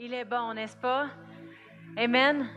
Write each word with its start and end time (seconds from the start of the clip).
Il 0.00 0.14
est 0.14 0.24
bon, 0.24 0.54
n'est-ce 0.54 0.76
pas? 0.76 1.08
Amen. 1.96 2.48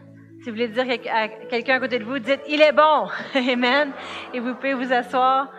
Si 0.43 0.45
vous 0.45 0.51
voulez 0.51 0.67
dire 0.67 0.85
à 1.11 1.27
quelqu'un 1.27 1.77
à 1.77 1.79
côté 1.79 1.97
de 1.97 2.03
vous, 2.03 2.19
dites 2.19 2.41
Il 2.47 2.61
est 2.61 2.71
bon. 2.71 3.07
Amen. 3.33 3.91
Et 4.31 4.39
vous 4.39 4.53
pouvez 4.53 4.75
vous 4.75 4.93
asseoir. 4.93 5.51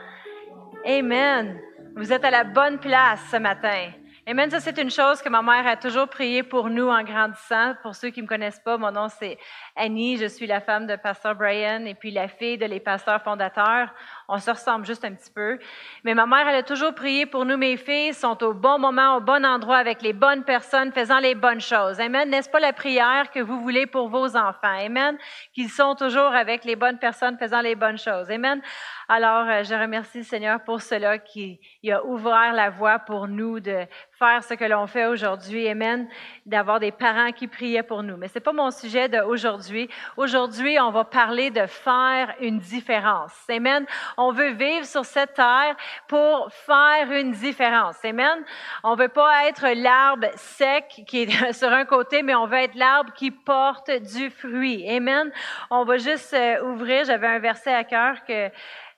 Amen. 0.86 1.60
Vous 1.96 2.12
êtes 2.12 2.24
à 2.24 2.30
la 2.30 2.44
bonne 2.44 2.78
place 2.78 3.20
ce 3.32 3.36
matin. 3.36 3.90
Amen. 4.28 4.48
Ça, 4.48 4.60
c'est 4.60 4.78
une 4.78 4.92
chose 4.92 5.20
que 5.22 5.28
ma 5.28 5.42
mère 5.42 5.66
a 5.66 5.76
toujours 5.76 6.06
prié 6.06 6.44
pour 6.44 6.70
nous 6.70 6.86
en 6.86 7.02
grandissant. 7.02 7.74
Pour 7.82 7.96
ceux 7.96 8.10
qui 8.10 8.20
ne 8.20 8.26
me 8.26 8.28
connaissent 8.28 8.62
pas, 8.64 8.78
mon 8.78 8.92
nom, 8.92 9.08
c'est 9.08 9.36
Annie. 9.74 10.18
Je 10.18 10.26
suis 10.26 10.46
la 10.46 10.60
femme 10.60 10.86
de 10.86 10.94
Pasteur 10.94 11.34
Brian 11.34 11.84
et 11.84 11.96
puis 11.96 12.12
la 12.12 12.28
fille 12.28 12.58
de 12.58 12.66
les 12.66 12.78
pasteurs 12.78 13.24
fondateurs. 13.24 13.92
On 14.28 14.38
se 14.38 14.50
ressemble 14.50 14.86
juste 14.86 15.04
un 15.04 15.14
petit 15.14 15.30
peu. 15.30 15.58
Mais 16.04 16.14
ma 16.14 16.26
mère, 16.26 16.46
elle 16.48 16.56
a 16.56 16.62
toujours 16.62 16.94
prié 16.94 17.26
pour 17.26 17.44
nous. 17.44 17.56
Mes 17.56 17.76
filles 17.76 18.14
sont 18.14 18.42
au 18.42 18.54
bon 18.54 18.78
moment, 18.78 19.16
au 19.16 19.20
bon 19.20 19.44
endroit, 19.44 19.78
avec 19.78 20.02
les 20.02 20.12
bonnes 20.12 20.44
personnes, 20.44 20.92
faisant 20.92 21.18
les 21.18 21.34
bonnes 21.34 21.60
choses. 21.60 22.00
Amen. 22.00 22.30
N'est-ce 22.30 22.48
pas 22.48 22.60
la 22.60 22.72
prière 22.72 23.30
que 23.30 23.40
vous 23.40 23.60
voulez 23.60 23.86
pour 23.86 24.08
vos 24.08 24.36
enfants? 24.36 24.78
Amen. 24.78 25.18
Qu'ils 25.52 25.70
sont 25.70 25.94
toujours 25.94 26.32
avec 26.34 26.64
les 26.64 26.76
bonnes 26.76 26.98
personnes, 26.98 27.36
faisant 27.38 27.60
les 27.60 27.74
bonnes 27.74 27.98
choses. 27.98 28.30
Amen. 28.30 28.62
Alors, 29.08 29.46
euh, 29.48 29.62
je 29.62 29.74
remercie 29.74 30.18
le 30.18 30.24
Seigneur 30.24 30.60
pour 30.64 30.80
cela 30.80 31.18
qui 31.18 31.60
a 31.90 32.02
ouvert 32.04 32.52
la 32.52 32.70
voie 32.70 32.98
pour 32.98 33.28
nous 33.28 33.60
de 33.60 33.86
faire 34.18 34.42
ce 34.42 34.54
que 34.54 34.64
l'on 34.64 34.86
fait 34.86 35.06
aujourd'hui. 35.06 35.68
Amen. 35.68 36.08
D'avoir 36.46 36.80
des 36.80 36.92
parents 36.92 37.32
qui 37.32 37.46
priaient 37.46 37.82
pour 37.82 38.02
nous. 38.02 38.16
Mais 38.16 38.28
c'est 38.28 38.40
pas 38.40 38.52
mon 38.52 38.70
sujet 38.70 39.08
d'aujourd'hui. 39.08 39.88
Aujourd'hui, 40.16 40.78
on 40.80 40.90
va 40.90 41.04
parler 41.04 41.50
de 41.50 41.66
faire 41.66 42.34
une 42.40 42.58
différence. 42.58 43.34
Amen. 43.50 43.84
On 44.16 44.32
veut 44.32 44.50
vivre 44.50 44.84
sur 44.84 45.04
cette 45.04 45.34
terre 45.34 45.76
pour 46.08 46.48
faire 46.52 47.10
une 47.10 47.32
différence. 47.32 48.04
Amen. 48.04 48.44
On 48.82 48.94
veut 48.94 49.08
pas 49.08 49.48
être 49.48 49.68
l'arbre 49.74 50.28
sec 50.36 51.02
qui 51.06 51.22
est 51.22 51.52
sur 51.52 51.72
un 51.72 51.84
côté, 51.84 52.22
mais 52.22 52.34
on 52.34 52.46
veut 52.46 52.58
être 52.58 52.74
l'arbre 52.74 53.12
qui 53.14 53.30
porte 53.30 53.90
du 53.90 54.30
fruit. 54.30 54.88
Amen. 54.88 55.30
On 55.70 55.84
va 55.84 55.96
juste 55.98 56.34
euh, 56.34 56.62
ouvrir. 56.64 57.04
J'avais 57.04 57.28
un 57.28 57.38
verset 57.38 57.74
à 57.74 57.84
cœur 57.84 58.24
que 58.24 58.50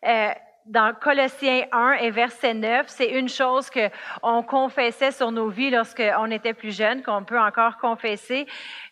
euh, 0.06 0.30
dans 0.66 0.94
Colossiens 0.94 1.66
1 1.72 1.92
et 2.00 2.10
verset 2.10 2.54
9, 2.54 2.86
c'est 2.88 3.10
une 3.10 3.28
chose 3.28 3.68
que 3.68 3.90
on 4.22 4.42
confessait 4.42 5.10
sur 5.10 5.30
nos 5.30 5.48
vies 5.48 5.70
lorsqu'on 5.70 6.30
était 6.30 6.54
plus 6.54 6.74
jeune, 6.74 7.02
qu'on 7.02 7.22
peut 7.22 7.38
encore 7.38 7.76
confesser. 7.76 8.46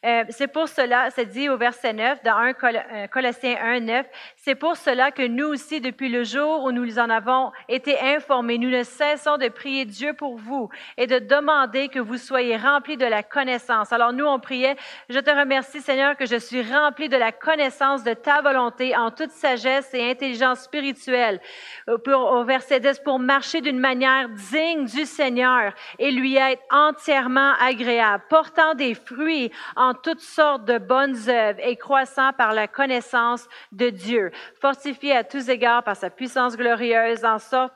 Euh, 0.05 0.25
c'est 0.29 0.49
pour 0.49 0.69
cela, 0.69 1.09
c'est 1.11 1.27
dit 1.27 1.49
au 1.49 1.57
verset 1.57 1.95
9, 1.95 2.23
dans 2.23 2.37
1 2.37 2.53
euh, 2.63 3.07
Colossiens 3.07 3.57
1, 3.63 3.81
9, 3.81 4.07
c'est 4.45 4.57
pour 4.57 4.77
cela 4.77 5.13
que 5.13 5.25
nous 5.25 5.47
aussi, 5.47 5.81
depuis 5.81 6.09
le 6.09 6.25
jour 6.25 6.65
où 6.65 6.73
nous 6.73 6.99
en 6.99 7.09
avons 7.11 7.53
été 7.69 8.01
informés, 8.01 8.59
nous 8.59 8.71
ne 8.71 8.83
cessons 8.83 9.39
de 9.39 9.47
prier 9.47 9.85
Dieu 9.85 10.15
pour 10.15 10.37
vous 10.37 10.69
et 10.97 11.07
de 11.07 11.21
demander 11.21 11.87
que 11.87 12.01
vous 12.01 12.17
soyez 12.17 12.57
remplis 12.57 12.97
de 12.97 13.07
la 13.07 13.23
connaissance. 13.23 13.93
Alors 13.93 14.13
nous, 14.13 14.25
on 14.25 14.41
priait, 14.41 14.75
je 15.09 15.21
te 15.21 15.31
remercie 15.31 15.81
Seigneur 15.81 16.17
que 16.17 16.27
je 16.27 16.35
suis 16.35 16.61
rempli 16.61 17.09
de 17.09 17.17
la 17.17 17.31
connaissance 17.31 18.03
de 18.03 18.15
ta 18.15 18.41
volonté 18.43 18.97
en 18.97 19.13
toute 19.13 19.31
sagesse 19.31 19.95
et 19.95 20.11
intelligence 20.11 20.63
spirituelle. 20.63 21.41
Euh, 21.89 21.99
au 22.13 22.43
verset 22.43 22.81
10, 22.81 22.99
pour 23.05 23.21
marcher 23.21 23.61
d'une 23.61 23.79
manière 23.79 24.29
digne 24.29 24.87
du 24.87 25.07
Seigneur 25.07 25.73
et 26.01 26.11
lui 26.11 26.35
être 26.35 26.63
entièrement 26.73 27.53
agréable, 27.61 28.25
portant 28.29 28.75
des 28.75 28.95
fruits 28.95 29.53
en 29.77 29.95
toutes 29.95 30.21
sortes 30.21 30.65
de 30.65 30.79
bonnes 30.79 31.29
œuvres 31.29 31.61
et 31.63 31.77
croissant 31.77 32.33
par 32.33 32.53
la 32.55 32.67
connaissance 32.67 33.49
de 33.71 33.89
Dieu, 33.91 34.32
fortifié 34.61 35.17
à 35.17 35.25
tous 35.25 35.49
égards 35.49 35.83
par 35.83 35.97
sa 35.97 36.11
puissance 36.11 36.57
glorieuse, 36.57 37.25
en 37.25 37.39
sorte 37.39 37.75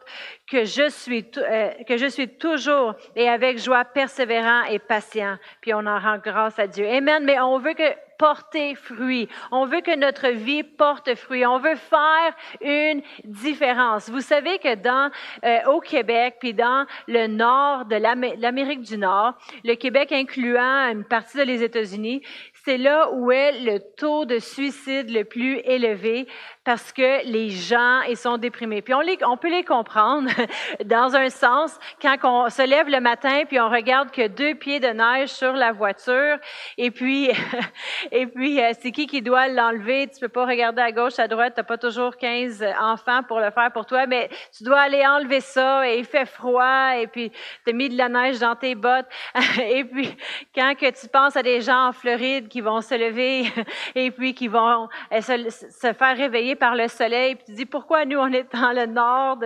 que 0.50 0.64
je 0.64 0.88
suis, 0.88 1.26
euh, 1.36 1.70
que 1.88 1.96
je 1.96 2.06
suis 2.06 2.28
toujours 2.28 2.94
et 3.14 3.28
avec 3.28 3.58
joie 3.58 3.84
persévérant 3.84 4.64
et 4.64 4.78
patient. 4.78 5.36
Puis 5.60 5.74
on 5.74 5.86
en 5.86 5.98
rend 5.98 6.18
grâce 6.18 6.58
à 6.58 6.66
Dieu. 6.66 6.88
Amen. 6.88 7.24
Mais 7.24 7.40
on 7.40 7.58
veut 7.58 7.74
que 7.74 8.06
porter 8.18 8.74
fruit. 8.74 9.28
On 9.50 9.66
veut 9.66 9.80
que 9.80 9.94
notre 9.96 10.28
vie 10.28 10.62
porte 10.62 11.14
fruit. 11.14 11.46
On 11.46 11.58
veut 11.58 11.76
faire 11.76 12.34
une 12.60 13.02
différence. 13.24 14.08
Vous 14.08 14.20
savez 14.20 14.58
que 14.58 14.74
dans 14.74 15.10
euh, 15.44 15.72
au 15.72 15.80
Québec 15.80 16.36
puis 16.40 16.54
dans 16.54 16.86
le 17.06 17.26
nord 17.26 17.84
de 17.86 17.96
l'Amérique 17.96 18.82
du 18.82 18.98
Nord, 18.98 19.34
le 19.64 19.74
Québec 19.74 20.12
incluant 20.12 20.90
une 20.90 21.04
partie 21.04 21.44
des 21.44 21.62
États-Unis, 21.62 22.22
c'est 22.66 22.78
là 22.78 23.10
où 23.12 23.30
est 23.30 23.60
le 23.60 23.78
taux 23.96 24.24
de 24.24 24.40
suicide 24.40 25.08
le 25.08 25.22
plus 25.22 25.58
élevé 25.58 26.26
parce 26.64 26.92
que 26.92 27.24
les 27.24 27.48
gens 27.50 28.00
ils 28.08 28.16
sont 28.16 28.38
déprimés. 28.38 28.82
Puis 28.82 28.92
on, 28.92 29.00
les, 29.00 29.16
on 29.24 29.36
peut 29.36 29.50
les 29.50 29.62
comprendre 29.62 30.28
dans 30.84 31.14
un 31.14 31.30
sens 31.30 31.78
quand 32.02 32.16
on 32.24 32.50
se 32.50 32.62
lève 32.62 32.88
le 32.88 32.98
matin 32.98 33.44
puis 33.46 33.60
on 33.60 33.70
regarde 33.70 34.10
que 34.10 34.26
deux 34.26 34.56
pieds 34.56 34.80
de 34.80 34.88
neige 34.88 35.28
sur 35.28 35.52
la 35.52 35.70
voiture 35.70 36.38
et 36.76 36.90
puis 36.90 37.30
et 38.10 38.26
puis 38.26 38.60
euh, 38.60 38.72
c'est 38.80 38.90
qui 38.90 39.06
qui 39.06 39.22
doit 39.22 39.46
l'enlever? 39.46 40.08
Tu 40.08 40.18
peux 40.18 40.28
pas 40.28 40.44
regarder 40.44 40.82
à 40.82 40.90
gauche 40.90 41.20
à 41.20 41.28
droite, 41.28 41.52
t'as 41.54 41.62
pas 41.62 41.78
toujours 41.78 42.16
15 42.16 42.64
enfants 42.80 43.22
pour 43.28 43.38
le 43.38 43.52
faire 43.52 43.70
pour 43.70 43.86
toi, 43.86 44.08
mais 44.08 44.28
tu 44.56 44.64
dois 44.64 44.80
aller 44.80 45.06
enlever 45.06 45.40
ça 45.40 45.88
et 45.88 46.00
il 46.00 46.04
fait 46.04 46.26
froid 46.26 46.96
et 46.96 47.06
puis 47.06 47.30
tu 47.30 47.70
as 47.70 47.72
mis 47.72 47.88
de 47.88 47.96
la 47.96 48.08
neige 48.08 48.40
dans 48.40 48.56
tes 48.56 48.74
bottes 48.74 49.06
et 49.62 49.84
puis 49.84 50.16
quand 50.52 50.74
que 50.74 50.90
tu 50.90 51.06
penses 51.06 51.36
à 51.36 51.44
des 51.44 51.60
gens 51.60 51.90
en 51.90 51.92
Floride 51.92 52.48
qui 52.48 52.55
vont 52.60 52.80
se 52.80 52.94
lever 52.94 53.44
et 53.94 54.10
puis 54.10 54.34
qui 54.34 54.48
vont 54.48 54.88
euh, 55.12 55.20
se, 55.20 55.50
se 55.50 55.92
faire 55.92 56.16
réveiller 56.16 56.56
par 56.56 56.74
le 56.74 56.88
soleil, 56.88 57.36
puis 57.36 57.44
tu 57.46 57.52
dis 57.52 57.66
pourquoi 57.66 58.04
nous 58.04 58.18
on 58.18 58.32
est 58.32 58.46
dans 58.52 58.72
le 58.72 58.86
nord, 58.86 59.38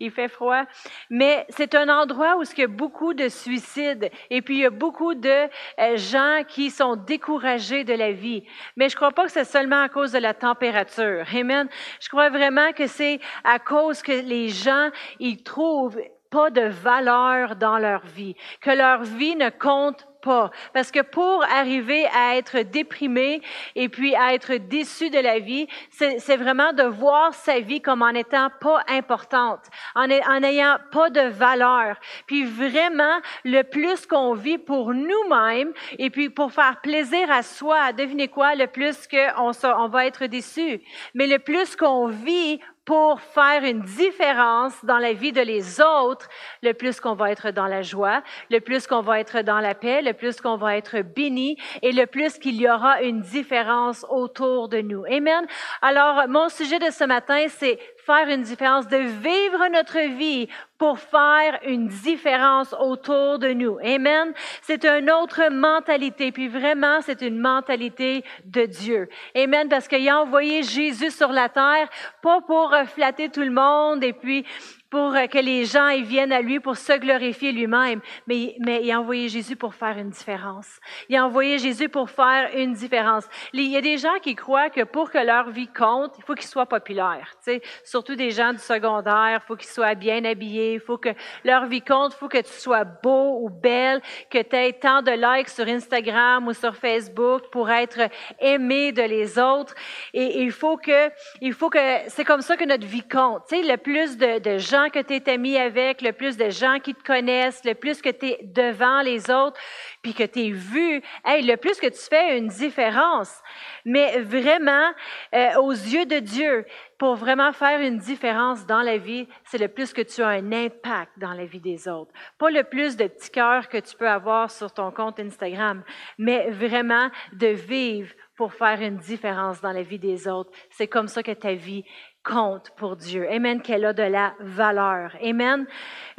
il 0.00 0.10
fait 0.10 0.28
froid? 0.28 0.64
Mais 1.10 1.46
c'est 1.50 1.74
un 1.74 1.88
endroit 1.88 2.36
où 2.36 2.42
il 2.42 2.58
y 2.58 2.64
a 2.64 2.68
beaucoup 2.68 3.14
de 3.14 3.28
suicides 3.28 4.10
et 4.30 4.42
puis 4.42 4.56
il 4.56 4.60
y 4.60 4.66
a 4.66 4.70
beaucoup 4.70 5.14
de 5.14 5.28
euh, 5.28 5.96
gens 5.96 6.42
qui 6.46 6.70
sont 6.70 6.96
découragés 6.96 7.84
de 7.84 7.94
la 7.94 8.12
vie. 8.12 8.44
Mais 8.76 8.88
je 8.88 8.96
crois 8.96 9.12
pas 9.12 9.24
que 9.24 9.32
c'est 9.32 9.44
seulement 9.44 9.82
à 9.82 9.88
cause 9.88 10.12
de 10.12 10.18
la 10.18 10.34
température. 10.34 11.24
Amen. 11.34 11.68
Je 12.00 12.08
crois 12.08 12.30
vraiment 12.30 12.72
que 12.72 12.86
c'est 12.86 13.20
à 13.44 13.58
cause 13.58 14.02
que 14.02 14.12
les 14.12 14.48
gens 14.48 14.90
ils 15.18 15.42
trouvent 15.42 16.00
pas 16.30 16.50
de 16.50 16.62
valeur 16.62 17.56
dans 17.56 17.78
leur 17.78 18.04
vie, 18.06 18.34
que 18.60 18.70
leur 18.70 19.02
vie 19.02 19.36
ne 19.36 19.50
compte 19.50 20.06
pas. 20.20 20.50
Parce 20.72 20.90
que 20.90 21.00
pour 21.00 21.44
arriver 21.44 22.06
à 22.06 22.36
être 22.36 22.58
déprimé 22.58 23.40
et 23.76 23.88
puis 23.88 24.16
à 24.16 24.34
être 24.34 24.54
déçu 24.54 25.10
de 25.10 25.18
la 25.18 25.38
vie, 25.38 25.68
c'est 25.90 26.36
vraiment 26.36 26.72
de 26.72 26.82
voir 26.82 27.32
sa 27.34 27.60
vie 27.60 27.80
comme 27.80 28.02
en 28.02 28.08
étant 28.10 28.50
pas 28.60 28.82
importante, 28.88 29.64
en 29.94 30.08
n'ayant 30.08 30.78
pas 30.90 31.10
de 31.10 31.20
valeur. 31.20 31.96
Puis 32.26 32.44
vraiment, 32.44 33.20
le 33.44 33.62
plus 33.62 34.06
qu'on 34.06 34.34
vit 34.34 34.58
pour 34.58 34.92
nous-mêmes 34.92 35.72
et 35.98 36.10
puis 36.10 36.30
pour 36.30 36.52
faire 36.52 36.80
plaisir 36.80 37.30
à 37.30 37.42
soi, 37.42 37.92
devinez 37.92 38.28
quoi, 38.28 38.54
le 38.54 38.66
plus 38.66 39.06
qu'on 39.06 39.52
on 39.64 39.88
va 39.88 40.06
être 40.06 40.26
déçu. 40.26 40.80
Mais 41.14 41.26
le 41.26 41.38
plus 41.38 41.76
qu'on 41.76 42.08
vit 42.08 42.60
pour 42.88 43.20
faire 43.20 43.64
une 43.64 43.82
différence 43.82 44.82
dans 44.82 44.96
la 44.96 45.12
vie 45.12 45.30
de 45.30 45.42
les 45.42 45.78
autres, 45.78 46.26
le 46.62 46.72
plus 46.72 47.00
qu'on 47.00 47.12
va 47.12 47.30
être 47.30 47.50
dans 47.50 47.66
la 47.66 47.82
joie, 47.82 48.22
le 48.50 48.60
plus 48.60 48.86
qu'on 48.86 49.02
va 49.02 49.20
être 49.20 49.42
dans 49.42 49.60
la 49.60 49.74
paix, 49.74 50.00
le 50.00 50.14
plus 50.14 50.40
qu'on 50.40 50.56
va 50.56 50.74
être 50.78 51.02
béni 51.02 51.58
et 51.82 51.92
le 51.92 52.06
plus 52.06 52.38
qu'il 52.38 52.54
y 52.54 52.66
aura 52.66 53.02
une 53.02 53.20
différence 53.20 54.06
autour 54.08 54.70
de 54.70 54.80
nous. 54.80 55.04
Amen. 55.04 55.46
Alors, 55.82 56.28
mon 56.28 56.48
sujet 56.48 56.78
de 56.78 56.90
ce 56.90 57.04
matin, 57.04 57.44
c'est 57.50 57.78
faire 58.08 58.28
une 58.30 58.42
différence, 58.42 58.88
de 58.88 58.96
vivre 58.96 59.68
notre 59.70 60.16
vie 60.16 60.48
pour 60.78 60.98
faire 60.98 61.58
une 61.66 61.88
différence 61.88 62.74
autour 62.80 63.38
de 63.38 63.48
nous. 63.48 63.78
Amen. 63.84 64.32
C'est 64.62 64.86
une 64.86 65.10
autre 65.10 65.50
mentalité, 65.50 66.32
puis 66.32 66.48
vraiment, 66.48 67.00
c'est 67.02 67.20
une 67.20 67.38
mentalité 67.38 68.24
de 68.46 68.64
Dieu. 68.64 69.10
Amen, 69.36 69.68
parce 69.68 69.88
qu'il 69.88 70.08
a 70.08 70.22
envoyé 70.22 70.62
Jésus 70.62 71.10
sur 71.10 71.32
la 71.32 71.50
terre, 71.50 71.90
pas 72.22 72.40
pour 72.40 72.74
flatter 72.94 73.28
tout 73.28 73.42
le 73.42 73.50
monde 73.50 74.02
et 74.02 74.14
puis 74.14 74.46
pour 74.90 75.14
euh, 75.14 75.26
que 75.26 75.38
les 75.38 75.64
gens 75.64 75.88
ils 75.88 76.04
viennent 76.04 76.32
à 76.32 76.40
lui 76.40 76.60
pour 76.60 76.76
se 76.76 76.92
glorifier 76.94 77.52
lui-même, 77.52 78.00
mais, 78.26 78.56
mais 78.60 78.80
il 78.82 78.90
a 78.90 79.00
envoyé 79.00 79.28
Jésus 79.28 79.56
pour 79.56 79.74
faire 79.74 79.98
une 79.98 80.10
différence. 80.10 80.78
Il 81.08 81.16
a 81.16 81.26
envoyé 81.26 81.58
Jésus 81.58 81.88
pour 81.88 82.10
faire 82.10 82.50
une 82.54 82.72
différence. 82.72 83.24
Il 83.52 83.68
y 83.68 83.76
a 83.76 83.80
des 83.80 83.98
gens 83.98 84.18
qui 84.22 84.34
croient 84.34 84.70
que 84.70 84.84
pour 84.84 85.10
que 85.10 85.18
leur 85.18 85.50
vie 85.50 85.68
compte, 85.68 86.14
il 86.18 86.24
faut 86.24 86.34
qu'ils 86.34 86.46
soient 86.46 86.66
populaires. 86.66 87.34
Tu 87.44 87.52
sais, 87.52 87.62
surtout 87.84 88.14
des 88.14 88.30
gens 88.30 88.52
du 88.52 88.58
secondaire, 88.58 89.40
il 89.42 89.46
faut 89.46 89.56
qu'ils 89.56 89.68
soient 89.68 89.94
bien 89.94 90.24
habillés, 90.24 90.74
il 90.74 90.80
faut 90.80 90.98
que 90.98 91.10
leur 91.44 91.66
vie 91.66 91.82
compte, 91.82 92.12
il 92.14 92.18
faut 92.18 92.28
que 92.28 92.38
tu 92.38 92.52
sois 92.52 92.84
beau 92.84 93.40
ou 93.42 93.50
belle, 93.50 94.00
que 94.30 94.42
tu 94.42 94.56
aies 94.56 94.72
tant 94.72 95.02
de 95.02 95.10
likes 95.10 95.48
sur 95.48 95.66
Instagram 95.66 96.46
ou 96.46 96.52
sur 96.52 96.76
Facebook 96.76 97.42
pour 97.50 97.70
être 97.70 98.08
aimé 98.40 98.92
de 98.92 99.02
les 99.02 99.38
autres. 99.38 99.74
Et, 100.14 100.42
il 100.42 100.52
faut 100.52 100.76
que, 100.76 101.10
il 101.40 101.52
faut 101.52 101.68
que, 101.68 101.78
c'est 102.08 102.24
comme 102.24 102.42
ça 102.42 102.56
que 102.56 102.64
notre 102.64 102.86
vie 102.86 103.06
compte. 103.06 103.42
Tu 103.48 103.56
sais, 103.56 103.62
le 103.62 103.76
plus 103.76 104.16
de, 104.16 104.38
de 104.38 104.58
gens 104.58 104.77
que 104.92 105.00
tu 105.00 105.14
es 105.14 105.28
ami 105.28 105.56
avec, 105.56 106.00
le 106.02 106.12
plus 106.12 106.36
de 106.36 106.50
gens 106.50 106.78
qui 106.78 106.94
te 106.94 107.02
connaissent, 107.02 107.64
le 107.64 107.74
plus 107.74 108.00
que 108.00 108.10
tu 108.10 108.26
es 108.26 108.40
devant 108.42 109.02
les 109.02 109.30
autres. 109.30 109.58
puis 110.02 110.14
que 110.14 110.24
tu 110.24 110.46
es 110.46 110.50
vu, 110.50 111.02
hey, 111.24 111.42
le 111.42 111.56
plus 111.56 111.78
que 111.80 111.88
tu 111.88 112.00
fais 112.08 112.38
une 112.38 112.48
différence. 112.48 113.42
Mais 113.84 114.20
vraiment, 114.20 114.92
euh, 115.34 115.60
aux 115.60 115.72
yeux 115.72 116.06
de 116.06 116.20
Dieu, 116.20 116.64
pour 116.98 117.14
vraiment 117.14 117.52
faire 117.52 117.80
une 117.80 117.98
différence 117.98 118.66
dans 118.66 118.82
la 118.82 118.96
vie, 118.96 119.28
c'est 119.44 119.58
le 119.58 119.68
plus 119.68 119.92
que 119.92 120.02
tu 120.02 120.22
as 120.22 120.28
un 120.28 120.52
impact 120.52 121.12
dans 121.18 121.32
la 121.32 121.44
vie 121.44 121.60
des 121.60 121.88
autres. 121.88 122.12
Pas 122.38 122.50
le 122.50 122.64
plus 122.64 122.96
de 122.96 123.06
petits 123.06 123.30
cœurs 123.30 123.68
que 123.68 123.78
tu 123.78 123.96
peux 123.96 124.08
avoir 124.08 124.50
sur 124.50 124.72
ton 124.72 124.90
compte 124.90 125.20
Instagram, 125.20 125.82
mais 126.16 126.50
vraiment 126.50 127.10
de 127.32 127.48
vivre 127.48 128.12
pour 128.36 128.54
faire 128.54 128.80
une 128.80 128.98
différence 128.98 129.60
dans 129.60 129.72
la 129.72 129.82
vie 129.82 129.98
des 129.98 130.28
autres. 130.28 130.50
C'est 130.70 130.86
comme 130.86 131.08
ça 131.08 131.22
que 131.22 131.32
ta 131.32 131.54
vie 131.54 131.84
compte 132.28 132.70
pour 132.76 132.96
Dieu. 132.96 133.26
Amen, 133.30 133.62
qu'elle 133.62 133.86
a 133.86 133.92
de 133.92 134.02
la 134.02 134.34
valeur. 134.40 135.12
Amen. 135.24 135.66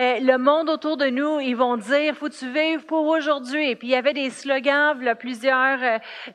Euh, 0.01 0.19
le 0.21 0.38
monde 0.38 0.69
autour 0.69 0.97
de 0.97 1.06
nous, 1.06 1.39
ils 1.39 1.56
vont 1.56 1.77
dire, 1.77 2.15
faut 2.15 2.29
tu 2.29 2.50
vivre 2.50 2.83
pour 2.85 3.06
aujourd'hui. 3.06 3.69
Et 3.69 3.75
puis 3.75 3.89
il 3.89 3.91
y 3.91 3.95
avait 3.95 4.13
des 4.13 4.29
slogans, 4.29 4.97
il 5.00 5.06
y 5.06 5.09
a 5.09 5.15
plusieurs, 5.15 5.79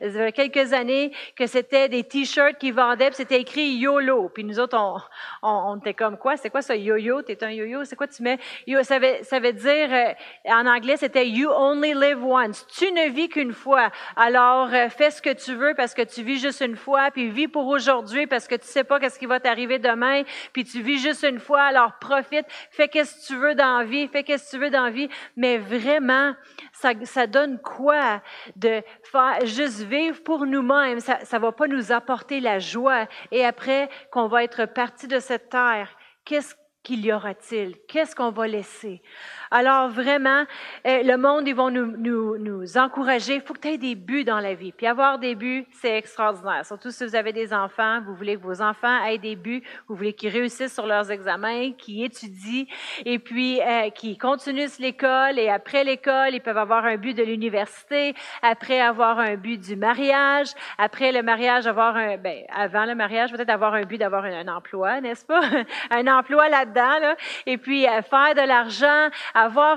euh, 0.01 0.31
quelques 0.31 0.71
années, 0.71 1.11
que 1.35 1.45
c'était 1.45 1.89
des 1.89 2.03
t-shirts 2.03 2.57
qui 2.57 2.71
vendaient, 2.71 3.07
puis 3.07 3.17
c'était 3.17 3.41
écrit 3.41 3.73
YOLO. 3.73 4.29
Puis 4.33 4.45
nous 4.45 4.59
autres, 4.59 4.77
on, 4.77 4.97
on, 5.41 5.73
on 5.73 5.77
était 5.77 5.93
comme 5.93 6.17
quoi? 6.17 6.37
C'est 6.37 6.49
quoi 6.49 6.61
ça, 6.61 6.75
yo-yo? 6.75 7.21
T'es 7.23 7.43
un 7.43 7.51
yo-yo? 7.51 7.83
C'est 7.83 7.97
quoi 7.97 8.07
tu 8.07 8.23
mets? 8.23 8.39
Yo, 8.67 8.81
ça, 8.83 8.99
veut, 8.99 9.17
ça 9.23 9.39
veut 9.39 9.53
dire, 9.53 9.89
euh, 9.91 10.13
en 10.45 10.65
anglais, 10.67 10.95
c'était 10.95 11.27
You 11.27 11.49
only 11.49 11.93
live 11.93 12.23
once. 12.23 12.65
Tu 12.67 12.91
ne 12.93 13.09
vis 13.09 13.27
qu'une 13.29 13.53
fois. 13.53 13.89
Alors, 14.15 14.69
euh, 14.73 14.87
fais 14.89 15.11
ce 15.11 15.21
que 15.21 15.33
tu 15.33 15.53
veux 15.53 15.73
parce 15.75 15.93
que 15.93 16.03
tu 16.03 16.21
vis 16.21 16.39
juste 16.39 16.61
une 16.61 16.77
fois, 16.77 17.09
puis 17.11 17.29
vis 17.29 17.47
pour 17.47 17.67
aujourd'hui 17.67 18.25
parce 18.25 18.47
que 18.47 18.55
tu 18.55 18.67
sais 18.67 18.83
pas 18.83 18.99
qu'est-ce 18.99 19.19
qui 19.19 19.25
va 19.25 19.39
t'arriver 19.39 19.64
demain, 19.79 20.23
puis 20.53 20.63
tu 20.63 20.81
vis 20.81 20.99
juste 20.99 21.23
une 21.23 21.39
fois, 21.39 21.63
alors 21.63 21.97
profite, 21.99 22.45
fais 22.71 22.87
qu'est-ce 22.87 23.15
que 23.15 23.33
tu 23.33 23.35
veux 23.35 23.55
dans 23.55 23.83
vie, 23.83 24.07
fais 24.07 24.23
qu'est-ce 24.23 24.51
que 24.51 24.57
tu 24.57 24.63
veux 24.63 24.69
dans 24.69 24.89
vie, 24.89 25.09
mais 25.35 25.57
vraiment, 25.57 26.33
ça, 26.71 26.93
ça 27.03 27.27
donne 27.27 27.59
quoi 27.59 28.21
de 28.55 28.81
faire 29.03 29.45
juste 29.45 29.81
vivre 29.81 30.21
pour 30.23 30.45
nous-mêmes? 30.45 30.99
Ça 30.99 31.19
ne 31.33 31.39
va 31.39 31.51
pas 31.51 31.67
nous 31.67 31.91
apporter 31.91 32.39
la 32.39 32.59
joie. 32.59 33.07
Et 33.31 33.45
après 33.45 33.89
qu'on 34.11 34.27
va 34.27 34.43
être 34.43 34.65
parti 34.65 35.07
de 35.07 35.19
cette 35.19 35.49
terre, 35.49 35.89
qu'est-ce 36.23 36.55
qu'il 36.83 37.03
y 37.05 37.11
aura-t-il? 37.11 37.75
Qu'est-ce 37.87 38.15
qu'on 38.15 38.29
va 38.29 38.47
laisser? 38.47 39.01
Alors 39.57 39.87
vraiment, 39.87 40.43
euh, 40.85 41.01
le 41.03 41.15
monde, 41.15 41.47
ils 41.47 41.55
vont 41.55 41.69
nous, 41.69 41.95
nous, 41.95 42.37
nous 42.37 42.77
encourager. 42.77 43.35
Il 43.35 43.41
faut 43.41 43.53
que 43.53 43.61
tu 43.61 43.69
aies 43.69 43.77
des 43.77 43.95
buts 43.95 44.25
dans 44.25 44.41
la 44.41 44.53
vie. 44.53 44.73
Puis 44.73 44.85
avoir 44.85 45.17
des 45.17 45.33
buts, 45.33 45.65
c'est 45.71 45.97
extraordinaire. 45.97 46.65
Surtout 46.65 46.91
si 46.91 47.05
vous 47.05 47.15
avez 47.15 47.31
des 47.31 47.53
enfants, 47.53 48.01
vous 48.05 48.15
voulez 48.15 48.35
que 48.35 48.41
vos 48.41 48.61
enfants 48.61 49.05
aient 49.05 49.17
des 49.17 49.37
buts, 49.37 49.63
vous 49.87 49.95
voulez 49.95 50.11
qu'ils 50.11 50.31
réussissent 50.31 50.73
sur 50.73 50.85
leurs 50.85 51.09
examens, 51.09 51.71
qu'ils 51.71 52.03
étudient 52.03 52.65
et 53.05 53.17
puis 53.17 53.61
euh, 53.61 53.91
qu'ils 53.91 54.17
continuent 54.17 54.67
l'école. 54.77 55.39
Et 55.39 55.47
après 55.47 55.85
l'école, 55.85 56.33
ils 56.33 56.41
peuvent 56.41 56.57
avoir 56.57 56.83
un 56.83 56.97
but 56.97 57.13
de 57.13 57.23
l'université, 57.23 58.13
après 58.41 58.81
avoir 58.81 59.19
un 59.19 59.35
but 59.35 59.57
du 59.57 59.77
mariage, 59.77 60.49
après 60.77 61.13
le 61.13 61.23
mariage, 61.23 61.65
avoir 61.65 61.95
un, 61.95 62.17
ben, 62.17 62.43
avant 62.53 62.83
le 62.83 62.93
mariage, 62.93 63.31
peut-être 63.31 63.51
avoir 63.51 63.73
un 63.75 63.83
but 63.83 63.99
d'avoir 63.99 64.25
un, 64.25 64.49
emploi, 64.49 64.99
n'est-ce 64.99 65.25
pas? 65.25 65.39
un 65.91 66.07
emploi 66.07 66.49
là-dedans, 66.49 66.99
là. 66.99 67.15
Et 67.45 67.57
puis 67.57 67.87
euh, 67.87 68.01
faire 68.01 68.35
de 68.35 68.45
l'argent, 68.45 69.09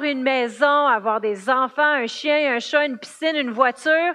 une 0.02 0.22
maison, 0.22 0.86
avoir 0.86 1.20
des 1.20 1.48
enfants, 1.50 1.82
un 1.82 2.06
chien, 2.06 2.54
un 2.54 2.58
chat, 2.58 2.86
une 2.86 2.98
piscine, 2.98 3.36
une 3.36 3.50
voiture. 3.50 4.14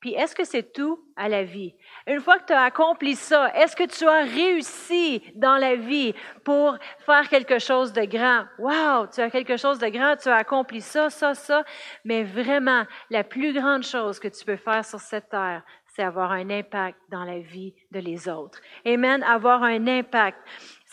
Puis 0.00 0.14
est-ce 0.14 0.34
que 0.34 0.42
c'est 0.42 0.72
tout 0.72 0.98
à 1.14 1.28
la 1.28 1.44
vie? 1.44 1.76
Une 2.08 2.20
fois 2.20 2.40
que 2.40 2.46
tu 2.46 2.52
as 2.52 2.62
accompli 2.62 3.14
ça, 3.14 3.52
est-ce 3.54 3.76
que 3.76 3.84
tu 3.84 4.04
as 4.08 4.24
réussi 4.24 5.22
dans 5.36 5.56
la 5.56 5.76
vie 5.76 6.12
pour 6.44 6.76
faire 7.06 7.28
quelque 7.28 7.60
chose 7.60 7.92
de 7.92 8.02
grand? 8.02 8.44
Wow, 8.58 9.06
tu 9.06 9.20
as 9.20 9.30
quelque 9.30 9.56
chose 9.56 9.78
de 9.78 9.86
grand, 9.86 10.16
tu 10.16 10.28
as 10.28 10.34
accompli 10.34 10.80
ça, 10.80 11.08
ça, 11.08 11.34
ça. 11.34 11.62
Mais 12.04 12.24
vraiment, 12.24 12.82
la 13.10 13.22
plus 13.22 13.52
grande 13.52 13.84
chose 13.84 14.18
que 14.18 14.26
tu 14.26 14.44
peux 14.44 14.56
faire 14.56 14.84
sur 14.84 14.98
cette 14.98 15.28
terre, 15.28 15.62
c'est 15.86 16.02
avoir 16.02 16.32
un 16.32 16.50
impact 16.50 16.98
dans 17.10 17.24
la 17.24 17.38
vie 17.38 17.74
de 17.92 18.00
les 18.00 18.28
autres. 18.28 18.58
Amen, 18.84 19.22
avoir 19.22 19.62
un 19.62 19.86
impact 19.86 20.38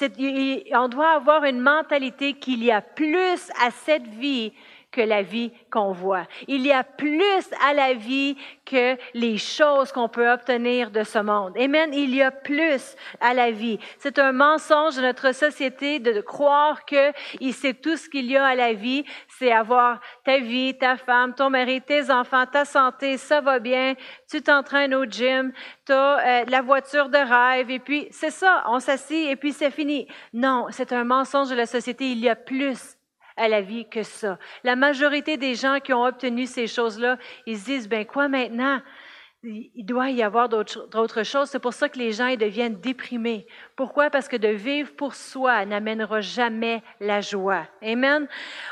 on 0.02 0.88
doit 0.88 1.12
avoir 1.12 1.44
une 1.44 1.60
mentalité 1.60 2.34
qu'il 2.34 2.64
y 2.64 2.72
a 2.72 2.82
plus 2.82 3.52
à 3.62 3.72
cette 3.72 4.08
vie 4.08 4.54
la 5.02 5.22
vie 5.22 5.52
qu'on 5.72 5.92
voit. 5.92 6.26
Il 6.48 6.66
y 6.66 6.72
a 6.72 6.84
plus 6.84 7.50
à 7.68 7.74
la 7.74 7.94
vie 7.94 8.36
que 8.66 8.98
les 9.14 9.38
choses 9.38 9.92
qu'on 9.92 10.10
peut 10.10 10.32
obtenir 10.32 10.92
de 10.92 11.04
ce 11.04 11.20
monde. 11.20 11.58
Amen. 11.58 11.94
Il 11.94 12.16
y 12.16 12.22
a 12.22 12.32
plus 12.32 12.96
à 13.20 13.34
la 13.34 13.52
vie. 13.52 13.80
C'est 13.98 14.20
un 14.20 14.32
mensonge 14.32 14.96
de 14.96 15.02
notre 15.02 15.34
société 15.34 16.00
de 16.00 16.22
croire 16.22 16.86
que 16.86 17.12
c'est 17.60 17.82
tout 17.82 17.98
ce 17.98 18.10
qu'il 18.10 18.26
y 18.26 18.38
a 18.38 18.46
à 18.46 18.56
la 18.56 18.74
vie, 18.74 19.04
c'est 19.28 19.52
avoir 19.52 20.00
ta 20.24 20.40
vie, 20.40 20.78
ta 20.78 20.96
femme, 20.96 21.34
ton 21.36 21.50
mari, 21.50 21.82
tes 21.82 22.10
enfants, 22.10 22.46
ta 22.46 22.64
santé, 22.64 23.18
ça 23.18 23.42
va 23.42 23.60
bien, 23.60 23.96
tu 24.30 24.42
t'entraînes 24.42 24.96
au 24.96 25.04
gym, 25.06 25.52
tu 25.86 25.92
euh, 25.92 26.46
la 26.48 26.62
voiture 26.62 27.10
de 27.10 27.18
rêve, 27.18 27.70
et 27.70 27.80
puis 27.80 28.08
c'est 28.12 28.32
ça, 28.32 28.64
on 28.68 28.80
s'assit 28.80 29.30
et 29.30 29.36
puis 29.36 29.52
c'est 29.52 29.72
fini. 29.72 30.08
Non, 30.34 30.68
c'est 30.70 30.94
un 30.94 31.04
mensonge 31.04 31.50
de 31.50 31.56
la 31.56 31.66
société. 31.66 32.12
Il 32.12 32.20
y 32.20 32.30
a 32.30 32.36
plus 32.36 32.98
à 33.40 33.48
la 33.48 33.62
vie 33.62 33.88
que 33.90 34.04
ça. 34.04 34.38
La 34.64 34.76
majorité 34.76 35.38
des 35.38 35.56
gens 35.56 35.80
qui 35.80 35.94
ont 35.94 36.04
obtenu 36.04 36.46
ces 36.46 36.68
choses-là, 36.68 37.18
ils 37.48 37.58
se 37.58 37.66
disent, 37.66 37.90
ben 37.90 38.06
quoi 38.06 38.28
maintenant? 38.28 38.82
Il 39.42 39.86
doit 39.86 40.10
y 40.10 40.22
avoir 40.22 40.50
d'autres 40.50 41.24
choses. 41.24 41.50
C'est 41.50 41.60
pour 41.60 41.72
ça 41.72 41.88
que 41.88 41.98
les 41.98 42.12
gens 42.12 42.36
deviennent 42.36 42.82
déprimés. 42.82 43.48
Pourquoi? 43.78 44.10
Parce 44.10 44.28
que 44.28 44.36
de 44.36 44.50
vivre 44.50 44.94
pour 44.98 45.16
soi 45.16 45.66
n'amènera 45.66 46.20
jamais 46.20 46.84
la 47.00 47.22
joie. 47.22 47.66
Amen? 47.82 48.28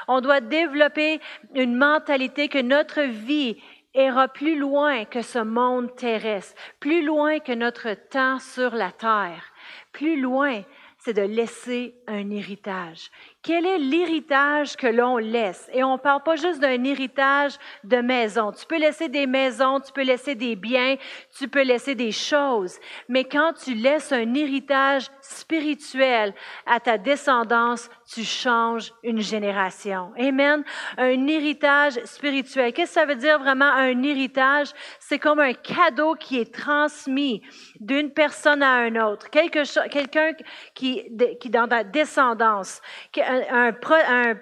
On 0.10 0.20
doit 0.20 0.42
développer 0.42 1.22
une 1.56 1.78
mentalité 1.78 2.50
que 2.50 2.62
notre 2.62 3.02
vie 3.04 3.56
ira 3.96 4.28
plus 4.28 4.60
loin 4.60 5.06
que 5.06 5.22
ce 5.22 5.40
monde 5.40 5.96
terrestre, 5.96 6.54
plus 6.82 7.02
loin 7.02 7.40
que 7.40 7.54
notre 7.54 7.94
temps 8.10 8.40
sur 8.40 8.76
la 8.76 8.92
terre, 8.92 9.54
plus 9.94 10.20
loin, 10.20 10.64
c'est 11.00 11.14
de 11.14 11.22
laisser 11.22 11.96
un 12.08 12.30
héritage. 12.30 13.10
Quel 13.48 13.66
est 13.66 13.78
l'héritage 13.78 14.76
que 14.76 14.88
l'on 14.88 15.16
laisse? 15.16 15.70
Et 15.72 15.82
on 15.82 15.94
ne 15.94 15.98
parle 15.98 16.22
pas 16.22 16.36
juste 16.36 16.60
d'un 16.60 16.84
héritage 16.84 17.54
de 17.86 18.02
maison. 18.02 18.52
Tu 18.52 18.66
peux 18.66 18.78
laisser 18.78 19.08
des 19.08 19.26
maisons, 19.26 19.80
tu 19.80 19.94
peux 19.94 20.04
laisser 20.04 20.36
des 20.36 20.58
biens, 20.58 20.98
tu 21.34 21.48
peux 21.48 21.62
laisser 21.62 21.96
des 21.96 22.12
choses. 22.12 22.78
Mais 23.08 23.24
quand 23.24 23.54
tu 23.54 23.74
laisses 23.74 24.12
un 24.12 24.34
héritage 24.34 25.08
spirituel 25.22 26.34
à 26.66 26.82
ta 26.82 26.98
descendance, 26.98 27.90
tu 28.14 28.26
changes 28.26 28.92
une 29.02 29.22
génération. 29.22 30.12
Amen. 30.20 30.66
Un 30.98 31.28
héritage 31.28 32.04
spirituel. 32.04 32.74
Qu'est-ce 32.74 32.96
que 32.96 33.00
ça 33.00 33.06
veut 33.06 33.16
dire 33.16 33.40
vraiment 33.40 33.72
un 33.72 34.04
héritage? 34.04 34.74
C'est 35.00 35.20
comme 35.20 35.40
un 35.40 35.54
cadeau 35.54 36.16
qui 36.16 36.38
est 36.38 36.54
transmis 36.54 37.42
d'une 37.80 38.12
personne 38.12 38.62
à 38.62 38.74
un 38.74 38.96
autre. 38.98 39.30
Quelqu'un 39.30 40.34
qui, 40.74 41.06
qui 41.40 41.50
dans 41.50 41.70
ta 41.70 41.86
descendance, 41.86 42.82
un, 43.50 44.36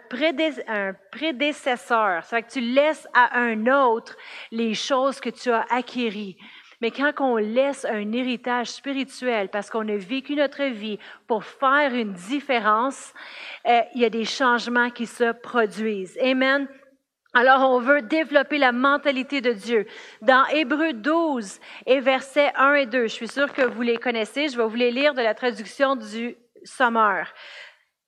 prédécesseur. 1.12 2.24
C'est 2.24 2.42
que 2.44 2.52
tu 2.52 2.62
laisses 2.62 3.08
à 3.14 3.40
un 3.40 3.68
autre 3.68 4.16
les 4.52 4.74
choses 4.74 5.20
que 5.20 5.30
tu 5.30 5.52
as 5.52 5.66
acquéries. 5.70 6.38
Mais 6.82 6.92
quand 6.92 7.14
on 7.20 7.38
laisse 7.38 7.86
un 7.86 8.12
héritage 8.12 8.68
spirituel, 8.68 9.50
parce 9.50 9.70
qu'on 9.70 9.88
a 9.88 9.96
vécu 9.96 10.36
notre 10.36 10.66
vie 10.66 11.00
pour 11.28 11.44
faire 11.44 11.94
une 11.94 12.14
différence, 12.14 13.14
euh, 13.68 13.80
il 13.96 14.02
y 14.02 14.06
a 14.06 14.10
des 14.10 14.26
changements 14.26 14.90
qui 14.90 15.06
se 15.06 15.32
produisent. 15.32 16.18
Amen. 16.22 16.68
Alors, 17.34 17.70
on 17.70 17.80
veut 17.80 18.02
développer 18.02 18.58
la 18.58 18.72
mentalité 18.72 19.42
de 19.42 19.52
Dieu. 19.52 19.86
Dans 20.22 20.46
Hébreu 20.48 20.94
12 20.94 21.60
et 21.86 22.00
versets 22.00 22.52
1 22.56 22.76
et 22.76 22.86
2, 22.86 23.04
je 23.04 23.14
suis 23.14 23.28
sûre 23.28 23.52
que 23.52 23.64
vous 23.64 23.82
les 23.82 23.98
connaissez, 23.98 24.48
je 24.48 24.58
vais 24.58 24.66
vous 24.66 24.76
les 24.76 24.92
lire 24.92 25.14
de 25.14 25.22
la 25.22 25.34
traduction 25.34 25.98
du 25.98 26.38
Sommeur. 26.64 27.28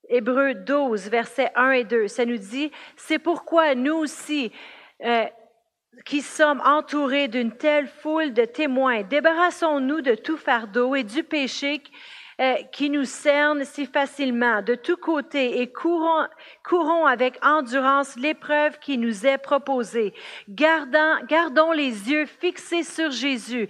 Hébreu 0.08 0.54
12, 0.54 1.08
versets 1.08 1.50
1 1.54 1.70
et 1.72 1.84
2, 1.84 2.08
ça 2.08 2.24
nous 2.24 2.38
dit, 2.38 2.70
c'est 2.96 3.18
pourquoi 3.18 3.74
nous 3.74 3.94
aussi, 3.94 4.50
euh, 5.04 5.24
qui 6.04 6.22
sommes 6.22 6.62
entourés 6.64 7.28
d'une 7.28 7.52
telle 7.52 7.86
foule 7.86 8.32
de 8.32 8.44
témoins, 8.44 9.02
débarrassons-nous 9.02 10.00
de 10.00 10.14
tout 10.14 10.36
fardeau 10.36 10.94
et 10.94 11.04
du 11.04 11.24
péché 11.24 11.82
euh, 12.40 12.54
qui 12.70 12.88
nous 12.88 13.04
cerne 13.04 13.64
si 13.64 13.84
facilement. 13.84 14.62
De 14.62 14.76
tous 14.76 14.96
côtés 14.96 15.60
et 15.60 15.72
courons, 15.72 16.28
courons 16.64 17.04
avec 17.04 17.36
endurance 17.44 18.14
l'épreuve 18.14 18.78
qui 18.78 18.96
nous 18.96 19.26
est 19.26 19.38
proposée. 19.38 20.14
Gardons, 20.48 21.16
gardons 21.26 21.72
les 21.72 22.10
yeux 22.10 22.26
fixés 22.26 22.84
sur 22.84 23.10
Jésus 23.10 23.68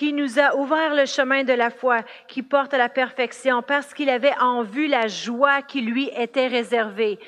qui 0.00 0.14
nous 0.14 0.38
a 0.38 0.56
ouvert 0.56 0.94
le 0.94 1.04
chemin 1.04 1.44
de 1.44 1.52
la 1.52 1.68
foi 1.68 2.00
qui 2.26 2.42
porte 2.42 2.72
à 2.72 2.78
la 2.78 2.88
perfection 2.88 3.60
parce 3.60 3.92
qu'il 3.92 4.08
avait 4.08 4.32
en 4.40 4.62
vue 4.62 4.86
la 4.86 5.08
joie 5.08 5.60
qui 5.60 5.82
lui 5.82 6.10
était 6.16 6.46
réservée. 6.46 7.18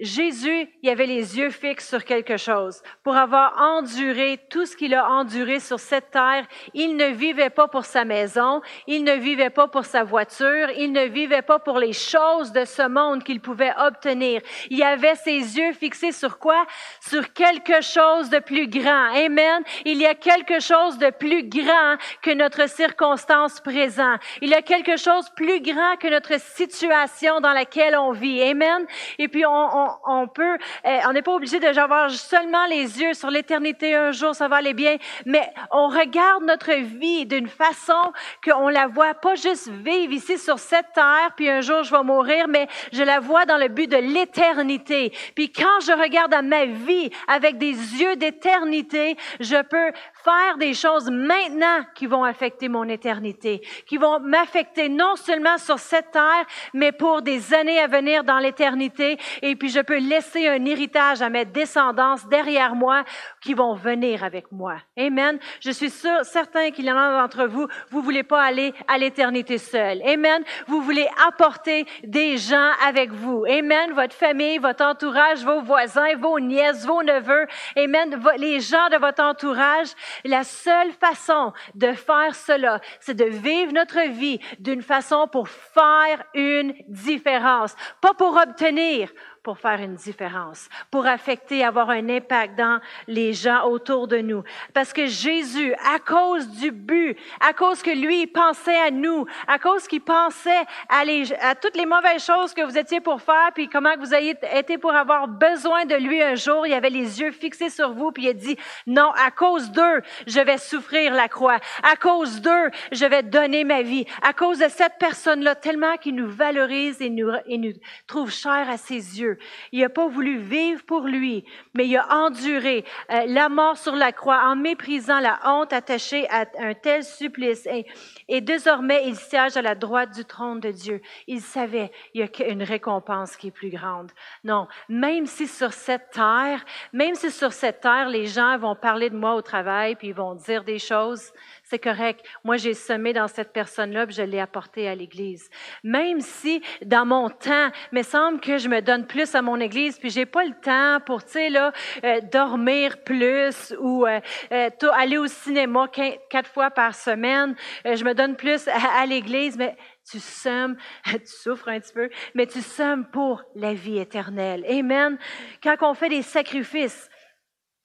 Jésus, 0.00 0.66
il 0.82 0.88
avait 0.88 1.04
les 1.04 1.38
yeux 1.38 1.50
fixes 1.50 1.88
sur 1.88 2.04
quelque 2.04 2.38
chose. 2.38 2.82
Pour 3.02 3.16
avoir 3.16 3.60
enduré 3.60 4.40
tout 4.48 4.64
ce 4.64 4.74
qu'il 4.74 4.94
a 4.94 5.06
enduré 5.06 5.60
sur 5.60 5.78
cette 5.78 6.10
terre, 6.10 6.46
il 6.72 6.96
ne 6.96 7.08
vivait 7.08 7.50
pas 7.50 7.68
pour 7.68 7.84
sa 7.84 8.06
maison, 8.06 8.62
il 8.86 9.04
ne 9.04 9.12
vivait 9.12 9.50
pas 9.50 9.68
pour 9.68 9.84
sa 9.84 10.02
voiture, 10.02 10.70
il 10.78 10.92
ne 10.92 11.04
vivait 11.04 11.42
pas 11.42 11.58
pour 11.58 11.78
les 11.78 11.92
choses 11.92 12.50
de 12.52 12.64
ce 12.64 12.88
monde 12.88 13.22
qu'il 13.24 13.40
pouvait 13.40 13.74
obtenir. 13.78 14.40
Il 14.70 14.82
avait 14.82 15.16
ses 15.16 15.58
yeux 15.58 15.72
fixés 15.74 16.12
sur 16.12 16.38
quoi? 16.38 16.64
Sur 17.00 17.34
quelque 17.34 17.82
chose 17.82 18.30
de 18.30 18.38
plus 18.38 18.68
grand. 18.68 19.12
Amen. 19.14 19.62
Il 19.84 19.98
y 19.98 20.06
a 20.06 20.14
quelque 20.14 20.60
chose 20.60 20.96
de 20.96 21.10
plus 21.10 21.46
grand 21.46 21.96
que 22.22 22.32
notre 22.32 22.70
circonstance 22.70 23.60
présente. 23.60 24.20
Il 24.40 24.48
y 24.48 24.54
a 24.54 24.62
quelque 24.62 24.96
chose 24.96 25.28
plus 25.36 25.60
grand 25.60 25.96
que 26.00 26.08
notre 26.08 26.40
situation 26.40 27.40
dans 27.40 27.52
laquelle 27.52 27.96
on 27.98 28.12
vit. 28.12 28.42
Amen. 28.42 28.86
Et 29.18 29.28
puis 29.28 29.44
on, 29.44 29.50
on 29.50 29.89
on, 30.06 30.28
peut, 30.28 30.58
euh, 30.86 30.98
on 31.08 31.12
n'est 31.12 31.22
pas 31.22 31.34
obligé 31.34 31.58
de 31.58 31.70
avoir 31.78 32.10
seulement 32.10 32.66
les 32.66 33.00
yeux 33.00 33.14
sur 33.14 33.30
l'éternité. 33.30 33.94
Un 33.94 34.12
jour, 34.12 34.34
ça 34.34 34.48
va 34.48 34.56
aller 34.56 34.74
bien, 34.74 34.96
mais 35.24 35.50
on 35.70 35.88
regarde 35.88 36.44
notre 36.44 36.72
vie 36.72 37.26
d'une 37.26 37.48
façon 37.48 38.12
qu'on 38.44 38.68
la 38.68 38.86
voit 38.86 39.14
pas 39.14 39.34
juste 39.34 39.68
vivre 39.68 40.12
ici 40.12 40.38
sur 40.38 40.58
cette 40.58 40.92
terre, 40.94 41.30
puis 41.36 41.48
un 41.48 41.60
jour 41.60 41.82
je 41.82 41.90
vais 41.90 42.02
mourir, 42.02 42.46
mais 42.48 42.68
je 42.92 43.02
la 43.02 43.20
vois 43.20 43.44
dans 43.46 43.56
le 43.56 43.68
but 43.68 43.88
de 43.88 43.96
l'éternité. 43.96 45.12
Puis 45.34 45.50
quand 45.52 45.80
je 45.82 45.92
regarde 45.92 46.34
à 46.34 46.42
ma 46.42 46.66
vie 46.66 47.10
avec 47.28 47.58
des 47.58 47.72
yeux 47.72 48.16
d'éternité, 48.16 49.16
je 49.38 49.62
peux 49.62 49.92
faire 50.24 50.56
des 50.58 50.74
choses 50.74 51.10
maintenant 51.10 51.84
qui 51.94 52.06
vont 52.06 52.24
affecter 52.24 52.68
mon 52.68 52.84
éternité, 52.84 53.60
qui 53.86 53.96
vont 53.96 54.20
m'affecter 54.20 54.88
non 54.88 55.16
seulement 55.16 55.58
sur 55.58 55.78
cette 55.78 56.10
terre, 56.10 56.44
mais 56.74 56.92
pour 56.92 57.22
des 57.22 57.54
années 57.54 57.80
à 57.80 57.86
venir 57.86 58.24
dans 58.24 58.38
l'éternité. 58.38 59.18
Et 59.42 59.56
puis 59.56 59.68
je 59.68 59.80
peux 59.80 59.98
laisser 59.98 60.48
un 60.48 60.64
héritage 60.64 61.22
à 61.22 61.28
mes 61.28 61.44
descendants 61.44 62.16
derrière 62.30 62.74
moi 62.74 63.04
qui 63.40 63.54
vont 63.54 63.74
venir 63.74 64.24
avec 64.24 64.50
moi. 64.52 64.76
Amen. 64.98 65.38
Je 65.60 65.70
suis 65.70 65.90
sûr, 65.90 66.24
certain 66.24 66.70
qu'il 66.70 66.84
y 66.84 66.92
en 66.92 66.96
a 66.96 67.20
d'entre 67.20 67.46
vous, 67.46 67.66
vous 67.90 68.02
voulez 68.02 68.22
pas 68.22 68.42
aller 68.42 68.74
à 68.86 68.98
l'éternité 68.98 69.58
seul. 69.58 70.02
Amen. 70.06 70.42
Vous 70.66 70.82
voulez 70.82 71.08
apporter 71.26 71.86
des 72.04 72.36
gens 72.36 72.70
avec 72.86 73.10
vous. 73.10 73.44
Amen. 73.48 73.92
Votre 73.92 74.14
famille, 74.14 74.58
votre 74.58 74.84
entourage, 74.84 75.44
vos 75.44 75.62
voisins, 75.62 76.16
vos 76.18 76.38
nièces, 76.38 76.86
vos 76.86 77.02
neveux. 77.02 77.46
Amen. 77.76 78.22
Les 78.36 78.60
gens 78.60 78.88
de 78.90 78.96
votre 78.96 79.22
entourage. 79.22 79.88
La 80.24 80.44
seule 80.44 80.92
façon 80.92 81.52
de 81.74 81.92
faire 81.92 82.34
cela, 82.34 82.80
c'est 83.00 83.14
de 83.14 83.24
vivre 83.24 83.72
notre 83.72 84.00
vie 84.10 84.40
d'une 84.58 84.82
façon 84.82 85.26
pour 85.30 85.48
faire 85.48 86.22
une 86.34 86.74
différence. 86.88 87.74
Pas 88.00 88.14
pour 88.14 88.36
obtenir, 88.36 89.10
pour 89.42 89.58
faire 89.58 89.80
une 89.80 89.94
différence, 89.94 90.68
pour 90.90 91.06
affecter, 91.06 91.64
avoir 91.64 91.90
un 91.90 92.08
impact 92.08 92.58
dans 92.58 92.80
les 93.06 93.32
gens 93.32 93.64
autour 93.64 94.06
de 94.06 94.18
nous. 94.18 94.42
Parce 94.74 94.92
que 94.92 95.06
Jésus, 95.06 95.74
à 95.94 95.98
cause 95.98 96.48
du 96.48 96.70
but, 96.70 97.16
à 97.40 97.52
cause 97.52 97.82
que 97.82 97.90
lui 97.90 98.26
pensait 98.26 98.76
à 98.76 98.90
nous, 98.90 99.26
à 99.46 99.58
cause 99.58 99.86
qu'il 99.86 100.02
pensait 100.02 100.50
à, 100.88 101.54
toutes 101.54 101.76
les 101.76 101.86
mauvaises 101.86 102.24
choses 102.24 102.52
que 102.52 102.62
vous 102.62 102.76
étiez 102.76 103.00
pour 103.00 103.22
faire, 103.22 103.50
puis 103.54 103.68
comment 103.68 103.96
vous 103.98 104.12
avez 104.12 104.36
été 104.54 104.76
pour 104.76 104.94
avoir 104.94 105.26
besoin 105.26 105.86
de 105.86 105.94
lui 105.94 106.22
un 106.22 106.34
jour, 106.34 106.66
il 106.66 106.74
avait 106.74 106.90
les 106.90 107.20
yeux 107.20 107.30
fixés 107.30 107.70
sur 107.70 107.92
vous, 107.92 108.12
puis 108.12 108.24
il 108.24 108.28
a 108.28 108.34
dit, 108.34 108.56
non, 108.86 109.10
à 109.12 109.30
cause 109.30 109.70
d'eux, 109.70 110.02
je 110.26 110.40
vais 110.40 110.58
souffrir 110.58 111.14
la 111.14 111.28
croix. 111.28 111.58
À 111.82 111.96
cause 111.96 112.40
d'eux, 112.40 112.70
je 112.92 113.06
vais 113.06 113.22
donner 113.22 113.64
ma 113.64 113.82
vie. 113.82 114.04
À 114.22 114.32
cause 114.32 114.58
de 114.58 114.68
cette 114.68 114.98
personne-là, 114.98 115.54
tellement 115.54 115.96
qu'il 115.96 116.14
nous 116.14 116.28
valorise 116.28 117.00
et 117.00 117.08
nous, 117.08 117.30
et 117.46 117.56
nous 117.56 117.72
trouve 118.06 118.30
cher 118.30 118.68
à 118.68 118.76
ses 118.76 119.20
yeux 119.20 119.29
il 119.72 119.80
n'a 119.80 119.88
pas 119.88 120.08
voulu 120.08 120.38
vivre 120.38 120.82
pour 120.84 121.02
lui, 121.02 121.44
mais 121.74 121.86
il 121.86 121.96
a 121.96 122.06
enduré 122.12 122.84
euh, 123.10 123.24
la 123.26 123.48
mort 123.48 123.76
sur 123.76 123.96
la 123.96 124.12
croix 124.12 124.42
en 124.44 124.56
méprisant 124.56 125.20
la 125.20 125.38
honte 125.44 125.72
attachée 125.72 126.28
à 126.30 126.46
un 126.58 126.74
tel 126.74 127.04
supplice. 127.04 127.66
Et, 127.66 127.86
et 128.28 128.40
désormais, 128.40 129.02
il 129.06 129.16
siège 129.16 129.56
à 129.56 129.62
la 129.62 129.74
droite 129.74 130.14
du 130.14 130.24
trône 130.24 130.60
de 130.60 130.70
Dieu. 130.70 131.00
Il 131.26 131.40
savait, 131.40 131.90
il 132.14 132.20
y 132.20 132.24
a 132.24 132.48
une 132.48 132.62
récompense 132.62 133.36
qui 133.36 133.48
est 133.48 133.52
plus 133.52 133.70
grande. 133.70 134.10
Non, 134.44 134.68
même 134.88 135.26
si 135.26 135.46
sur 135.46 135.72
cette 135.72 136.10
terre, 136.10 136.64
même 136.92 137.14
si 137.14 137.30
sur 137.30 137.52
cette 137.52 137.80
terre, 137.80 138.08
les 138.08 138.26
gens 138.26 138.58
vont 138.58 138.74
parler 138.74 139.10
de 139.10 139.16
moi 139.16 139.34
au 139.34 139.42
travail, 139.42 139.96
puis 139.96 140.08
ils 140.08 140.14
vont 140.14 140.34
dire 140.34 140.64
des 140.64 140.78
choses, 140.78 141.32
c'est 141.70 141.78
correct. 141.78 142.26
Moi, 142.42 142.56
j'ai 142.56 142.74
semé 142.74 143.12
dans 143.12 143.28
cette 143.28 143.52
personne-là, 143.52 144.04
puis 144.04 144.16
je 144.16 144.22
l'ai 144.22 144.40
apporté 144.40 144.88
à 144.88 144.94
l'Église. 144.96 145.48
Même 145.84 146.20
si, 146.20 146.60
dans 146.84 147.06
mon 147.06 147.30
temps, 147.30 147.70
il 147.92 147.98
me 147.98 148.02
semble 148.02 148.40
que 148.40 148.58
je 148.58 148.68
me 148.68 148.82
donne 148.82 149.06
plus 149.06 149.36
à 149.36 149.40
mon 149.40 149.60
Église, 149.60 149.96
puis 149.96 150.10
j'ai 150.10 150.26
pas 150.26 150.42
le 150.42 150.54
temps 150.60 150.98
pour, 151.06 151.22
tu 151.22 151.30
sais, 151.30 151.48
là, 151.48 151.72
euh, 152.02 152.20
dormir 152.22 153.04
plus 153.04 153.72
ou 153.78 154.04
euh, 154.04 154.18
euh, 154.50 154.68
aller 154.94 155.16
au 155.16 155.28
cinéma 155.28 155.86
quatre 156.28 156.50
fois 156.50 156.72
par 156.72 156.92
semaine. 156.96 157.54
je 157.84 158.02
me 158.02 158.14
donne 158.14 158.34
plus 158.34 158.66
à, 158.66 159.06
l'Église, 159.06 159.56
mais 159.56 159.76
tu 160.10 160.18
sommes, 160.18 160.76
tu 161.04 161.20
souffres 161.24 161.68
un 161.68 161.78
petit 161.78 161.92
peu, 161.92 162.10
mais 162.34 162.46
tu 162.46 162.62
sommes 162.62 163.06
pour 163.06 163.44
la 163.54 163.74
vie 163.74 163.98
éternelle. 163.98 164.64
Amen. 164.68 165.18
Quand 165.62 165.76
on 165.82 165.94
fait 165.94 166.08
des 166.08 166.22
sacrifices, 166.22 167.08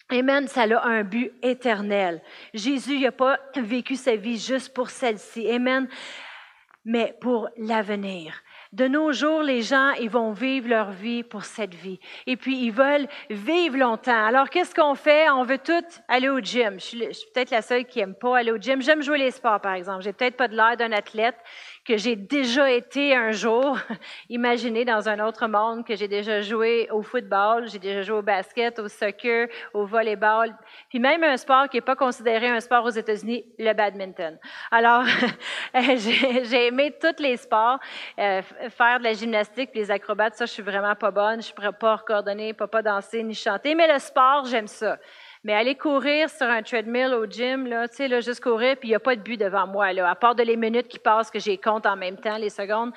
Amen, 0.10 0.48
ça 0.48 0.64
a 0.64 0.88
un 0.88 1.04
but 1.04 1.32
éternel. 1.42 2.22
Jésus 2.54 3.00
n'a 3.00 3.12
pas 3.12 3.40
vécu 3.56 3.96
sa 3.96 4.16
vie 4.16 4.38
juste 4.38 4.74
pour 4.74 4.92
celle-ci. 4.92 5.50
Amen. 5.50 5.88
Mais 6.84 7.16
pour 7.20 7.50
l'avenir. 7.58 8.44
De 8.72 8.88
nos 8.88 9.12
jours, 9.14 9.42
les 9.42 9.62
gens, 9.62 9.92
ils 9.94 10.10
vont 10.10 10.32
vivre 10.34 10.68
leur 10.68 10.92
vie 10.92 11.24
pour 11.24 11.46
cette 11.46 11.74
vie. 11.74 12.00
Et 12.28 12.36
puis, 12.36 12.58
ils 12.66 12.72
veulent 12.72 13.08
vivre 13.30 13.78
longtemps. 13.78 14.26
Alors, 14.26 14.50
qu'est-ce 14.50 14.76
qu'on 14.76 14.94
fait? 14.96 15.30
On 15.30 15.44
veut 15.44 15.58
tous 15.58 16.02
aller 16.08 16.30
au 16.30 16.40
gym. 16.40 16.74
Je 16.80 16.86
suis, 16.86 17.00
peut-être 17.34 17.52
la 17.52 17.62
seule 17.62 17.86
qui 17.86 18.02
aime 18.02 18.14
pas 18.14 18.38
aller 18.38 18.52
au 18.52 18.58
gym. 18.58 18.82
J'aime 18.82 19.02
jouer 19.02 19.18
les 19.18 19.32
sports, 19.32 19.62
par 19.62 19.74
exemple. 19.74 20.04
J'ai 20.04 20.14
peut-être 20.14 20.38
pas 20.38 20.48
de 20.48 20.56
l'air 20.56 20.78
d'un 20.78 20.92
athlète, 20.92 21.38
que 21.86 21.98
j'ai 21.98 22.16
déjà 22.16 22.72
été 22.72 23.16
un 23.16 23.32
jour. 23.32 23.78
Imaginez 24.30 24.86
dans 24.86 25.08
un 25.08 25.26
autre 25.26 25.48
monde 25.48 25.86
que 25.86 25.96
j'ai 25.96 26.08
déjà 26.08 26.42
joué 26.42 26.90
au 26.92 27.04
football, 27.04 27.70
j'ai 27.70 27.78
déjà 27.78 28.02
joué 28.02 28.18
au 28.18 28.22
basket, 28.24 28.80
au 28.80 28.88
soccer, 28.88 29.48
au 29.74 29.86
volleyball, 29.86 30.56
puis 30.90 31.00
même 31.00 31.24
un 31.24 31.38
sport 31.38 31.70
qui 31.70 31.78
n'est 31.78 31.82
pas 31.82 31.96
considéré 31.96 32.50
un 32.50 32.60
sport 32.60 32.84
aux 32.86 32.90
États-Unis, 32.90 33.46
le 33.60 33.74
badminton. 33.74 34.38
Alors, 34.72 35.04
j'ai 35.74 36.68
aimé 36.68 36.96
tous 37.00 37.22
les 37.22 37.38
sports, 37.38 37.80
euh, 38.18 38.42
faire 38.42 39.00
de 39.00 39.04
la 39.04 39.14
gymnastique, 39.14 39.72
puis 39.72 39.82
les 39.82 39.92
acrobates, 39.92 40.36
ça, 40.36 40.46
je 40.46 40.52
suis 40.52 40.64
vraiment 40.64 40.96
pas 40.96 41.12
bonne, 41.12 41.42
je 41.42 41.52
ne 41.52 41.54
pourrais 41.54 41.74
pas 41.74 41.98
coordonner, 42.00 42.54
pas, 42.54 42.68
pas 42.68 42.82
danser 42.82 43.22
ni 43.22 43.36
chanter, 43.36 43.76
mais 43.76 43.92
le 43.92 44.00
sport, 44.00 44.46
j'aime 44.46 44.68
ça. 44.68 44.98
Mais 45.46 45.54
aller 45.54 45.76
courir 45.76 46.28
sur 46.28 46.48
un 46.48 46.64
treadmill 46.64 47.14
au 47.14 47.28
gym, 47.28 47.68
là, 47.68 47.88
tu 47.88 47.98
sais, 47.98 48.08
là, 48.08 48.20
juste 48.20 48.42
courir, 48.42 48.78
puis 48.78 48.90
il 48.90 48.92
n'y 48.94 48.96
a 48.96 49.00
pas 49.00 49.16
de 49.16 49.22
but 49.22 49.40
devant 49.40 49.68
moi, 49.68 49.94
là, 49.94 50.10
à 50.10 50.16
part 50.16 50.34
de 50.34 50.42
les 50.42 50.56
minutes 50.56 50.88
qui 50.88 50.98
passent 50.98 51.30
que 51.30 51.38
j'ai 51.38 51.60
compte 51.60 51.86
en 51.86 51.96
même 51.96 52.18
temps, 52.18 52.38
les 52.38 52.50
secondes. 52.50 52.92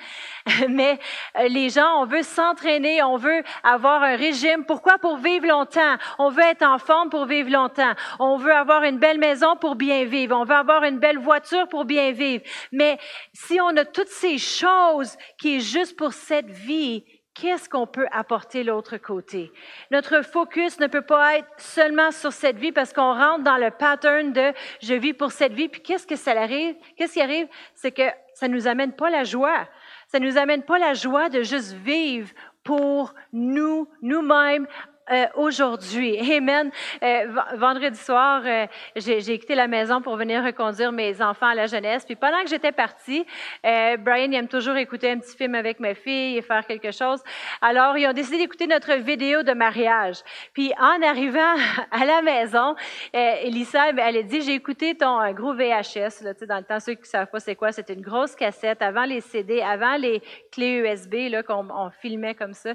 Mais 0.71 0.99
euh, 1.39 1.47
les 1.49 1.69
gens, 1.69 2.01
on 2.01 2.07
veut 2.07 2.23
s'entraîner, 2.23 3.03
on 3.03 3.19
veut 3.19 3.43
avoir 3.63 4.03
un 4.03 4.17
régime. 4.17 4.65
Pourquoi? 4.65 4.97
Pour 4.97 5.19
vivre 5.19 5.47
longtemps. 5.47 5.97
On 6.19 6.31
veut 6.31 6.43
être 6.43 6.63
en 6.63 6.79
forme 6.79 7.11
pour 7.11 7.27
vivre 7.27 7.51
longtemps. 7.51 7.93
On 8.19 8.39
veut 8.39 8.55
avoir 8.55 8.83
une 8.85 8.99
belle 8.99 9.19
maison 9.19 9.55
pour 9.57 9.75
bien 9.75 10.07
vivre. 10.07 10.35
On 10.35 10.45
veut 10.45 10.55
avoir 10.55 10.85
une 10.85 10.99
belle 10.99 11.19
voiture 11.19 11.69
pour 11.69 11.85
bien 11.85 12.13
vivre. 12.13 12.43
Mais 12.73 12.97
si 13.35 13.61
on 13.61 13.77
a 13.77 13.85
toutes 13.85 14.09
ces 14.09 14.39
choses 14.39 15.19
qui 15.37 15.57
est 15.57 15.61
juste 15.61 15.99
pour 15.99 16.15
cette 16.15 16.49
vie, 16.49 17.05
qu'est-ce 17.41 17.69
qu'on 17.69 17.87
peut 17.87 18.07
apporter 18.11 18.65
l'autre 18.65 18.97
côté? 18.97 19.53
Notre 19.91 20.23
focus 20.23 20.81
ne 20.81 20.87
peut 20.87 21.03
pas 21.03 21.39
être 21.39 21.49
seulement 21.59 22.11
sur 22.11 22.33
cette 22.33 22.59
vie 22.59 22.73
parce 22.73 22.93
qu'on 22.93 23.15
rentre 23.15 23.45
dans 23.45 23.57
le 23.57 23.71
pattern 23.71 24.33
de 24.33 24.53
je 24.83 24.95
vis 24.95 25.15
pour 25.15 25.33
cette 25.33 25.53
vie, 25.53 25.69
puis 25.69 25.81
qu'est-ce 25.81 26.07
que 26.07 26.17
ça 26.17 26.33
arrive? 26.33 26.75
Qu'est-ce 26.97 27.15
qui 27.15 27.21
arrive? 27.21 27.49
C'est 27.75 27.93
que 27.93 28.09
ça 28.35 28.49
nous 28.49 28.67
amène 28.67 28.93
pas 28.93 29.11
la 29.11 29.25
joie. 29.25 29.69
Ça 30.09 30.19
nous 30.19 30.39
amène 30.39 30.63
pas 30.63 30.79
la 30.79 30.95
joie 30.95 31.29
de 31.29 31.43
juste 31.43 31.73
vivre 31.73 32.31
pour 32.65 33.15
nous, 33.33 33.89
nous-mêmes, 34.03 34.67
euh, 35.11 35.27
aujourd'hui. 35.37 36.19
Amen. 36.37 36.71
Euh, 37.03 37.27
vendredi 37.55 37.99
soir, 37.99 38.43
euh, 38.45 38.67
j'ai 38.97 39.39
quitté 39.39 39.55
la 39.55 39.67
maison 39.67 40.03
pour 40.03 40.17
venir 40.17 40.45
reconduire 40.45 40.93
mes 40.93 41.23
enfants 41.23 41.47
à 41.47 41.55
la 41.55 41.67
jeunesse. 41.67 42.05
Puis 42.05 42.17
pendant 42.17 42.43
que 42.43 42.49
j'étais 42.49 42.73
partie, 42.73 43.25
Brian 43.63 44.31
il 44.31 44.35
aime 44.35 44.49
toujours 44.49 44.77
écouter 44.77 45.11
un 45.11 45.19
petit 45.19 45.37
film 45.37 45.55
avec 45.55 45.81
mes 45.81 45.95
filles 45.95 46.37
et 46.37 46.43
faire 46.43 46.67
quelque 46.67 46.91
chose. 46.91 47.23
Alors, 47.63 47.97
ils 47.97 48.07
ont 48.07 48.13
décidé 48.13 48.39
d'écouter 48.39 48.67
notre 48.67 48.95
vidéo 48.95 49.43
de 49.43 49.53
mariage. 49.53 50.17
Puis 50.53 50.73
en 50.79 51.03
arrivant 51.03 51.55
à 51.91 52.05
la 52.05 52.23
maison, 52.23 52.75
Elissa, 53.13 53.91
elle 53.91 54.17
a 54.17 54.23
dit, 54.23 54.43
j'ai 54.43 54.55
écouté 54.55 54.95
ton 54.95 55.31
gros 55.33 55.55
VHS. 55.55 56.23
Là, 56.23 56.33
dans 56.47 56.59
le 56.59 56.65
temps, 56.65 56.81
ceux 56.81 56.95
qui 56.95 57.03
ne 57.03 57.07
savent 57.07 57.31
pas 57.31 57.41
c'est 57.41 57.57
quoi, 57.57 57.73
c'était 57.73 57.95
une 57.95 58.03
grosse 58.03 58.35
cassette 58.35 58.83
avant 58.83 59.05
les 59.05 59.21
CD, 59.21 59.63
avant 59.63 59.97
les 59.97 60.23
clés 60.53 60.79
USB 60.79 61.15
qu'on 61.47 61.91
filmait 62.01 62.35
comme 62.35 62.53
ça. 62.53 62.71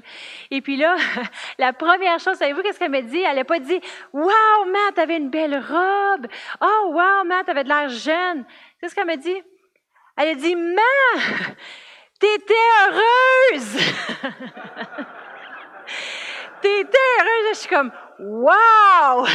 Et 0.50 0.60
puis 0.60 0.76
là, 0.76 0.96
la 1.58 1.72
première 1.72 2.20
savez-vous 2.32 2.62
qu'est-ce 2.62 2.78
qu'elle 2.78 2.90
m'a 2.90 3.02
dit? 3.02 3.20
Elle 3.20 3.36
n'a 3.36 3.44
pas 3.44 3.58
dit 3.58 3.80
Wow, 4.14 4.64
Matt, 4.66 4.94
t'avais 4.94 5.18
une 5.18 5.28
belle 5.28 5.56
robe. 5.56 6.26
Oh, 6.62 6.92
wow, 6.92 7.24
Matt, 7.24 7.44
t'avais 7.46 7.64
de 7.64 7.68
l'air 7.68 7.88
jeune. 7.90 8.46
C'est 8.80 8.88
ce 8.88 8.94
qu'elle 8.94 9.06
m'a 9.06 9.16
dit? 9.16 9.42
Elle 10.16 10.28
a 10.28 10.34
dit 10.34 10.56
Matt, 10.56 11.56
t'étais 12.18 12.54
heureuse. 12.88 13.76
T'étais 16.64 16.98
heureuse. 17.18 17.48
Je 17.50 17.58
suis 17.58 17.68
comme, 17.68 17.92
wow! 18.18 19.26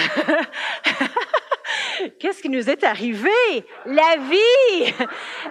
Qu'est-ce 2.19 2.41
qui 2.41 2.49
nous 2.49 2.67
est 2.69 2.83
arrivé? 2.83 3.29
La 3.85 4.15
vie! 4.17 4.95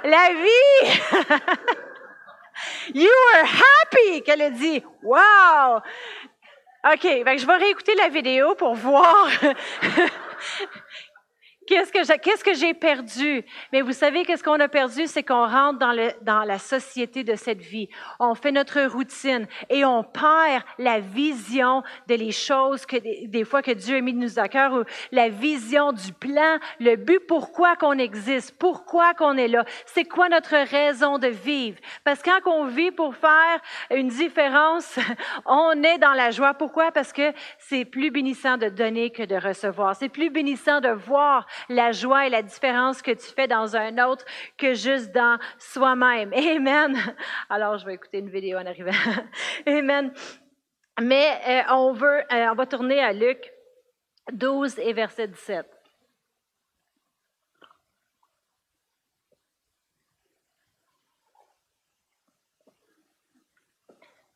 La 0.03 0.31
vie! 0.33 1.01
you 2.95 3.09
were 3.09 3.45
happy! 3.45 4.23
Qu'elle 4.23 4.43
a 4.43 4.51
dit, 4.51 4.83
wow! 5.05 5.81
OK, 6.85 7.03
je 7.03 7.47
vais 7.47 7.57
réécouter 7.57 7.95
la 7.97 8.09
vidéo 8.09 8.55
pour 8.55 8.75
voir 8.75 9.29
Qu'est-ce 11.69 11.93
que 11.93 12.03
j'ai, 12.03 12.19
qu'est-ce 12.19 12.43
que 12.43 12.55
j'ai 12.55 12.73
perdu? 12.73 13.45
Mais 13.75 13.83
vous 13.83 13.93
savez, 13.93 14.25
qu'est-ce 14.25 14.43
qu'on 14.43 14.59
a 14.59 14.69
perdu? 14.69 15.07
C'est 15.07 15.23
qu'on 15.23 15.47
rentre 15.47 15.79
dans, 15.79 15.93
le, 15.93 16.13
dans 16.23 16.43
la 16.45 16.59
société 16.59 17.25
de 17.25 17.35
cette 17.35 17.61
vie. 17.61 17.91
On 18.19 18.35
fait 18.35 18.53
notre 18.53 18.81
routine 18.87 19.47
et 19.69 19.85
on 19.85 20.03
perd 20.03 20.65
la 20.79 20.99
vision 20.99 21.83
de 22.07 22.15
les 22.15 22.33
choses 22.33 22.87
que 22.87 22.97
des, 22.97 23.45
fois 23.45 23.61
que 23.61 23.73
Dieu 23.73 23.99
a 23.99 24.01
mis 24.01 24.15
de 24.15 24.19
nous 24.19 24.39
à 24.39 24.49
cœur, 24.49 24.73
ou 24.73 24.85
la 25.13 25.29
vision 25.29 25.93
du 25.93 26.15
plan, 26.15 26.57
le 26.81 26.97
but 26.97 27.21
pourquoi 27.29 27.77
qu'on 27.77 27.99
existe, 27.99 28.57
pourquoi 28.59 29.13
qu'on 29.13 29.37
est 29.37 29.49
là. 29.49 29.67
C'est 29.85 30.07
quoi 30.07 30.31
notre 30.31 30.57
raison 30.57 31.19
de 31.19 31.29
vivre? 31.29 31.77
Parce 32.03 32.23
que 32.23 32.31
quand 32.31 32.51
on 32.51 32.65
vit 32.65 32.93
pour 32.93 33.15
faire 33.15 33.61
une 33.91 34.09
différence, 34.09 34.99
on 35.45 35.83
est 35.83 35.99
dans 35.99 36.15
la 36.15 36.31
joie. 36.31 36.55
Pourquoi? 36.55 36.93
Parce 36.93 37.13
que 37.13 37.35
c'est 37.59 37.85
plus 37.85 38.11
bénissant 38.11 38.57
de 38.57 38.71
donner 38.71 39.11
que 39.11 39.23
de 39.23 39.37
recevoir. 39.37 39.95
C'est 39.97 40.09
plus 40.09 40.31
bénissant 40.31 40.81
de 40.81 40.89
voir 40.89 41.47
la 41.69 41.93
joie 41.93 42.27
et 42.27 42.31
la 42.31 42.43
différence 42.43 43.03
que 43.03 43.11
tu 43.11 43.27
fais 43.35 43.49
dans 43.49 43.77
un 43.77 43.99
autre 44.05 44.25
que 44.57 44.75
juste 44.75 45.13
dans 45.13 45.39
soi-même. 45.59 46.33
Amen. 46.35 46.97
Alors, 47.49 47.79
je 47.79 47.87
vais 47.87 47.95
écouter 47.95 48.19
une 48.19 48.31
vidéo 48.31 48.59
en 48.59 48.67
arrivant. 48.67 48.91
Amen. 49.67 50.13
Mais 51.01 51.41
euh, 51.49 51.63
on 51.75 51.93
veut, 51.93 52.21
euh, 52.33 52.51
on 52.51 52.55
va 52.55 52.67
tourner 52.67 53.01
à 53.01 53.13
Luc 53.13 53.53
12 54.33 54.79
et 54.81 54.93
verset 54.93 55.29
17. 55.29 55.67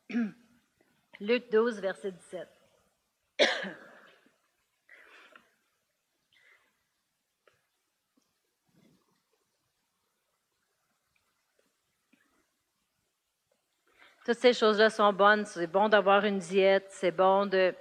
Luc 1.19 1.51
12, 1.51 1.79
verset 1.79 2.11
17. 2.11 2.47
Toutes 14.25 14.37
ces 14.37 14.53
choses-là 14.53 14.89
sont 14.89 15.11
bonnes. 15.11 15.45
C'est 15.45 15.67
bon 15.67 15.89
d'avoir 15.89 16.23
une 16.23 16.39
diète, 16.39 16.85
c'est 16.89 17.11
bon 17.11 17.45
de 17.45 17.73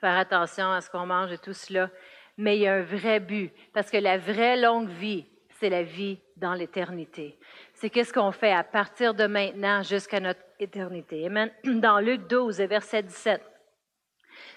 faire 0.00 0.18
attention 0.18 0.72
à 0.72 0.80
ce 0.80 0.90
qu'on 0.90 1.06
mange 1.06 1.30
et 1.32 1.38
tout 1.38 1.52
cela. 1.52 1.88
Mais 2.36 2.56
il 2.56 2.62
y 2.62 2.66
a 2.66 2.74
un 2.74 2.82
vrai 2.82 3.20
but, 3.20 3.52
parce 3.72 3.90
que 3.90 3.96
la 3.96 4.18
vraie 4.18 4.56
longue 4.56 4.88
vie, 4.88 5.24
c'est 5.58 5.70
la 5.70 5.84
vie 5.84 6.18
dans 6.36 6.52
l'éternité. 6.52 7.38
C'est 7.74 7.90
qu'est-ce 7.90 8.12
qu'on 8.12 8.32
fait 8.32 8.52
à 8.52 8.64
partir 8.64 9.14
de 9.14 9.26
maintenant 9.26 9.82
jusqu'à 9.82 10.20
notre 10.20 10.40
éternité. 10.58 11.24
Amen. 11.26 11.50
Dans 11.64 11.98
Luc 11.98 12.26
12, 12.26 12.58
verset 12.62 13.04
17, 13.04 13.40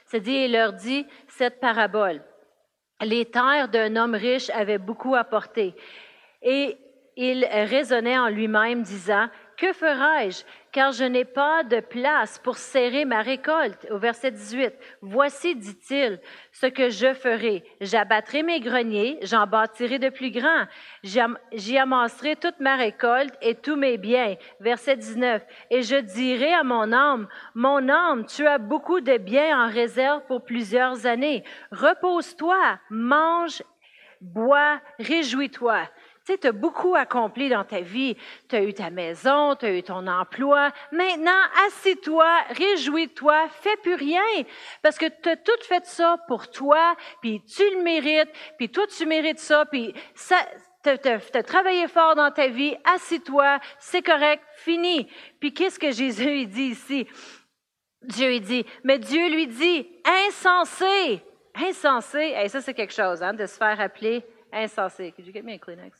c'est 0.05 0.19
dit, 0.19 0.45
il 0.45 0.51
leur 0.51 0.73
dit 0.73 1.05
cette 1.27 1.59
parabole. 1.59 2.21
Les 3.01 3.25
terres 3.25 3.69
d'un 3.69 3.95
homme 3.95 4.15
riche 4.15 4.49
avaient 4.49 4.77
beaucoup 4.77 5.15
apporté. 5.15 5.73
Et 6.41 6.77
il 7.15 7.45
raisonnait 7.45 8.17
en 8.17 8.27
lui-même, 8.27 8.81
disant, 8.81 9.29
que 9.59 9.73
ferai-je 9.73 10.43
car 10.71 10.91
je 10.91 11.03
n'ai 11.03 11.25
pas 11.25 11.63
de 11.63 11.81
place 11.81 12.39
pour 12.39 12.57
serrer 12.57 13.03
ma 13.03 13.21
récolte? 13.21 13.87
Au 13.91 13.97
verset 13.97 14.31
18, 14.31 14.73
Voici, 15.01 15.55
dit-il, 15.55 16.19
ce 16.51 16.67
que 16.67 16.89
je 16.89 17.13
ferai. 17.13 17.63
J'abattrai 17.81 18.41
mes 18.43 18.61
greniers, 18.61 19.19
j'en 19.23 19.47
bâtirai 19.47 19.99
de 19.99 20.09
plus 20.09 20.31
grands. 20.31 20.65
J'y 21.03 21.77
amasserai 21.77 22.37
toute 22.37 22.59
ma 22.59 22.75
récolte 22.75 23.35
et 23.41 23.55
tous 23.55 23.75
mes 23.75 23.97
biens. 23.97 24.35
Verset 24.59 24.95
19, 24.95 25.45
Et 25.71 25.81
je 25.81 25.97
dirai 25.97 26.53
à 26.53 26.63
mon 26.63 26.93
âme, 26.93 27.27
Mon 27.53 27.89
âme, 27.89 28.25
tu 28.25 28.47
as 28.47 28.59
beaucoup 28.59 29.01
de 29.01 29.17
biens 29.17 29.65
en 29.65 29.69
réserve 29.69 30.21
pour 30.27 30.45
plusieurs 30.45 31.05
années. 31.05 31.43
Repose-toi, 31.71 32.79
mange, 32.89 33.61
bois, 34.21 34.79
réjouis-toi 34.99 35.81
tu 36.37 36.47
as 36.47 36.51
beaucoup 36.51 36.95
accompli 36.95 37.49
dans 37.49 37.63
ta 37.63 37.81
vie. 37.81 38.15
Tu 38.47 38.57
eu 38.57 38.73
ta 38.73 38.89
maison, 38.89 39.55
tu 39.55 39.65
as 39.65 39.73
eu 39.73 39.83
ton 39.83 40.05
emploi. 40.07 40.71
Maintenant, 40.91 41.41
assis-toi, 41.67 42.27
réjouis-toi, 42.49 43.47
fais 43.49 43.75
plus 43.77 43.95
rien. 43.95 44.21
Parce 44.81 44.97
que 44.97 45.05
tu 45.05 45.29
as 45.29 45.37
tout 45.37 45.51
fait 45.63 45.85
ça 45.85 46.17
pour 46.27 46.49
toi, 46.49 46.95
puis 47.21 47.41
tu 47.43 47.63
le 47.75 47.83
mérites, 47.83 48.31
puis 48.57 48.69
toi, 48.69 48.85
tu 48.87 49.05
mérites 49.05 49.39
ça, 49.39 49.65
puis 49.65 49.93
ça, 50.15 50.37
tu 50.83 50.89
as, 50.89 51.43
travaillé 51.43 51.87
fort 51.87 52.15
dans 52.15 52.31
ta 52.31 52.47
vie, 52.47 52.75
assis-toi, 52.83 53.59
c'est 53.79 54.01
correct, 54.01 54.43
fini. 54.55 55.07
Puis 55.39 55.53
qu'est-ce 55.53 55.79
que 55.79 55.91
Jésus 55.91 56.45
dit 56.45 56.61
ici? 56.63 57.07
Dieu 58.01 58.33
il 58.33 58.41
dit, 58.41 58.65
mais 58.83 58.97
Dieu 58.97 59.29
lui 59.29 59.47
dit, 59.47 59.87
insensé, 60.27 61.21
insensé, 61.53 62.33
et 62.41 62.47
ça 62.47 62.61
c'est 62.61 62.73
quelque 62.73 62.93
chose, 62.93 63.21
hein, 63.21 63.33
de 63.33 63.45
se 63.45 63.57
faire 63.57 63.79
appeler 63.79 64.23
insensé. 64.51 65.11
Could 65.11 65.27
you 65.27 65.33
get 65.33 65.43
me 65.43 65.53
a 65.53 65.57
Kleenex? 65.57 65.91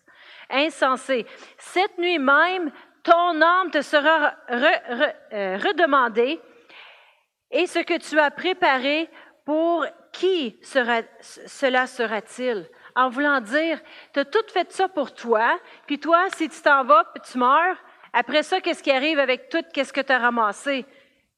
Insensé. 0.49 1.25
Cette 1.57 1.97
nuit 1.97 2.19
même, 2.19 2.71
ton 3.03 3.41
âme 3.41 3.71
te 3.71 3.81
sera 3.81 4.33
euh, 4.51 5.57
redemandée 5.57 6.39
et 7.51 7.65
ce 7.65 7.79
que 7.79 7.97
tu 7.97 8.19
as 8.19 8.31
préparé, 8.31 9.09
pour 9.45 9.85
qui 10.11 10.59
cela 10.61 11.87
sera-t-il? 11.87 12.69
En 12.95 13.09
voulant 13.09 13.41
dire, 13.41 13.79
tu 14.13 14.19
as 14.19 14.25
tout 14.25 14.45
fait 14.53 14.71
ça 14.71 14.87
pour 14.87 15.13
toi, 15.13 15.59
puis 15.87 15.99
toi, 15.99 16.27
si 16.35 16.49
tu 16.49 16.61
t'en 16.61 16.83
vas, 16.83 17.05
puis 17.05 17.23
tu 17.31 17.37
meurs, 17.37 17.77
après 18.13 18.43
ça, 18.43 18.61
qu'est-ce 18.61 18.83
qui 18.83 18.91
arrive 18.91 19.17
avec 19.17 19.49
tout, 19.49 19.63
qu'est-ce 19.73 19.93
que 19.93 20.01
tu 20.01 20.11
as 20.11 20.19
ramassé? 20.19 20.85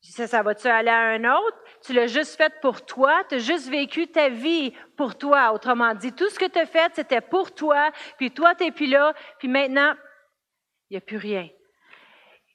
Ça, 0.01 0.27
ça 0.27 0.41
va-tu 0.41 0.67
aller 0.67 0.89
à 0.89 0.99
un 0.99 1.23
autre? 1.23 1.57
Tu 1.85 1.93
l'as 1.93 2.07
juste 2.07 2.35
fait 2.35 2.53
pour 2.59 2.85
toi, 2.85 3.23
tu 3.29 3.35
as 3.35 3.37
juste 3.39 3.69
vécu 3.69 4.07
ta 4.07 4.29
vie 4.29 4.73
pour 4.97 5.17
toi. 5.17 5.53
Autrement 5.53 5.93
dit, 5.93 6.11
tout 6.11 6.29
ce 6.29 6.39
que 6.39 6.49
tu 6.49 6.59
as 6.59 6.65
fait, 6.65 6.91
c'était 6.95 7.21
pour 7.21 7.53
toi, 7.53 7.91
puis 8.17 8.31
toi, 8.31 8.55
tu 8.55 8.63
n'es 8.63 8.71
plus 8.71 8.87
là, 8.87 9.13
puis 9.37 9.47
maintenant, 9.47 9.93
il 10.89 10.93
n'y 10.93 10.97
a 10.97 11.01
plus 11.01 11.17
rien. 11.17 11.47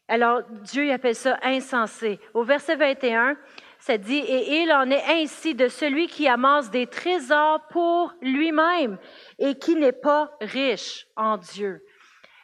Alors, 0.08 0.42
Dieu 0.62 0.92
appelle 0.92 1.14
ça 1.14 1.38
insensé. 1.42 2.20
Au 2.34 2.44
verset 2.44 2.76
21, 2.76 3.36
ça 3.78 3.98
dit, 3.98 4.18
et 4.18 4.62
il 4.62 4.72
en 4.72 4.90
est 4.90 5.04
ainsi 5.22 5.54
de 5.54 5.68
celui 5.68 6.06
qui 6.06 6.28
amasse 6.28 6.70
des 6.70 6.86
trésors 6.86 7.66
pour 7.68 8.12
lui-même 8.20 8.98
et 9.38 9.56
qui 9.56 9.74
n'est 9.76 9.92
pas 9.92 10.30
riche 10.40 11.06
en 11.16 11.36
Dieu. 11.36 11.84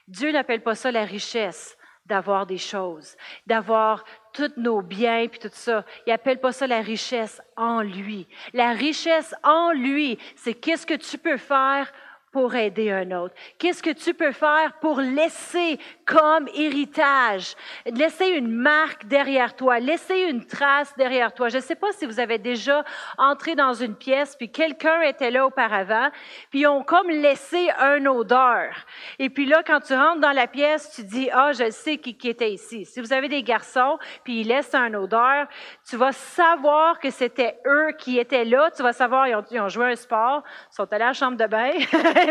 Dieu 0.09 0.33
n'appelle 0.33 0.63
pas 0.63 0.75
ça 0.75 0.91
la 0.91 1.05
richesse 1.05 1.77
d'avoir 2.07 2.47
des 2.47 2.59
choses, 2.59 3.17
d'avoir 3.47 4.05
tous 4.33 4.53
nos 4.57 4.83
biens 4.83 5.27
puis 5.29 5.39
tout 5.39 5.51
ça. 5.53 5.85
Il 6.07 6.13
appelle 6.13 6.41
pas 6.41 6.53
ça 6.53 6.67
la 6.67 6.81
richesse 6.81 7.41
en 7.57 7.81
lui. 7.81 8.27
La 8.53 8.73
richesse 8.73 9.35
en 9.43 9.73
lui, 9.73 10.19
c'est 10.37 10.55
qu'est-ce 10.55 10.87
que 10.87 10.95
tu 10.95 11.19
peux 11.19 11.37
faire 11.37 11.93
pour 12.33 12.55
aider 12.55 12.91
un 12.91 13.11
autre? 13.13 13.35
Qu'est-ce 13.59 13.83
que 13.83 13.91
tu 13.91 14.15
peux 14.15 14.33
faire 14.33 14.73
pour 14.81 15.01
laisser 15.01 15.79
comme 16.07 16.49
héritage, 16.55 17.55
laisser 17.87 18.29
une 18.29 18.51
marque 18.51 19.07
derrière 19.07 19.55
toi, 19.55 19.79
laisser 19.79 20.23
une 20.23 20.45
trace 20.45 20.93
derrière 20.97 21.33
toi? 21.35 21.51
Je 21.51 21.59
ne 21.59 21.63
sais 21.63 21.75
pas 21.75 21.93
si 21.93 22.07
vous 22.07 22.19
avez 22.19 22.39
déjà 22.39 22.85
entré 23.19 23.55
dans 23.55 23.75
une 23.75 23.95
pièce, 23.95 24.35
puis 24.35 24.51
quelqu'un 24.51 25.03
était 25.03 25.31
là 25.31 25.47
auparavant, 25.47 26.09
puis 26.51 26.61
ils 26.61 26.67
ont 26.67 26.83
comme 26.83 27.11
laissé 27.11 27.69
un 27.79 28.05
odeur. 28.07 28.75
Et 29.19 29.29
puis 29.29 29.47
là, 29.47 29.63
quand 29.63 29.81
tu 29.81 29.95
rentres 29.95 30.21
dans 30.21 30.33
la 30.33 30.47
pièce, 30.47 30.91
tu 30.95 31.05
dis, 31.05 31.29
ah, 31.33 31.53
je 31.53 31.71
sais 31.71 31.99
qui, 31.99 32.17
qui 32.17 32.29
était 32.29 32.51
ici. 32.51 32.87
Si 32.87 33.01
vous 33.01 33.13
avez 33.13 33.29
des 33.29 33.43
garçons, 33.43 33.99
puis 34.25 34.41
ils 34.41 34.49
laissent 34.49 34.75
un 34.75 34.95
odeur, 34.95 35.47
tu 35.89 35.97
vas 35.97 36.13
savoir 36.13 36.99
que 36.99 37.11
c'était 37.11 37.59
eux 37.67 37.93
qui 37.99 38.19
étaient 38.19 38.45
là. 38.45 38.71
Tu 38.75 38.83
vas 38.83 38.93
savoir, 38.93 39.29
ils 39.29 39.35
ont, 39.35 39.45
ils 39.51 39.61
ont 39.61 39.69
joué 39.69 39.93
un 39.93 39.97
sport, 39.97 40.43
ils 40.71 40.75
sont 40.75 40.91
allés 40.93 41.05
à 41.05 41.09
la 41.09 41.13
chambre 41.13 41.37
de 41.37 41.47
bain. 41.47 41.73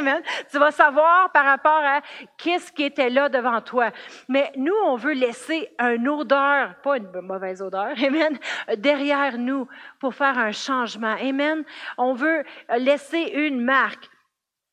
Tu 0.51 0.58
vas 0.58 0.71
savoir 0.71 1.32
par 1.32 1.45
rapport 1.45 1.82
à 1.84 2.01
qu'est-ce 2.38 2.71
qui 2.71 2.84
était 2.84 3.10
là 3.10 3.30
devant 3.30 3.62
toi. 3.62 3.91
Mais 4.27 4.51
nous, 4.56 4.75
on 4.86 4.95
veut 4.95 5.13
laisser 5.13 5.69
une 5.80 6.08
odeur, 6.08 6.75
pas 6.84 6.97
une 6.97 7.10
mauvaise 7.21 7.62
odeur, 7.62 7.93
amen, 8.04 8.38
derrière 8.77 9.38
nous 9.38 9.67
pour 9.99 10.15
faire 10.15 10.38
un 10.38 10.51
changement. 10.51 11.15
Amen. 11.21 11.63
On 11.97 12.13
veut 12.13 12.43
laisser 12.77 13.32
une 13.34 13.62
marque. 13.62 14.10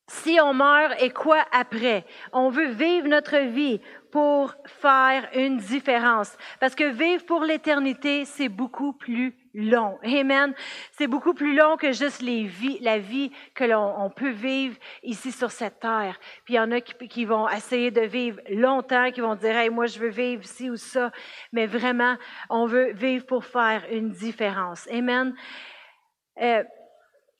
Si 0.07 0.39
on 0.41 0.55
meurt, 0.55 0.99
et 0.99 1.11
quoi 1.11 1.45
après? 1.51 2.03
On 2.33 2.49
veut 2.49 2.69
vivre 2.69 3.07
notre 3.07 3.37
vie 3.37 3.79
pour 4.11 4.53
faire 4.65 5.29
une 5.33 5.57
différence. 5.57 6.35
Parce 6.59 6.75
que 6.75 6.89
vivre 6.89 7.25
pour 7.25 7.43
l'éternité, 7.43 8.25
c'est 8.25 8.49
beaucoup 8.49 8.93
plus 8.93 9.35
long. 9.53 9.97
Amen. 10.03 10.53
C'est 10.91 11.07
beaucoup 11.07 11.33
plus 11.33 11.55
long 11.55 11.77
que 11.77 11.91
juste 11.91 12.23
la 12.81 12.99
vie 12.99 13.31
que 13.53 13.63
l'on 13.63 14.09
peut 14.09 14.29
vivre 14.29 14.75
ici 15.03 15.31
sur 15.31 15.51
cette 15.51 15.79
terre. 15.79 16.19
Puis 16.45 16.55
il 16.55 16.57
y 16.57 16.59
en 16.59 16.71
a 16.71 16.81
qui, 16.81 17.25
vont 17.25 17.47
essayer 17.49 17.91
de 17.91 18.01
vivre 18.01 18.39
longtemps, 18.49 19.11
qui 19.11 19.21
vont 19.21 19.35
dire, 19.35 19.55
hey, 19.55 19.69
moi 19.69 19.85
je 19.85 19.99
veux 19.99 20.09
vivre 20.09 20.43
ci 20.43 20.69
ou 20.69 20.75
ça. 20.75 21.11
Mais 21.51 21.65
vraiment, 21.65 22.15
on 22.49 22.65
veut 22.65 22.91
vivre 22.93 23.25
pour 23.25 23.45
faire 23.45 23.83
une 23.91 24.11
différence. 24.11 24.87
Amen. 24.91 25.35
Euh, 26.41 26.63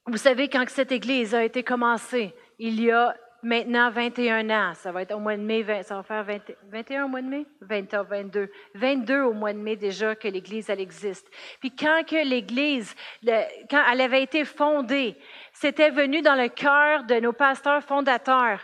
vous 0.08 0.18
savez, 0.18 0.50
quand 0.50 0.68
cette 0.70 0.92
Église 0.92 1.36
a 1.36 1.44
été 1.44 1.64
commencée, 1.64 2.34
il 2.58 2.82
y 2.82 2.92
a 2.92 3.16
maintenant 3.44 3.90
21 3.90 4.50
ans. 4.50 4.74
Ça 4.74 4.92
va 4.92 5.02
être 5.02 5.14
au 5.14 5.20
mois 5.20 5.38
de 5.38 5.42
mai, 5.42 5.66
ça 5.84 5.96
va 5.96 6.04
faire 6.04 6.26
21 6.72 7.06
au 7.06 7.08
mois 7.08 7.22
de 7.22 7.28
mai? 7.28 7.46
20, 7.62 8.04
22. 8.04 8.52
22 8.76 9.22
au 9.22 9.34
mois 9.34 9.54
de 9.54 9.60
mai 9.60 9.76
déjà 9.76 10.16
que 10.16 10.28
l'Église, 10.28 10.70
elle 10.70 10.82
existe. 10.82 11.30
Puis 11.60 11.72
quand 11.72 12.04
que 12.08 12.28
l'Église, 12.28 12.96
quand 13.26 13.84
elle 13.92 14.02
avait 14.02 14.24
été 14.24 14.46
fondée, 14.46 15.16
c'était 15.54 15.90
venu 15.90 16.22
dans 16.22 16.36
le 16.36 16.50
cœur 16.50 17.04
de 17.04 17.16
nos 17.16 17.34
pasteurs 17.34 17.84
fondateurs 17.84 18.60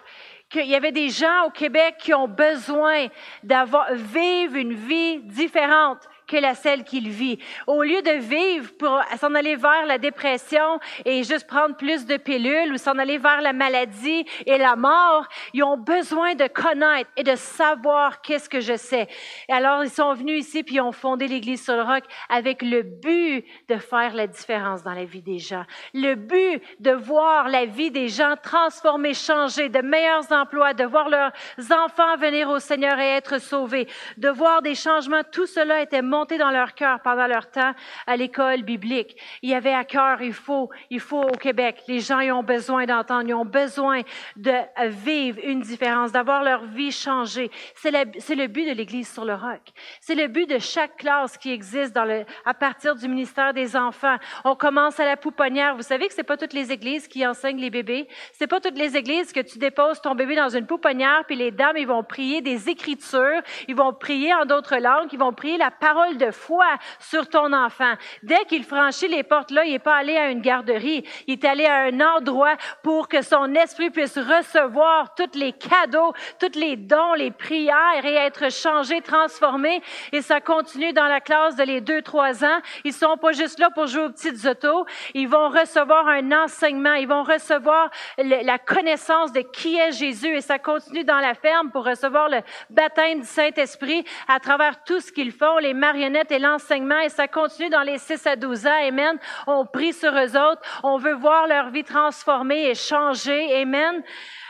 qu'il 0.49 0.67
y 0.67 0.75
avait 0.75 0.91
des 0.91 1.09
gens 1.09 1.47
au 1.47 1.49
Québec 1.49 1.95
qui 1.99 2.13
ont 2.13 2.27
besoin 2.27 3.07
d'avoir, 3.43 3.93
vivre 3.93 4.55
une 4.55 4.73
vie 4.73 5.19
différente 5.23 6.07
que 6.27 6.37
la 6.37 6.55
celle 6.55 6.83
qu'il 6.83 7.09
vit. 7.09 7.39
Au 7.67 7.83
lieu 7.83 8.01
de 8.01 8.19
vivre 8.19 8.71
pour 8.77 9.01
s'en 9.19 9.33
aller 9.35 9.55
vers 9.55 9.85
la 9.85 9.97
dépression 9.97 10.79
et 11.05 11.23
juste 11.23 11.47
prendre 11.47 11.75
plus 11.75 12.05
de 12.05 12.17
pilules 12.17 12.73
ou 12.73 12.77
s'en 12.77 12.97
aller 12.97 13.17
vers 13.17 13.41
la 13.41 13.53
maladie 13.53 14.25
et 14.45 14.57
la 14.57 14.75
mort, 14.75 15.27
ils 15.53 15.63
ont 15.63 15.77
besoin 15.77 16.35
de 16.35 16.47
connaître 16.47 17.09
et 17.17 17.23
de 17.23 17.35
savoir 17.35 18.21
qu'est-ce 18.21 18.49
que 18.49 18.59
je 18.59 18.75
sais. 18.75 19.07
Et 19.49 19.53
alors, 19.53 19.83
ils 19.83 19.89
sont 19.89 20.13
venus 20.13 20.45
ici 20.45 20.63
puis 20.63 20.75
ils 20.75 20.81
ont 20.81 20.91
fondé 20.91 21.27
l'Église 21.27 21.63
sur 21.63 21.75
le 21.75 21.83
roc 21.83 22.03
avec 22.29 22.61
le 22.61 22.81
but 22.81 23.45
de 23.67 23.77
faire 23.77 24.13
la 24.13 24.27
différence 24.27 24.83
dans 24.83 24.93
la 24.93 25.05
vie 25.05 25.21
des 25.21 25.39
gens. 25.39 25.65
Le 25.93 26.15
but 26.15 26.61
de 26.79 26.91
voir 26.91 27.49
la 27.49 27.65
vie 27.65 27.91
des 27.91 28.09
gens 28.09 28.35
transformée, 28.41 29.13
changer, 29.13 29.69
de 29.69 29.81
meilleurs 29.81 30.31
emplois, 30.31 30.73
de 30.73 30.83
voir 30.83 31.09
leurs 31.09 31.31
enfants 31.71 32.15
venir 32.17 32.49
au 32.49 32.59
Seigneur 32.59 32.99
et 32.99 33.09
être 33.09 33.39
sauvés, 33.39 33.87
de 34.17 34.29
voir 34.29 34.61
des 34.61 34.75
changements. 34.75 35.23
Tout 35.31 35.45
cela 35.45 35.81
était 35.81 36.01
monté 36.15 36.37
dans 36.37 36.51
leur 36.51 36.73
cœur 36.73 36.99
pendant 37.01 37.27
leur 37.27 37.49
temps 37.49 37.73
à 38.07 38.15
l'école 38.15 38.63
biblique. 38.63 39.17
Il 39.41 39.49
y 39.49 39.55
avait 39.55 39.73
à 39.73 39.83
cœur, 39.83 40.21
il 40.21 40.33
faut, 40.33 40.69
il 40.89 40.99
faut 40.99 41.21
au 41.21 41.37
Québec, 41.37 41.83
les 41.87 41.99
gens 41.99 42.19
y 42.19 42.31
ont 42.31 42.43
besoin 42.43 42.85
d'entendre, 42.85 43.27
ils 43.27 43.33
ont 43.33 43.45
besoin 43.45 44.01
de 44.35 44.53
vivre 44.87 45.39
une 45.43 45.61
différence, 45.61 46.11
d'avoir 46.11 46.43
leur 46.43 46.63
vie 46.65 46.91
changée. 46.91 47.51
C'est 47.75 47.91
le 47.91 48.47
but 48.47 48.65
de 48.65 48.73
l'Église 48.73 49.11
sur 49.11 49.25
le 49.25 49.33
roc. 49.33 49.61
C'est 49.99 50.15
le 50.15 50.27
but 50.27 50.49
de 50.49 50.59
chaque 50.59 50.97
classe 50.97 51.37
qui 51.37 51.51
existe 51.51 51.93
dans 51.93 52.05
le, 52.05 52.25
à 52.45 52.53
partir 52.53 52.95
du 52.95 53.07
ministère 53.07 53.53
des 53.53 53.75
enfants. 53.75 54.17
On 54.43 54.55
commence 54.55 54.99
à 54.99 55.05
la 55.05 55.17
pouponnière. 55.17 55.75
Vous 55.75 55.81
savez 55.81 56.07
que 56.07 56.13
c'est 56.13 56.23
pas 56.23 56.37
toutes 56.37 56.53
les 56.53 56.71
églises 56.71 57.07
qui 57.07 57.25
enseignent 57.27 57.59
les 57.59 57.69
bébés. 57.69 58.07
C'est 58.33 58.47
pas 58.47 58.59
toutes 58.59 58.77
les 58.77 58.95
églises 58.95 59.33
que 59.33 59.41
tu 59.41 59.57
déposes 59.57 60.01
ton 60.01 60.15
bébé 60.15 60.35
dans 60.35 60.49
une 60.49 60.65
pouponnière 60.65 61.23
puis 61.25 61.35
les 61.35 61.51
dames 61.51 61.77
ils 61.77 61.87
vont 61.87 62.03
prier 62.03 62.41
des 62.41 62.69
écritures, 62.69 63.41
ils 63.67 63.75
vont 63.75 63.93
prier 63.93 64.33
en 64.33 64.45
d'autres 64.45 64.77
langues, 64.77 65.09
ils 65.11 65.19
vont 65.19 65.33
prier 65.33 65.57
la 65.57 65.71
parole 65.71 66.04
de 66.13 66.31
foi 66.31 66.65
sur 66.99 67.27
ton 67.27 67.51
enfant. 67.53 67.93
Dès 68.23 68.45
qu'il 68.45 68.63
franchit 68.63 69.07
les 69.07 69.23
portes 69.23 69.51
là, 69.51 69.65
il 69.65 69.71
n'est 69.71 69.79
pas 69.79 69.95
allé 69.95 70.15
à 70.15 70.29
une 70.29 70.41
garderie, 70.41 71.03
il 71.27 71.33
est 71.33 71.45
allé 71.45 71.65
à 71.65 71.85
un 71.85 71.99
endroit 71.99 72.55
pour 72.83 73.07
que 73.07 73.21
son 73.21 73.53
esprit 73.55 73.89
puisse 73.89 74.17
recevoir 74.17 75.15
tous 75.15 75.37
les 75.37 75.53
cadeaux, 75.53 76.13
tous 76.39 76.57
les 76.57 76.75
dons, 76.75 77.13
les 77.13 77.31
prières 77.31 78.05
et 78.05 78.13
être 78.13 78.51
changé, 78.51 79.01
transformé. 79.01 79.81
Et 80.11 80.21
ça 80.21 80.41
continue 80.41 80.93
dans 80.93 81.07
la 81.07 81.21
classe 81.21 81.55
de 81.55 81.63
les 81.63 81.81
deux, 81.81 82.01
trois 82.01 82.43
ans. 82.43 82.59
Ils 82.83 82.93
sont 82.93 83.17
pas 83.17 83.31
juste 83.31 83.59
là 83.59 83.69
pour 83.71 83.87
jouer 83.87 84.03
aux 84.03 84.11
petites 84.11 84.45
autos. 84.45 84.85
Ils 85.13 85.27
vont 85.27 85.49
recevoir 85.49 86.07
un 86.07 86.31
enseignement. 86.31 86.93
Ils 86.93 87.07
vont 87.07 87.23
recevoir 87.23 87.89
la 88.17 88.59
connaissance 88.59 89.31
de 89.31 89.41
qui 89.41 89.77
est 89.77 89.91
Jésus 89.91 90.35
et 90.35 90.41
ça 90.41 90.59
continue 90.59 91.03
dans 91.03 91.19
la 91.19 91.33
ferme 91.33 91.71
pour 91.71 91.85
recevoir 91.85 92.29
le 92.29 92.41
baptême 92.69 93.21
du 93.21 93.27
Saint-Esprit 93.27 94.05
à 94.27 94.39
travers 94.39 94.83
tout 94.83 94.99
ce 94.99 95.11
qu'ils 95.11 95.31
font, 95.31 95.57
les 95.57 95.73
et 95.95 96.39
l'enseignement 96.39 96.99
et 96.99 97.09
ça 97.09 97.27
continue 97.27 97.69
dans 97.69 97.81
les 97.81 97.97
6 97.97 98.27
à 98.27 98.35
12 98.35 98.67
ans. 98.67 98.87
Amen. 98.87 99.17
On 99.47 99.65
prie 99.65 99.93
sur 99.93 100.11
eux 100.11 100.37
autres. 100.37 100.61
On 100.83 100.97
veut 100.97 101.13
voir 101.13 101.47
leur 101.47 101.69
vie 101.69 101.83
transformée 101.83 102.69
et 102.69 102.75
changer. 102.75 103.61
Amen. 103.61 104.03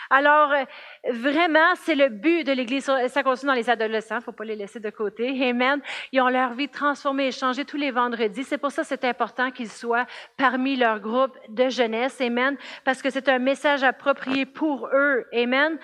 Alors, 0.10 0.52
euh, 0.52 0.64
vraiment, 1.12 1.76
c'est 1.76 1.96
le 1.96 2.10
but 2.10 2.44
de 2.44 2.52
l'Église. 2.52 2.90
Ça 3.08 3.24
continue 3.24 3.50
dans 3.50 3.56
les 3.56 3.70
adolescents, 3.70 4.22
faut 4.22 4.32
pas 4.32 4.44
les 4.44 4.56
laisser 4.56 4.80
de 4.80 4.90
côté. 4.90 5.50
Amen. 5.50 5.82
Ils 6.12 6.22
ont 6.22 6.30
leur 6.30 6.54
vie 6.54 6.70
transformée 6.70 7.28
et 7.28 7.32
changée 7.32 7.66
tous 7.66 7.78
les 7.78 7.92
vendredis. 7.92 8.44
C'est 8.44 8.58
pour 8.58 8.72
ça 8.72 8.82
que 8.82 8.88
c'est 8.88 9.06
important 9.06 9.52
qu'ils 9.52 9.70
soient 9.70 10.06
parmi 10.38 10.76
leur 10.76 11.00
groupe 11.00 11.38
de 11.50 11.70
jeunesse. 11.70 12.20
Amen. 12.22 12.58
Parce 12.84 13.02
que 13.02 13.10
c'est 13.10 13.30
un 13.30 13.40
message 13.40 13.84
approprié 13.84 14.46
pour 14.46 14.90
eux. 14.94 15.26
Amen. 15.34 15.78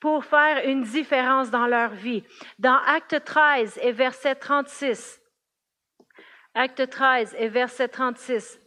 Pour 0.00 0.24
faire 0.24 0.62
une 0.64 0.82
différence 0.82 1.50
dans 1.50 1.66
leur 1.66 1.90
vie. 1.90 2.22
Dans 2.58 2.78
Acte 2.86 3.24
13 3.24 3.80
et 3.82 3.92
verset 3.92 4.34
36. 4.34 5.20
Acte 6.54 6.88
13 6.88 7.36
et 7.38 7.48
verset 7.48 7.88
36. 7.88 8.60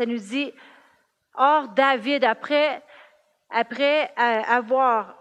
Ça 0.00 0.06
nous 0.06 0.16
dit, 0.16 0.50
Or 1.34 1.68
David, 1.68 2.24
après, 2.24 2.82
après 3.50 4.04
euh, 4.18 4.40
avoir 4.48 5.14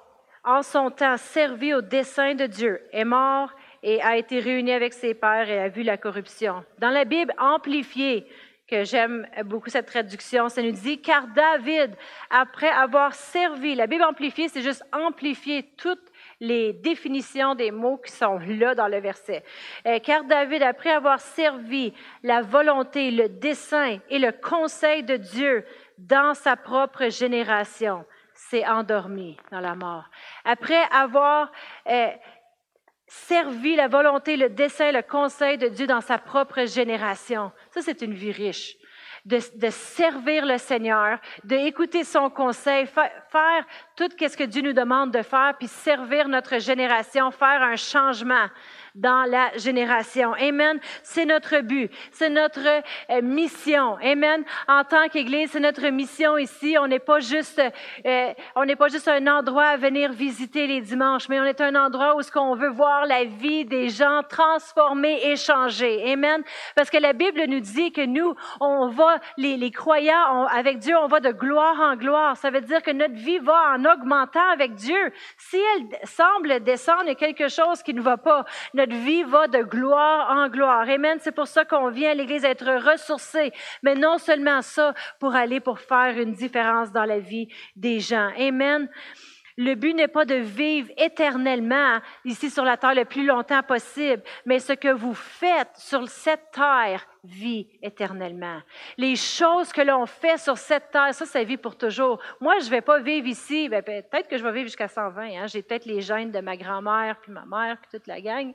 en 0.45 0.63
son 0.63 0.89
temps 0.89 1.17
servi 1.17 1.73
au 1.73 1.81
dessein 1.81 2.33
de 2.33 2.45
Dieu, 2.45 2.79
est 2.93 3.03
mort 3.03 3.51
et 3.83 4.01
a 4.01 4.15
été 4.15 4.39
réuni 4.39 4.71
avec 4.71 4.93
ses 4.93 5.13
pères 5.13 5.49
et 5.49 5.59
a 5.59 5.67
vu 5.67 5.83
la 5.83 5.97
corruption. 5.97 6.63
Dans 6.77 6.91
la 6.91 7.03
Bible 7.03 7.33
amplifiée, 7.39 8.25
que 8.69 8.85
j'aime 8.85 9.27
beaucoup 9.43 9.69
cette 9.69 9.87
traduction, 9.87 10.47
ça 10.47 10.61
nous 10.61 10.71
dit, 10.71 11.01
car 11.01 11.27
David, 11.27 11.93
après 12.29 12.69
avoir 12.69 13.15
servi, 13.15 13.75
la 13.75 13.85
Bible 13.85 14.03
amplifiée, 14.03 14.47
c'est 14.47 14.61
juste 14.61 14.85
amplifier 14.93 15.63
toute 15.75 16.08
les 16.39 16.73
définitions 16.73 17.55
des 17.55 17.71
mots 17.71 17.97
qui 17.97 18.11
sont 18.11 18.39
là 18.39 18.75
dans 18.75 18.87
le 18.87 18.99
verset. 18.99 19.43
Euh, 19.85 19.99
car 19.99 20.23
David, 20.23 20.63
après 20.63 20.91
avoir 20.91 21.19
servi 21.19 21.93
la 22.23 22.41
volonté, 22.41 23.11
le 23.11 23.29
dessein 23.29 23.99
et 24.09 24.19
le 24.19 24.31
conseil 24.31 25.03
de 25.03 25.17
Dieu 25.17 25.65
dans 25.97 26.33
sa 26.33 26.55
propre 26.55 27.09
génération, 27.09 28.05
s'est 28.33 28.65
endormi 28.65 29.37
dans 29.51 29.59
la 29.59 29.75
mort. 29.75 30.05
Après 30.45 30.81
avoir 30.91 31.51
euh, 31.87 32.07
servi 33.05 33.75
la 33.75 33.89
volonté, 33.89 34.37
le 34.37 34.49
dessein, 34.49 34.93
le 34.93 35.01
conseil 35.01 35.57
de 35.57 35.67
Dieu 35.67 35.87
dans 35.87 36.01
sa 36.01 36.17
propre 36.17 36.65
génération, 36.65 37.51
ça 37.71 37.81
c'est 37.81 38.01
une 38.01 38.13
vie 38.13 38.31
riche 38.31 38.77
de, 39.25 39.69
servir 39.69 40.45
le 40.45 40.57
Seigneur, 40.57 41.19
d'écouter 41.43 42.03
son 42.03 42.29
conseil, 42.29 42.85
faire 42.87 43.65
tout 43.99 44.07
ce 44.17 44.37
que 44.37 44.45
Dieu 44.45 44.61
nous 44.61 44.71
demande 44.71 45.11
de 45.11 45.21
faire, 45.21 45.55
puis 45.57 45.67
servir 45.67 46.29
notre 46.29 46.57
génération, 46.59 47.31
faire 47.31 47.61
un 47.61 47.75
changement 47.75 48.47
dans 48.95 49.29
la 49.29 49.57
génération. 49.57 50.33
Amen. 50.33 50.79
C'est 51.03 51.25
notre 51.25 51.59
but, 51.59 51.91
c'est 52.11 52.29
notre 52.29 52.65
euh, 52.65 53.21
mission. 53.21 53.97
Amen. 54.01 54.43
En 54.67 54.83
tant 54.83 55.07
qu'Église, 55.09 55.51
c'est 55.51 55.59
notre 55.59 55.87
mission 55.89 56.37
ici. 56.37 56.77
On 56.79 56.87
n'est 56.87 56.99
pas 56.99 57.19
juste, 57.19 57.61
euh, 58.05 58.33
on 58.55 58.65
n'est 58.65 58.75
pas 58.77 58.87
juste 58.87 59.07
un 59.07 59.27
endroit 59.27 59.65
à 59.65 59.77
venir 59.77 60.11
visiter 60.13 60.65
les 60.65 60.81
dimanches, 60.81 61.27
mais 61.27 61.39
on 61.39 61.45
est 61.45 61.61
un 61.61 61.75
endroit 61.75 62.15
où 62.15 62.21
ce 62.21 62.31
qu'on 62.31 62.55
veut 62.55 62.69
voir 62.69 63.05
la 63.05 63.25
vie 63.25 63.65
des 63.65 63.89
gens 63.89 64.21
transformée 64.27 65.19
et 65.23 65.35
changée. 65.35 66.11
Amen. 66.11 66.41
Parce 66.75 66.89
que 66.89 66.97
la 66.97 67.13
Bible 67.13 67.43
nous 67.47 67.59
dit 67.59 67.91
que 67.91 68.05
nous, 68.05 68.33
on 68.61 68.87
va, 68.87 69.19
les, 69.37 69.71
croyants, 69.71 70.45
avec 70.47 70.79
Dieu, 70.79 70.95
on 70.97 71.07
va 71.07 71.19
de 71.19 71.31
gloire 71.31 71.79
en 71.79 71.95
gloire. 71.95 72.37
Ça 72.37 72.49
veut 72.49 72.61
dire 72.61 72.81
que 72.81 72.91
notre 72.91 73.15
vie 73.15 73.39
va 73.39 73.75
en 73.75 73.85
augmentant 73.93 74.47
avec 74.51 74.75
Dieu. 74.75 75.11
Si 75.37 75.57
elle 75.57 76.07
semble 76.07 76.61
descendre, 76.63 77.03
il 77.05 77.09
y 77.09 77.11
a 77.11 77.15
quelque 77.15 77.47
chose 77.49 77.83
qui 77.83 77.93
ne 77.93 78.01
va 78.01 78.17
pas. 78.17 78.45
Notre 78.73 78.95
vie 78.95 79.23
va 79.23 79.47
de 79.47 79.63
gloire 79.63 80.29
en 80.31 80.49
gloire. 80.49 80.87
Amen. 80.89 81.17
C'est 81.21 81.31
pour 81.31 81.47
ça 81.47 81.65
qu'on 81.65 81.89
vient 81.89 82.11
à 82.11 82.13
l'Église 82.13 82.45
être 82.45 82.91
ressourcé. 82.91 83.51
Mais 83.83 83.95
non 83.95 84.17
seulement 84.17 84.61
ça, 84.61 84.93
pour 85.19 85.35
aller 85.35 85.59
pour 85.59 85.79
faire 85.79 86.17
une 86.17 86.33
différence 86.33 86.91
dans 86.91 87.05
la 87.05 87.19
vie 87.19 87.47
des 87.75 87.99
gens. 87.99 88.31
Amen. 88.37 88.89
Le 89.61 89.75
but 89.75 89.93
n'est 89.93 90.07
pas 90.07 90.23
de 90.23 90.35
vivre 90.35 90.89
éternellement 90.95 91.99
ici 92.23 92.49
sur 92.49 92.63
la 92.63 92.77
terre 92.77 92.95
le 92.95 93.03
plus 93.03 93.25
longtemps 93.25 93.61
possible, 93.61 94.23
mais 94.45 94.59
ce 94.59 94.71
que 94.71 94.87
vous 94.87 95.13
faites 95.13 95.75
sur 95.75 96.07
cette 96.07 96.51
terre 96.51 97.05
vit 97.25 97.67
éternellement. 97.81 98.61
Les 98.95 99.17
choses 99.17 99.73
que 99.73 99.81
l'on 99.81 100.05
fait 100.05 100.37
sur 100.37 100.57
cette 100.57 100.91
terre, 100.91 101.13
ça, 101.13 101.25
ça 101.25 101.43
vit 101.43 101.57
pour 101.57 101.77
toujours. 101.77 102.21
Moi, 102.39 102.59
je 102.59 102.67
ne 102.67 102.69
vais 102.69 102.81
pas 102.81 102.99
vivre 103.01 103.27
ici. 103.27 103.67
Ben, 103.67 103.83
peut-être 103.83 104.29
que 104.29 104.37
je 104.37 104.43
vais 104.45 104.53
vivre 104.53 104.67
jusqu'à 104.67 104.87
120. 104.87 105.23
Hein. 105.23 105.47
J'ai 105.47 105.61
peut-être 105.61 105.83
les 105.83 105.99
gènes 105.99 106.31
de 106.31 106.39
ma 106.39 106.55
grand-mère, 106.55 107.17
puis 107.19 107.33
ma 107.33 107.43
mère, 107.43 107.77
puis 107.81 107.99
toute 107.99 108.07
la 108.07 108.21
gang. 108.21 108.53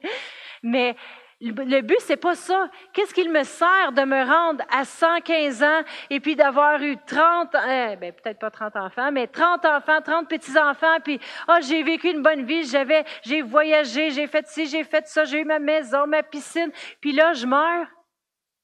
Mais 0.63 0.97
Le 1.41 1.81
but, 1.81 1.99
c'est 2.01 2.17
pas 2.17 2.35
ça. 2.35 2.71
Qu'est-ce 2.93 3.13
qu'il 3.13 3.31
me 3.31 3.43
sert 3.43 3.93
de 3.93 4.03
me 4.03 4.25
rendre 4.25 4.65
à 4.71 4.85
115 4.85 5.63
ans 5.63 5.83
et 6.11 6.21
puis 6.21 6.37
d'avoir 6.37 6.81
eu 6.83 6.97
30, 7.07 7.55
eh, 7.55 7.97
ben, 7.97 8.13
peut-être 8.13 8.39
pas 8.39 8.51
30 8.51 8.77
enfants, 8.77 9.13
mais 9.13 9.27
30 9.27 9.65
enfants, 9.65 10.01
30 10.03 10.29
petits-enfants, 10.29 11.01
puis 11.03 11.21
oh, 11.49 11.57
j'ai 11.61 11.83
vécu 11.83 12.11
une 12.11 12.23
bonne 12.23 12.45
vie, 12.45 12.65
j'avais, 12.65 13.05
j'ai 13.23 13.43
voyagé, 13.43 14.11
j'ai 14.11 14.27
fait 14.27 14.47
ci, 14.47 14.67
j'ai 14.67 14.85
fait 14.85 15.07
ça, 15.07 15.25
j'ai 15.25 15.41
eu 15.41 15.45
ma 15.45 15.59
maison, 15.59 16.07
ma 16.07 16.23
piscine, 16.23 16.71
puis 17.01 17.13
là, 17.13 17.33
je 17.33 17.47
meurs, 17.47 17.87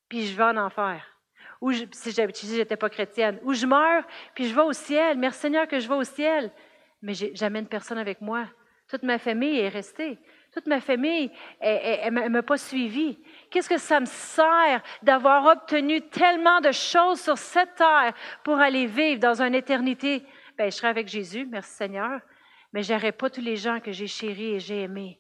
puis 0.09 0.27
je 0.27 0.37
vais 0.37 0.45
en 0.45 0.57
enfer. 0.57 1.05
Ou 1.61 1.73
si 1.73 2.13
j'étais 2.55 2.77
pas 2.77 2.89
chrétienne, 2.89 3.39
ou 3.43 3.53
je 3.53 3.67
meurs, 3.67 4.05
puis 4.35 4.49
je 4.49 4.55
vais 4.55 4.63
au 4.63 4.73
ciel. 4.73 5.19
Merci 5.19 5.41
Seigneur 5.41 5.69
que 5.69 5.79
je 5.79 5.87
vais 5.87 5.95
au 5.95 6.05
ciel. 6.05 6.51
Mais 7.03 7.13
j'amène 7.15 7.67
personne 7.67 7.99
avec 7.99 8.21
moi. 8.21 8.47
Toute 8.89 9.03
ma 9.03 9.19
famille 9.19 9.59
est 9.59 9.69
restée. 9.69 10.19
Toute 10.53 10.67
ma 10.67 10.81
famille, 10.81 11.31
elle 11.61 12.13
ne 12.13 12.29
m'a 12.29 12.43
pas 12.43 12.57
suivi. 12.57 13.19
Qu'est-ce 13.51 13.69
que 13.69 13.79
ça 13.79 14.01
me 14.01 14.07
sert 14.07 14.83
d'avoir 15.01 15.47
obtenu 15.47 16.01
tellement 16.09 16.61
de 16.61 16.73
choses 16.73 17.21
sur 17.21 17.39
cette 17.39 17.77
terre 17.77 18.13
pour 18.43 18.59
aller 18.59 18.87
vivre 18.87 19.21
dans 19.21 19.41
une 19.43 19.55
éternité? 19.55 20.25
Ben, 20.59 20.69
je 20.69 20.77
serai 20.77 20.89
avec 20.89 21.07
Jésus, 21.07 21.47
merci 21.49 21.75
Seigneur, 21.75 22.21
mais 22.73 22.83
je 22.83 23.11
pas 23.13 23.31
tous 23.31 23.41
les 23.41 23.55
gens 23.55 23.79
que 23.79 23.93
j'ai 23.93 24.09
chéris 24.09 24.55
et 24.55 24.61
j'ai 24.61 24.83
aimés. 24.83 25.20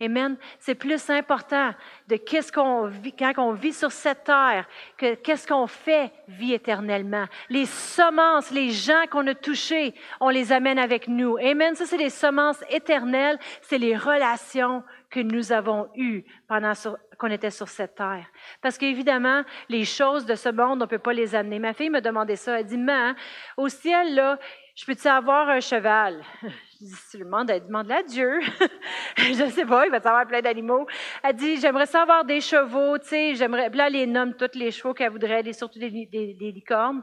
Amen. 0.00 0.36
C'est 0.60 0.76
plus 0.76 1.10
important 1.10 1.74
de 2.06 2.16
qu'est-ce 2.16 2.52
qu'on 2.52 2.86
vit 2.86 3.12
quand 3.12 3.32
on 3.38 3.52
vit 3.52 3.72
sur 3.72 3.90
cette 3.90 4.24
terre 4.24 4.64
que 4.96 5.16
qu'est-ce 5.16 5.46
qu'on 5.46 5.66
fait 5.66 6.12
vie 6.28 6.54
éternellement. 6.54 7.26
Les 7.48 7.66
semences, 7.66 8.52
les 8.52 8.70
gens 8.70 9.06
qu'on 9.10 9.26
a 9.26 9.34
touchés, 9.34 9.94
on 10.20 10.28
les 10.28 10.52
amène 10.52 10.78
avec 10.78 11.08
nous. 11.08 11.36
Amen. 11.38 11.74
Ça, 11.74 11.84
c'est 11.84 11.96
les 11.96 12.10
semences 12.10 12.62
éternelles. 12.70 13.38
C'est 13.60 13.78
les 13.78 13.96
relations 13.96 14.84
que 15.10 15.20
nous 15.20 15.50
avons 15.52 15.88
eues 15.96 16.22
pendant 16.46 16.74
qu'on 17.18 17.30
était 17.30 17.50
sur 17.50 17.68
cette 17.68 17.96
terre. 17.96 18.26
Parce 18.62 18.78
qu'évidemment, 18.78 19.42
les 19.68 19.84
choses 19.84 20.26
de 20.26 20.36
ce 20.36 20.48
monde, 20.48 20.80
on 20.80 20.84
ne 20.84 20.86
peut 20.86 20.98
pas 20.98 21.12
les 21.12 21.34
amener. 21.34 21.58
Ma 21.58 21.72
fille 21.72 21.90
me 21.90 22.00
demandait 22.00 22.36
ça. 22.36 22.60
Elle 22.60 22.66
dit, 22.66 22.78
mais 22.78 23.14
au 23.56 23.68
ciel, 23.68 24.14
là, 24.14 24.38
je 24.76 24.84
peux-tu 24.84 25.08
avoir 25.08 25.48
un 25.48 25.60
cheval? 25.60 26.22
Je 26.80 26.86
dis, 26.86 26.94
tu 27.10 27.18
elle 27.50 27.66
demande 27.66 27.90
à 27.90 28.04
Dieu. 28.04 28.38
je 29.16 29.50
sais 29.50 29.66
pas, 29.66 29.86
il 29.86 29.90
va 29.90 29.96
avoir 29.96 30.24
plein 30.28 30.40
d'animaux. 30.40 30.86
Elle 31.24 31.34
dit, 31.34 31.60
j'aimerais 31.60 31.86
savoir 31.86 32.24
des 32.24 32.40
chevaux, 32.40 32.96
tu 32.98 33.08
sais, 33.08 33.34
j'aimerais, 33.34 33.68
là, 33.70 33.88
elle 33.88 33.94
les 33.94 34.06
nomme 34.06 34.34
tous 34.34 34.56
les 34.56 34.70
chevaux 34.70 34.94
qu'elle 34.94 35.10
voudrait, 35.10 35.52
surtout 35.52 35.80
des, 35.80 35.90
des, 35.90 36.52
licornes. 36.52 37.02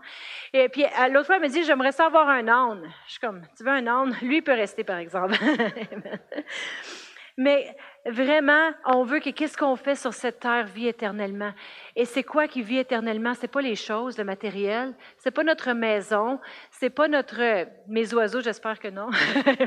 Et 0.53 0.69
puis, 0.69 0.85
l'autre 1.11 1.25
fois, 1.25 1.35
elle 1.35 1.41
me 1.41 1.49
dit, 1.49 1.65
j'aimerais 1.65 1.91
savoir 1.91 2.29
un 2.29 2.47
âne. 2.47 2.89
Je 3.05 3.11
suis 3.11 3.19
comme, 3.19 3.41
tu 3.57 3.65
veux 3.65 3.71
un 3.71 3.85
âne? 3.85 4.15
Lui, 4.21 4.37
il 4.37 4.43
peut 4.43 4.53
rester, 4.53 4.85
par 4.85 4.97
exemple. 4.97 5.35
Mais 7.37 7.75
vraiment, 8.05 8.71
on 8.85 9.03
veut 9.03 9.19
que 9.19 9.29
qu'est-ce 9.29 9.57
qu'on 9.57 9.75
fait 9.75 9.95
sur 9.95 10.13
cette 10.13 10.39
terre 10.39 10.65
vit 10.67 10.87
éternellement. 10.87 11.51
Et 11.95 12.05
c'est 12.05 12.23
quoi 12.23 12.47
qui 12.47 12.61
vit 12.61 12.77
éternellement? 12.77 13.33
C'est 13.33 13.47
pas 13.47 13.61
les 13.61 13.75
choses, 13.75 14.17
le 14.17 14.23
matériel, 14.23 14.93
c'est 15.17 15.31
pas 15.31 15.43
notre 15.43 15.71
maison, 15.73 16.39
c'est 16.71 16.89
pas 16.89 17.07
notre 17.07 17.65
mes 17.87 18.13
oiseaux, 18.13 18.41
j'espère 18.41 18.79
que 18.79 18.89
non. 18.89 19.09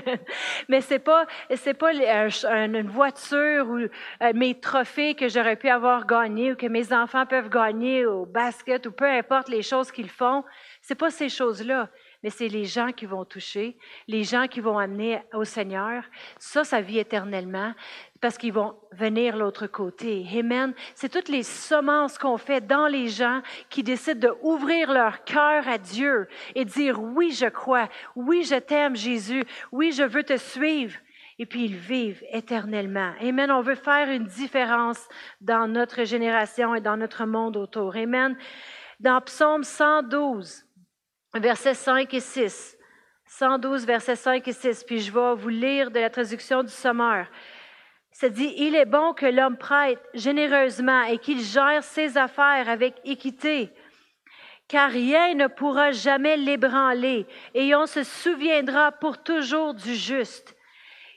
Mais 0.68 0.81
c'est 0.81 0.98
pas 0.98 1.27
c'est 1.57 1.74
pas 1.74 1.92
une 1.92 2.88
voiture 2.88 3.68
ou 3.68 3.79
euh, 3.79 3.88
mes 4.35 4.59
trophées 4.61 5.14
que 5.14 5.29
j'aurais 5.29 5.57
pu 5.57 5.68
avoir 5.68 6.07
gagnés 6.07 6.53
ou 6.53 6.57
que 6.57 6.66
mes 6.66 6.92
enfants 6.92 7.27
peuvent 7.27 7.51
gagner 7.51 8.07
au 8.07 8.24
basket 8.24 8.87
ou 8.87 8.92
peu 8.92 9.07
importe 9.07 9.48
les 9.48 9.62
choses 9.62 9.90
qu'ils 9.90 10.11
font. 10.11 10.44
C'est 10.81 10.94
pas 10.94 11.11
ces 11.11 11.29
choses-là 11.29 11.88
mais 12.22 12.31
c'est 12.31 12.48
les 12.48 12.64
gens 12.64 12.92
qui 12.92 13.07
vont 13.07 13.24
toucher, 13.24 13.77
les 14.09 14.24
gens 14.24 14.48
qui 14.48 14.61
vont 14.61 14.79
amener 14.79 15.22
au 15.33 15.44
Seigneur. 15.44 16.03
Ça, 16.38 16.64
ça 16.64 16.81
vit 16.81 16.98
éternellement 16.98 17.74
parce 18.20 18.37
qu'ils 18.37 18.52
vont 18.52 18.74
venir 18.92 19.37
l'autre 19.37 19.66
côté. 19.66 20.26
Amen. 20.37 20.74
C'est 20.94 21.09
toutes 21.09 21.28
les 21.28 21.42
semences 21.42 22.18
qu'on 22.18 22.37
fait 22.37 22.61
dans 22.61 22.87
les 22.87 23.09
gens 23.09 23.42
qui 23.70 23.83
décident 23.83 24.28
d'ouvrir 24.28 24.92
leur 24.92 25.24
cœur 25.24 25.68
à 25.68 25.78
Dieu 25.78 26.26
et 26.54 26.64
dire 26.64 27.00
oui, 27.00 27.31
je 27.31 27.46
crois, 27.46 27.88
oui, 28.16 28.42
je 28.42 28.57
t'aime, 28.57 28.96
Jésus, 28.96 29.44
oui, 29.70 29.92
je 29.92 30.02
veux 30.02 30.24
te 30.24 30.37
suivre. 30.37 30.96
Et 31.38 31.46
puis 31.46 31.66
ils 31.66 31.76
vivent 31.76 32.24
éternellement. 32.33 33.12
Amen. 33.20 33.50
On 33.50 33.61
veut 33.61 33.76
faire 33.76 34.11
une 34.11 34.24
différence 34.24 35.09
dans 35.40 35.68
notre 35.68 36.02
génération 36.02 36.74
et 36.74 36.81
dans 36.81 36.96
notre 36.96 37.24
monde 37.26 37.57
autour. 37.57 37.94
Amen. 37.96 38.37
Dans 38.98 39.20
Psaume 39.20 39.62
112, 39.62 40.64
versets 41.35 41.74
5 41.74 42.12
et 42.12 42.20
6. 42.20 42.76
112, 43.26 43.87
versets 43.87 44.16
5 44.16 44.48
et 44.48 44.52
6. 44.52 44.83
Puis 44.83 44.98
je 44.98 45.12
vais 45.12 45.35
vous 45.37 45.48
lire 45.48 45.92
de 45.92 46.00
la 46.00 46.11
traduction 46.11 46.64
du 46.64 46.72
Sommeur. 46.72 47.28
Ça 48.20 48.31
dit, 48.31 48.52
il 48.57 48.74
est 48.74 48.85
bon 48.85 49.12
que 49.12 49.26
l'homme 49.26 49.57
prête 49.57 50.02
généreusement 50.12 51.04
et 51.04 51.18
qu'il 51.18 51.40
gère 51.40 51.85
ses 51.85 52.18
affaires 52.18 52.68
avec 52.68 52.96
équité, 53.04 53.70
car 54.66 54.90
rien 54.90 55.37
ne 55.37 55.46
pourra 55.46 55.92
jamais 55.92 56.37
l'ébranler 56.37 57.28
et 57.54 57.76
on 57.76 57.87
se 57.87 58.02
souviendra 58.02 58.90
pour 58.90 59.22
toujours 59.22 59.72
du 59.72 59.94
juste. 59.94 60.57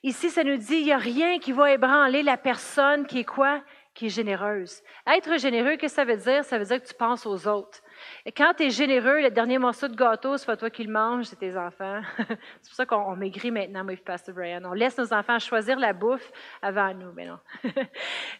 Ici, 0.04 0.30
ça 0.30 0.44
nous 0.44 0.58
dit, 0.58 0.76
il 0.76 0.84
n'y 0.84 0.94
a 0.94 1.00
rien 1.00 1.40
qui 1.40 1.54
va 1.54 1.72
ébranler 1.72 2.22
la 2.22 2.38
personne 2.38 3.08
qui 3.08 3.22
est 3.22 3.26
quoi? 3.26 3.64
Qui 3.96 4.06
est 4.06 4.10
généreuse. 4.10 4.84
Être 5.08 5.40
généreux, 5.40 5.78
qu'est-ce 5.78 5.96
que 5.96 6.02
ça 6.02 6.06
veut 6.06 6.18
dire? 6.18 6.44
Ça 6.44 6.60
veut 6.60 6.66
dire 6.66 6.84
que 6.84 6.88
tu 6.88 6.94
penses 6.94 7.26
aux 7.26 7.48
autres. 7.48 7.82
Et 8.26 8.32
quand 8.32 8.54
tu 8.56 8.64
es 8.64 8.70
généreux, 8.70 9.22
le 9.22 9.32
dernier 9.32 9.58
morceau 9.58 9.88
de 9.88 9.96
gâteau, 9.96 10.38
c'est 10.38 10.46
pas 10.46 10.58
toi 10.58 10.70
qui 10.70 10.84
le 10.84 10.92
manges, 10.92 11.26
c'est 11.26 11.38
tes 11.38 11.58
enfants. 11.58 12.02
c'est 12.18 12.70
pour 12.70 12.76
ça 12.76 12.86
qu'on 12.86 13.16
maigrit 13.16 13.52
maintenant, 13.52 13.88
et 13.88 13.98
Pastor 13.98 14.36
Brian. 14.36 14.62
On 14.66 14.74
laisse 14.74 14.98
nos 14.98 15.14
enfants 15.14 15.40
choisir 15.40 15.80
la 15.80 15.94
bouffe 15.94 16.32
avant 16.62 16.94
nous, 16.94 17.12
mais 17.14 17.26
non. 17.26 17.40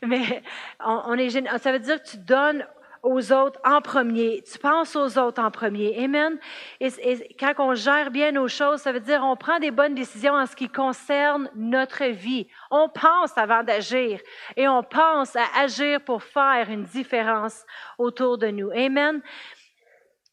mais 0.04 0.44
on, 0.80 1.14
est, 1.16 1.30
ça 1.58 1.72
veut 1.72 1.80
dire 1.80 2.02
que 2.02 2.10
tu 2.10 2.18
donnes 2.18 2.66
aux 3.04 3.32
autres 3.32 3.60
en 3.64 3.82
premier. 3.82 4.44
Tu 4.44 4.60
penses 4.60 4.96
aux 4.96 5.18
autres 5.18 5.42
en 5.42 5.52
premier. 5.52 6.04
Amen. 6.04 6.38
Et, 6.80 6.90
quand 7.40 7.54
on 7.60 7.74
gère 7.74 8.12
bien 8.12 8.32
nos 8.32 8.48
choses, 8.48 8.82
ça 8.82 8.92
veut 8.92 9.00
dire 9.00 9.22
on 9.24 9.36
prend 9.36 9.60
des 9.60 9.72
bonnes 9.72 9.96
décisions 9.96 10.34
en 10.34 10.46
ce 10.46 10.56
qui 10.56 10.70
concerne 10.70 11.50
notre 11.56 12.06
vie. 12.06 12.48
On 12.70 12.90
pense 12.90 13.38
avant 13.38 13.64
d'agir 13.64 14.20
et 14.56 14.68
on 14.68 14.84
pense 14.84 15.36
à 15.36 15.46
agir 15.60 16.02
pour 16.02 16.24
faire 16.24 16.70
une 16.70 16.84
différence 16.84 17.66
autour 17.98 18.38
de 18.38 18.48
nous. 18.48 18.72
Amen. 18.72 19.22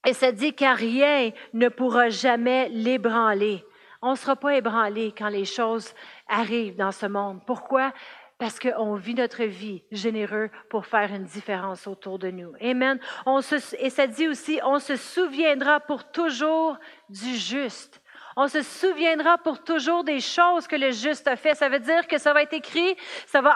Et 0.07 0.13
ça 0.13 0.33
dit 0.33 0.55
qu'à 0.55 0.75
rien 0.75 1.31
ne 1.53 1.69
pourra 1.69 2.09
jamais 2.09 2.69
l'ébranler. 2.69 3.65
On 4.01 4.13
ne 4.13 4.17
sera 4.17 4.37
pas 4.37 4.55
ébranlé 4.55 5.13
quand 5.17 5.29
les 5.29 5.45
choses 5.45 5.93
arrivent 6.29 6.77
dans 6.77 6.93
ce 6.93 7.07
monde. 7.07 7.41
Pourquoi? 7.45 7.93
Parce 8.39 8.61
qu'on 8.61 8.95
vit 8.95 9.15
notre 9.15 9.43
vie 9.45 9.83
généreux 9.91 10.51
pour 10.71 10.87
faire 10.87 11.13
une 11.13 11.25
différence 11.25 11.89
autour 11.89 12.21
de 12.21 12.31
nous. 12.31 12.53
Amen. 12.61 13.01
On 13.27 13.41
se, 13.41 13.57
et 13.79 13.91
ça 13.91 14.07
dit 14.07 14.29
aussi, 14.29 14.61
on 14.65 14.79
se 14.79 14.95
souviendra 14.95 15.81
pour 15.81 16.11
toujours 16.13 16.79
du 17.09 17.35
juste. 17.35 18.01
On 18.41 18.47
se 18.47 18.63
souviendra 18.63 19.37
pour 19.39 19.65
toujours 19.65 20.05
des 20.05 20.21
choses 20.21 20.69
que 20.69 20.77
le 20.77 20.93
juste 20.93 21.27
a 21.27 21.35
fait. 21.35 21.57
Ça 21.57 21.69
veut 21.69 21.81
dire 21.81 22.07
que 22.07 22.19
ça 22.19 22.33
va 22.33 22.43
être 22.43 22.53
écrit, 22.53 22.97
ça 23.27 23.41
va 23.41 23.53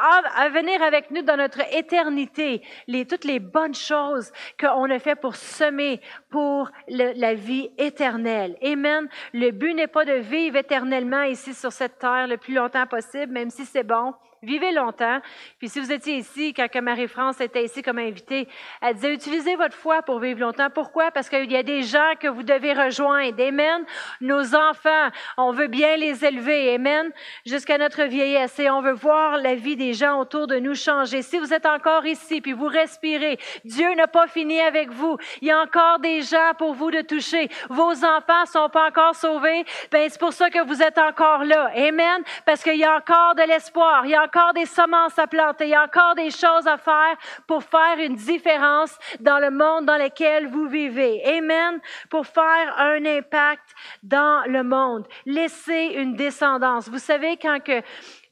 venir 0.49 0.83
avec 0.83 1.13
nous 1.13 1.23
dans 1.23 1.37
notre 1.37 1.61
éternité, 1.73 2.63
les, 2.89 3.07
toutes 3.07 3.23
les 3.25 3.39
bonnes 3.39 3.77
choses 3.77 4.33
qu'on 4.59 4.91
a 4.91 4.99
fait 4.99 5.15
pour 5.15 5.37
semer 5.37 6.01
pour 6.31 6.69
la 6.89 7.35
vie 7.35 7.71
éternelle. 7.79 8.59
Amen. 8.61 9.09
Le 9.33 9.53
but 9.53 9.75
n'est 9.75 9.87
pas 9.87 10.05
de 10.05 10.15
vivre 10.15 10.57
éternellement 10.57 11.23
ici 11.23 11.55
sur 11.55 11.71
cette 11.71 12.01
terre 12.01 12.27
le 12.27 12.37
plus 12.37 12.55
longtemps 12.55 12.89
possible, 12.89 13.33
même 13.33 13.51
si 13.51 13.65
c'est 13.65 13.85
bon. 13.85 14.15
Vivez 14.45 14.73
longtemps. 14.73 15.21
Puis 15.61 15.69
si 15.69 15.79
vous 15.79 15.93
étiez 15.93 16.17
ici, 16.17 16.53
quand 16.53 16.67
Marie-France 16.83 17.41
était 17.41 17.63
ici 17.63 17.81
comme 17.81 18.01
invitée, 18.01 18.49
elle 18.81 18.95
disait, 18.95 19.15
utilisez 19.15 19.55
votre 19.55 19.77
foi 19.77 20.03
pour 20.03 20.19
vivre 20.19 20.41
longtemps. 20.41 20.69
Pourquoi? 20.69 21.13
Parce 21.13 21.29
qu'il 21.29 21.53
y 21.53 21.57
a 21.57 21.63
des 21.63 21.83
gens 21.83 22.15
que 22.19 22.27
vous 22.27 22.43
devez 22.43 22.73
rejoindre. 22.73 23.41
Amen. 23.41 23.85
Nos 24.21 24.57
enfants, 24.57 25.11
on 25.37 25.53
veut 25.53 25.69
bien 25.69 25.95
les 25.95 26.25
élever. 26.25 26.75
Amen. 26.75 27.13
Jusqu'à 27.47 27.79
notre 27.79 28.03
vieillesse. 28.03 28.59
Et 28.59 28.69
on 28.69 28.83
veut 28.83 28.95
voir 28.95 29.37
la 29.37 29.55
vie 29.55 29.77
des 29.77 29.93
gens 29.93 30.19
autour 30.19 30.49
de 30.49 30.59
nous 30.59 30.75
changer. 30.75 31.23
Si 31.23 31.39
vous 31.39 31.55
êtes 31.55 31.67
encore 31.67 32.05
ici, 32.05 32.41
puis 32.41 32.53
vous 32.53 32.67
respirez, 32.67 33.39
Dieu 33.65 33.95
n'a 33.95 34.09
pas 34.09 34.27
fini 34.27 34.61
avec 34.61 34.91
vous. 34.91 35.19
Il 35.41 35.47
y 35.47 35.53
a 35.53 35.61
encore 35.61 36.01
des 36.01 36.21
gens 36.23 36.53
pour 36.59 36.75
vous 36.75 36.91
de 36.91 37.03
toucher. 37.03 37.49
Vos 37.69 38.05
enfants 38.05 38.45
sont 38.47 38.69
pas 38.71 38.89
encore 38.89 39.15
sauvés. 39.15 39.65
Ben, 39.93 40.09
c'est 40.11 40.19
pour 40.19 40.33
ça 40.33 40.51
que 40.51 40.67
vous 40.67 40.83
êtes 40.83 40.99
encore 40.99 41.45
là. 41.45 41.71
Amen. 41.77 42.25
Parce 42.45 42.65
qu'il 42.65 42.75
y 42.75 42.85
a 42.85 42.97
encore 42.97 43.37
de 43.37 43.43
l'espoir. 43.43 44.05
Encore 44.35 44.55
des 44.55 44.67
semences 44.67 45.19
à 45.19 45.27
planter, 45.27 45.67
il 45.67 45.71
y 45.71 45.75
a 45.75 45.85
encore 45.85 46.15
des 46.15 46.31
choses 46.31 46.67
à 46.67 46.79
faire 46.79 47.17
pour 47.47 47.63
faire 47.63 47.99
une 47.99 48.17
différence 48.17 48.97
dans 49.21 49.39
le 49.39 49.51
monde 49.51 49.85
dans 49.85 49.99
lequel 49.99 50.47
vous 50.49 50.69
vivez. 50.69 51.23
Amen. 51.25 51.81
Pour 52.09 52.27
faire 52.27 52.75
un 52.79 53.05
impact 53.05 53.75
dans 54.03 54.43
le 54.47 54.63
monde. 54.63 55.07
Laisser 55.27 55.95
une 55.97 56.15
descendance. 56.15 56.89
Vous 56.89 56.99
savez, 56.99 57.37
quand 57.37 57.61
que 57.63 57.83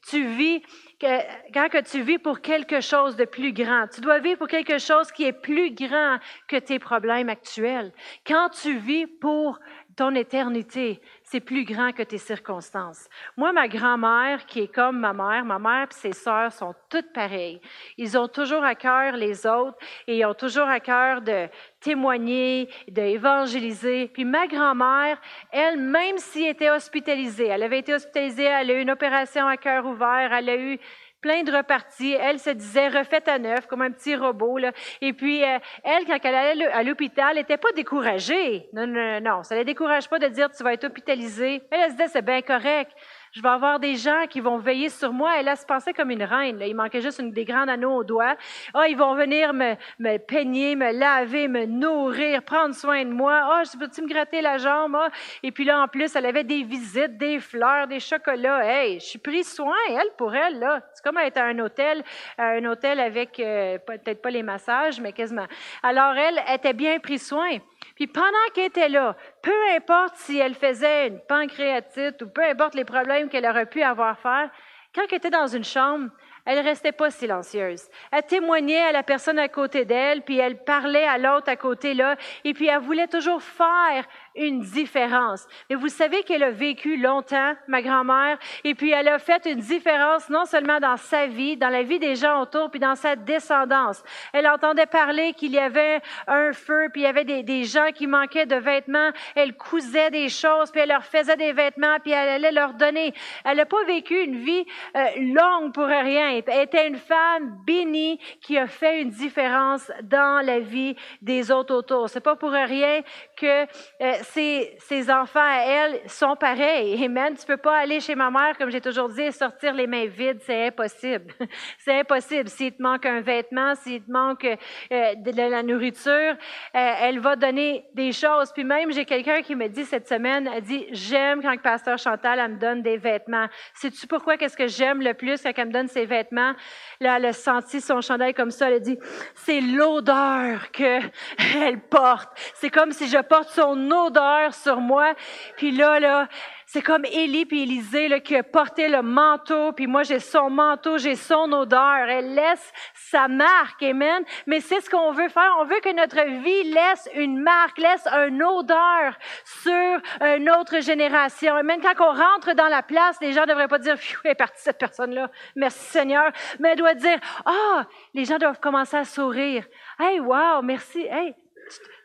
tu 0.07 0.23
vis 0.25 0.63
quand 1.01 1.69
que 1.69 1.81
tu 1.81 2.01
vis 2.01 2.19
pour 2.19 2.41
quelque 2.41 2.79
chose 2.79 3.15
de 3.15 3.25
plus 3.25 3.53
grand. 3.53 3.87
Tu 3.87 4.01
dois 4.01 4.19
vivre 4.19 4.37
pour 4.37 4.47
quelque 4.47 4.77
chose 4.77 5.11
qui 5.11 5.23
est 5.23 5.33
plus 5.33 5.73
grand 5.73 6.19
que 6.47 6.57
tes 6.57 6.77
problèmes 6.77 7.27
actuels. 7.27 7.91
Quand 8.25 8.49
tu 8.49 8.77
vis 8.77 9.07
pour 9.07 9.59
ton 9.95 10.13
éternité, 10.13 11.01
c'est 11.31 11.39
plus 11.39 11.63
grand 11.63 11.93
que 11.93 12.03
tes 12.03 12.17
circonstances. 12.17 13.07
Moi, 13.37 13.53
ma 13.53 13.69
grand-mère, 13.69 14.45
qui 14.45 14.59
est 14.59 14.67
comme 14.67 14.99
ma 14.99 15.13
mère, 15.13 15.45
ma 15.45 15.59
mère 15.59 15.87
et 15.89 15.93
ses 15.93 16.11
sœurs 16.11 16.51
sont 16.51 16.75
toutes 16.89 17.13
pareilles. 17.13 17.61
Ils 17.97 18.17
ont 18.17 18.27
toujours 18.27 18.65
à 18.65 18.75
cœur 18.75 19.15
les 19.15 19.47
autres 19.47 19.77
et 20.07 20.17
ils 20.17 20.25
ont 20.25 20.33
toujours 20.33 20.67
à 20.67 20.81
cœur 20.81 21.21
de 21.21 21.47
témoigner, 21.79 22.69
d'évangéliser. 22.89 24.09
Puis 24.09 24.25
ma 24.25 24.45
grand-mère, 24.45 25.21
elle, 25.51 25.79
même 25.79 26.17
si 26.17 26.43
elle 26.43 26.51
était 26.51 26.69
hospitalisée, 26.69 27.47
elle 27.47 27.63
avait 27.63 27.79
été 27.79 27.93
hospitalisée, 27.93 28.43
elle 28.43 28.69
a 28.69 28.73
eu 28.73 28.81
une 28.81 28.91
opération 28.91 29.47
à 29.47 29.55
cœur 29.55 29.85
ouvert, 29.85 30.33
elle 30.33 30.49
a 30.49 30.57
eu 30.57 30.79
plein 31.21 31.43
de 31.43 31.51
reparties. 31.51 32.13
Elle 32.13 32.39
se 32.39 32.49
disait 32.49 32.89
refaite 32.89 33.27
à 33.27 33.39
neuf, 33.39 33.67
comme 33.67 33.81
un 33.81 33.91
petit 33.91 34.15
robot. 34.15 34.57
Là. 34.57 34.71
Et 35.01 35.13
puis, 35.13 35.43
euh, 35.43 35.59
elle, 35.83 36.05
quand 36.05 36.17
elle 36.23 36.35
allait 36.35 36.67
à 36.67 36.83
l'hôpital, 36.83 37.35
n'était 37.35 37.57
pas 37.57 37.71
découragée. 37.73 38.67
Non, 38.73 38.87
non, 38.87 39.21
non, 39.21 39.43
ça 39.43 39.55
ne 39.55 39.59
la 39.59 39.63
décourage 39.63 40.09
pas 40.09 40.19
de 40.19 40.27
dire 40.27 40.49
tu 40.51 40.63
vas 40.63 40.73
être 40.73 40.85
hospitalisée. 40.85 41.61
Elle, 41.71 41.79
elle 41.79 41.91
se 41.91 41.95
disait 41.95 42.07
c'est 42.07 42.25
bien 42.25 42.41
correct 42.41 42.91
je 43.31 43.41
vais 43.41 43.49
avoir 43.49 43.79
des 43.79 43.95
gens 43.95 44.25
qui 44.29 44.41
vont 44.41 44.57
veiller 44.57 44.89
sur 44.89 45.13
moi. 45.13 45.39
Elle, 45.39 45.55
se 45.55 45.65
pensait 45.65 45.93
comme 45.93 46.11
une 46.11 46.23
reine. 46.23 46.61
Il 46.65 46.75
manquait 46.75 47.01
juste 47.01 47.19
une, 47.19 47.31
des 47.31 47.45
grands 47.45 47.67
anneaux 47.67 47.95
au 47.95 48.03
doigt. 48.03 48.35
Ah, 48.73 48.87
ils 48.89 48.97
vont 48.97 49.15
venir 49.15 49.53
me, 49.53 49.75
me 49.99 50.17
peigner, 50.17 50.75
me 50.75 50.91
laver, 50.91 51.47
me 51.47 51.65
nourrir, 51.65 52.43
prendre 52.43 52.75
soin 52.75 53.05
de 53.05 53.09
moi. 53.09 53.39
Ah, 53.43 53.63
oh, 53.63 53.77
peux-tu 53.79 54.01
me 54.01 54.07
gratter 54.07 54.41
la 54.41 54.57
jambe? 54.57 54.95
Ah. 54.95 55.09
Et 55.43 55.51
puis 55.51 55.63
là, 55.63 55.81
en 55.81 55.87
plus, 55.87 56.13
elle 56.15 56.25
avait 56.25 56.43
des 56.43 56.63
visites, 56.63 57.17
des 57.17 57.39
fleurs, 57.39 57.87
des 57.87 58.01
chocolats. 58.01 58.65
Hey, 58.65 58.99
je 58.99 59.05
suis 59.05 59.19
pris 59.19 59.45
soin, 59.45 59.77
elle, 59.89 60.11
pour 60.17 60.35
elle, 60.35 60.59
là. 60.59 60.81
C'est 60.93 61.03
comme 61.03 61.17
être 61.17 61.37
à 61.37 61.45
un 61.45 61.59
hôtel, 61.59 62.03
un 62.37 62.65
hôtel 62.65 62.99
avec, 62.99 63.39
euh, 63.39 63.77
peut-être 63.77 64.21
pas 64.21 64.29
les 64.29 64.43
massages, 64.43 64.99
mais 64.99 65.13
quasiment. 65.13 65.47
Alors, 65.83 66.13
elle 66.15 66.41
était 66.53 66.73
bien 66.73 66.99
pris 66.99 67.19
soin. 67.19 67.59
Puis 68.01 68.07
pendant 68.07 68.49
qu'elle 68.55 68.65
était 68.65 68.89
là, 68.89 69.15
peu 69.43 69.53
importe 69.75 70.15
si 70.15 70.39
elle 70.39 70.55
faisait 70.55 71.09
une 71.09 71.19
pancréatite 71.19 72.19
ou 72.23 72.29
peu 72.29 72.41
importe 72.43 72.73
les 72.73 72.83
problèmes 72.83 73.29
qu'elle 73.29 73.45
aurait 73.45 73.67
pu 73.67 73.83
avoir 73.83 74.17
faire, 74.17 74.49
quand 74.95 75.03
elle 75.07 75.17
était 75.17 75.29
dans 75.29 75.45
une 75.45 75.63
chambre, 75.63 76.09
elle 76.43 76.57
restait 76.61 76.93
pas 76.93 77.11
silencieuse. 77.11 77.83
Elle 78.11 78.23
témoignait 78.23 78.81
à 78.81 78.91
la 78.91 79.03
personne 79.03 79.37
à 79.37 79.47
côté 79.49 79.85
d'elle, 79.85 80.23
puis 80.23 80.39
elle 80.39 80.63
parlait 80.63 81.05
à 81.05 81.19
l'autre 81.19 81.49
à 81.49 81.55
côté 81.55 81.93
là, 81.93 82.15
et 82.43 82.55
puis 82.55 82.65
elle 82.65 82.79
voulait 82.79 83.05
toujours 83.05 83.43
faire 83.43 84.07
une 84.35 84.61
différence. 84.61 85.47
Mais 85.69 85.75
vous 85.75 85.89
savez 85.89 86.23
qu'elle 86.23 86.43
a 86.43 86.51
vécu 86.51 86.97
longtemps, 86.97 87.53
ma 87.67 87.81
grand-mère, 87.81 88.37
et 88.63 88.75
puis 88.75 88.91
elle 88.91 89.07
a 89.07 89.19
fait 89.19 89.45
une 89.45 89.59
différence 89.59 90.29
non 90.29 90.45
seulement 90.45 90.79
dans 90.79 90.97
sa 90.97 91.27
vie, 91.27 91.57
dans 91.57 91.69
la 91.69 91.83
vie 91.83 91.99
des 91.99 92.15
gens 92.15 92.41
autour, 92.41 92.69
puis 92.69 92.79
dans 92.79 92.95
sa 92.95 93.15
descendance. 93.15 94.03
Elle 94.33 94.47
entendait 94.47 94.85
parler 94.85 95.33
qu'il 95.33 95.51
y 95.51 95.59
avait 95.59 96.01
un 96.27 96.53
feu, 96.53 96.89
puis 96.91 97.01
il 97.01 97.05
y 97.05 97.07
avait 97.07 97.25
des, 97.25 97.63
gens 97.63 97.91
qui 97.93 98.07
manquaient 98.07 98.45
de 98.45 98.55
vêtements. 98.55 99.11
Elle 99.35 99.55
cousait 99.55 100.09
des 100.09 100.29
choses, 100.29 100.71
puis 100.71 100.81
elle 100.81 100.89
leur 100.89 101.03
faisait 101.03 101.37
des 101.37 101.53
vêtements, 101.53 101.97
puis 102.01 102.11
elle 102.11 102.29
allait 102.29 102.51
leur 102.51 102.73
donner. 102.73 103.13
Elle 103.43 103.57
n'a 103.57 103.65
pas 103.65 103.83
vécu 103.85 104.19
une 104.23 104.37
vie 104.37 104.65
euh, 104.95 105.05
longue 105.17 105.73
pour 105.73 105.85
rien. 105.85 106.41
Elle 106.47 106.63
était 106.63 106.87
une 106.87 106.97
femme 106.97 107.57
bénie 107.65 108.19
qui 108.41 108.57
a 108.57 108.67
fait 108.67 109.01
une 109.01 109.09
différence 109.09 109.91
dans 110.03 110.43
la 110.45 110.59
vie 110.59 110.95
des 111.21 111.51
autres 111.51 111.73
autour. 111.75 112.09
C'est 112.09 112.21
pas 112.21 112.35
pour 112.35 112.51
rien 112.51 113.01
que 113.37 113.63
euh, 114.01 114.20
ses, 114.23 115.11
enfants 115.11 115.39
à 115.39 115.63
elle 115.65 116.01
sont 116.07 116.35
pareils. 116.35 117.03
Amen. 117.05 117.35
Tu 117.37 117.45
peux 117.45 117.57
pas 117.57 117.77
aller 117.77 117.99
chez 117.99 118.15
ma 118.15 118.29
mère, 118.29 118.57
comme 118.57 118.69
j'ai 118.69 118.81
toujours 118.81 119.09
dit, 119.09 119.21
et 119.21 119.31
sortir 119.31 119.73
les 119.73 119.87
mains 119.87 120.05
vides. 120.05 120.39
C'est 120.45 120.67
impossible. 120.67 121.33
C'est 121.79 121.99
impossible. 121.99 122.49
S'il 122.49 122.73
te 122.73 122.81
manque 122.81 123.05
un 123.05 123.21
vêtement, 123.21 123.75
s'il 123.75 124.03
te 124.03 124.11
manque 124.11 124.45
euh, 124.45 125.15
de 125.15 125.31
la 125.35 125.63
nourriture, 125.63 126.11
euh, 126.11 126.35
elle 126.73 127.19
va 127.19 127.35
donner 127.35 127.85
des 127.93 128.11
choses. 128.11 128.51
Puis 128.53 128.63
même, 128.63 128.91
j'ai 128.91 129.05
quelqu'un 129.05 129.41
qui 129.41 129.55
me 129.55 129.67
dit 129.67 129.85
cette 129.85 130.07
semaine, 130.07 130.49
elle 130.53 130.63
dit, 130.63 130.87
j'aime 130.91 131.41
quand 131.41 131.51
le 131.51 131.59
pasteur 131.59 131.97
Chantal, 131.97 132.39
elle 132.39 132.53
me 132.53 132.59
donne 132.59 132.81
des 132.81 132.97
vêtements. 132.97 133.47
Sais-tu 133.73 134.07
pourquoi 134.07 134.37
qu'est-ce 134.37 134.57
que 134.57 134.67
j'aime 134.67 135.01
le 135.01 135.13
plus 135.13 135.41
quand 135.41 135.51
elle 135.55 135.67
me 135.67 135.73
donne 135.73 135.87
ses 135.87 136.05
vêtements? 136.05 136.53
Là, 136.99 137.17
elle 137.17 137.25
a 137.25 137.33
senti 137.33 137.81
son 137.81 138.01
chandail 138.01 138.33
comme 138.33 138.51
ça. 138.51 138.67
Elle 138.67 138.75
a 138.75 138.79
dit, 138.79 138.97
c'est 139.35 139.61
l'odeur 139.61 140.71
qu'elle 140.71 141.11
porte. 141.89 142.29
C'est 142.55 142.69
comme 142.69 142.91
si 142.91 143.07
je 143.07 143.17
porte 143.17 143.49
son 143.49 143.89
odeur 143.91 144.10
sur 144.51 144.79
moi. 144.81 145.13
Puis 145.57 145.71
là, 145.71 145.99
là, 145.99 146.27
c'est 146.65 146.81
comme 146.81 147.03
Élie 147.03 147.45
puis 147.45 147.63
Élisée 147.63 148.07
là, 148.07 148.21
qui 148.21 148.33
a 148.33 148.43
porté 148.43 148.87
le 148.87 149.01
manteau, 149.01 149.73
puis 149.73 149.87
moi 149.87 150.03
j'ai 150.03 150.19
son 150.19 150.49
manteau, 150.49 150.97
j'ai 150.97 151.17
son 151.17 151.51
odeur. 151.51 152.07
Elle 152.07 152.33
laisse 152.33 152.71
sa 152.93 153.27
marque, 153.27 153.83
amen. 153.83 154.23
Mais 154.47 154.61
c'est 154.61 154.79
ce 154.79 154.89
qu'on 154.89 155.11
veut 155.11 155.27
faire. 155.27 155.53
On 155.59 155.65
veut 155.65 155.81
que 155.83 155.93
notre 155.93 156.23
vie 156.41 156.63
laisse 156.71 157.09
une 157.15 157.41
marque, 157.41 157.77
laisse 157.77 158.07
une 158.07 158.41
odeur 158.41 159.17
sur 159.43 159.99
une 160.21 160.49
autre 160.49 160.79
génération. 160.79 161.55
Amen. 161.55 161.81
Quand 161.81 162.05
on 162.05 162.13
rentre 162.13 162.53
dans 162.55 162.69
la 162.69 162.83
place, 162.83 163.17
les 163.19 163.33
gens 163.33 163.41
ne 163.41 163.47
devraient 163.47 163.67
pas 163.67 163.79
dire, 163.79 163.97
elle 164.23 164.31
est 164.31 164.35
partie 164.35 164.61
cette 164.61 164.77
personne-là, 164.77 165.29
merci 165.57 165.83
Seigneur. 165.91 166.31
Mais 166.59 166.69
elle 166.69 166.77
doit 166.77 166.93
dire, 166.93 167.19
ah, 167.45 167.85
les 168.13 168.23
gens 168.23 168.37
doivent 168.37 168.61
commencer 168.61 168.95
à 168.95 169.03
sourire. 169.03 169.65
Hey, 169.99 170.21
wow, 170.21 170.61
merci. 170.61 171.01
Hey, 171.01 171.35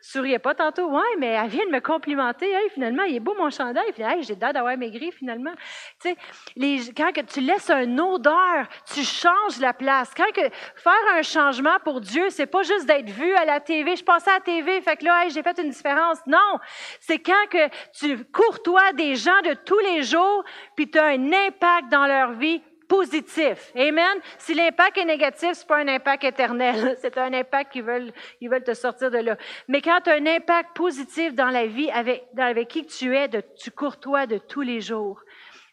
souriais 0.01 0.39
pas 0.39 0.55
tantôt? 0.55 0.89
Ouais, 0.89 1.15
mais 1.17 1.27
elle 1.27 1.49
vient 1.49 1.65
de 1.65 1.71
me 1.71 1.79
complimenter. 1.79 2.49
Hey, 2.49 2.69
finalement, 2.69 3.03
il 3.03 3.15
est 3.15 3.19
beau 3.19 3.35
mon 3.35 3.49
chandail. 3.49 3.91
Puis, 3.93 4.03
hey, 4.03 4.23
j'ai 4.23 4.35
l'air 4.35 4.53
d'avoir 4.53 4.77
maigri 4.77 5.11
finalement. 5.11 5.53
Tu 6.01 6.09
sais, 6.09 6.17
les, 6.55 6.93
quand 6.95 7.11
que 7.13 7.21
tu 7.21 7.41
laisses 7.41 7.69
une 7.69 7.99
odeur, 7.99 8.67
tu 8.93 9.03
changes 9.03 9.59
la 9.59 9.73
place. 9.73 10.11
Quand 10.15 10.31
que 10.33 10.49
faire 10.75 10.93
un 11.13 11.21
changement 11.21 11.77
pour 11.83 12.01
Dieu, 12.01 12.29
c'est 12.29 12.45
pas 12.45 12.63
juste 12.63 12.85
d'être 12.85 13.09
vu 13.09 13.33
à 13.35 13.45
la 13.45 13.59
TV. 13.59 13.95
Je 13.95 14.03
passais 14.03 14.31
à 14.31 14.35
la 14.35 14.39
TV, 14.41 14.81
fait 14.81 14.97
que 14.97 15.05
là, 15.05 15.27
j'ai 15.29 15.43
fait 15.43 15.57
une 15.59 15.69
différence. 15.69 16.19
Non, 16.27 16.59
c'est 16.99 17.19
quand 17.19 17.33
que 17.49 17.67
tu 17.97 18.23
courtois 18.25 18.93
des 18.93 19.15
gens 19.15 19.41
de 19.43 19.53
tous 19.53 19.79
les 19.79 20.03
jours, 20.03 20.43
puis 20.75 20.89
tu 20.89 20.97
as 20.97 21.05
un 21.05 21.31
impact 21.31 21.89
dans 21.89 22.05
leur 22.05 22.31
vie 22.33 22.61
positif. 22.87 23.71
Amen? 23.75 24.17
Si 24.37 24.53
l'impact 24.53 24.97
est 24.97 25.05
négatif, 25.05 25.51
c'est 25.53 25.67
pas 25.67 25.77
un 25.77 25.87
impact 25.87 26.23
éternel. 26.23 26.97
C'est 27.01 27.17
un 27.17 27.33
impact 27.33 27.71
qui 27.71 27.81
veulent, 27.81 28.11
ils 28.41 28.49
veulent 28.49 28.63
te 28.63 28.73
sortir 28.73 29.11
de 29.11 29.17
là. 29.17 29.37
Mais 29.67 29.81
quand 29.81 29.99
tu 30.03 30.09
as 30.09 30.13
un 30.13 30.25
impact 30.25 30.75
positif 30.75 31.33
dans 31.33 31.49
la 31.49 31.65
vie 31.65 31.89
avec, 31.91 32.25
avec 32.37 32.67
qui 32.67 32.85
tu 32.85 33.15
es, 33.15 33.27
de, 33.27 33.41
tu 33.57 33.71
courtois 33.71 34.25
de 34.25 34.37
tous 34.37 34.61
les 34.61 34.81
jours, 34.81 35.21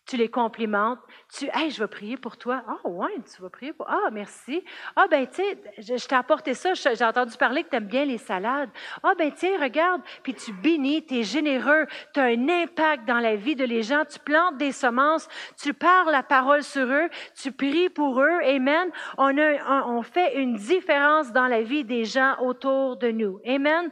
tu 0.06 0.16
les 0.16 0.28
complimentes, 0.28 0.98
tu, 1.32 1.48
hey, 1.54 1.70
je 1.70 1.80
vais 1.82 1.88
prier 1.88 2.16
pour 2.16 2.36
toi. 2.36 2.62
Ah, 2.68 2.76
oh, 2.84 2.90
ouais, 2.90 3.14
tu 3.34 3.40
vas 3.40 3.48
prier 3.48 3.72
pour. 3.72 3.88
Ah, 3.88 4.10
merci. 4.12 4.62
Ah, 4.96 5.06
ben, 5.10 5.26
tu 5.26 5.36
sais, 5.36 5.58
je, 5.78 6.06
t'ai 6.06 6.14
apporté 6.14 6.52
ça. 6.52 6.74
J'ai 6.74 7.04
entendu 7.04 7.36
parler 7.38 7.64
que 7.64 7.70
tu 7.70 7.76
aimes 7.76 7.86
bien 7.86 8.04
les 8.04 8.18
salades. 8.18 8.68
Ah, 9.02 9.14
ben, 9.16 9.32
tiens, 9.32 9.58
regarde. 9.58 10.02
Puis 10.22 10.34
tu 10.34 10.52
bénis, 10.52 11.06
tu 11.06 11.20
es 11.20 11.22
généreux. 11.22 11.86
Tu 12.12 12.20
as 12.20 12.24
un 12.24 12.48
impact 12.48 13.06
dans 13.06 13.18
la 13.18 13.36
vie 13.36 13.56
de 13.56 13.64
les 13.64 13.82
gens. 13.82 14.04
Tu 14.04 14.18
plantes 14.18 14.58
des 14.58 14.72
semences. 14.72 15.26
Tu 15.60 15.72
parles 15.72 16.10
la 16.10 16.22
parole 16.22 16.62
sur 16.62 16.86
eux. 16.86 17.08
Tu 17.40 17.50
pries 17.50 17.88
pour 17.88 18.20
eux. 18.20 18.40
Amen. 18.44 18.90
On, 19.16 19.36
a, 19.38 19.86
on 19.88 20.02
fait 20.02 20.36
une 20.36 20.54
différence 20.56 21.32
dans 21.32 21.46
la 21.46 21.62
vie 21.62 21.84
des 21.84 22.04
gens 22.04 22.36
autour 22.40 22.98
de 22.98 23.10
nous. 23.10 23.40
Amen. 23.46 23.90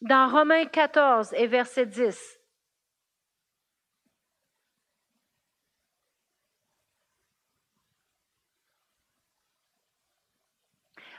Dans 0.00 0.28
Romains 0.28 0.64
14 0.64 1.34
et 1.34 1.46
verset 1.46 1.86
10. 1.86 2.41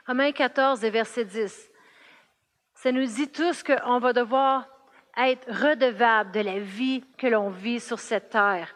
Romains 0.06 0.34
14 0.34 0.84
et 0.84 0.90
verset 0.90 1.24
10. 1.24 1.72
Ça 2.74 2.92
nous 2.92 3.06
dit 3.06 3.30
tous 3.30 3.64
qu'on 3.64 4.00
va 4.00 4.12
devoir 4.12 4.68
être 5.18 5.48
redevable 5.50 6.32
de 6.32 6.42
la 6.42 6.60
vie 6.60 7.06
que 7.18 7.28
l'on 7.28 7.50
vit 7.50 7.80
sur 7.80 8.00
cette 8.00 8.30
terre. 8.30 8.68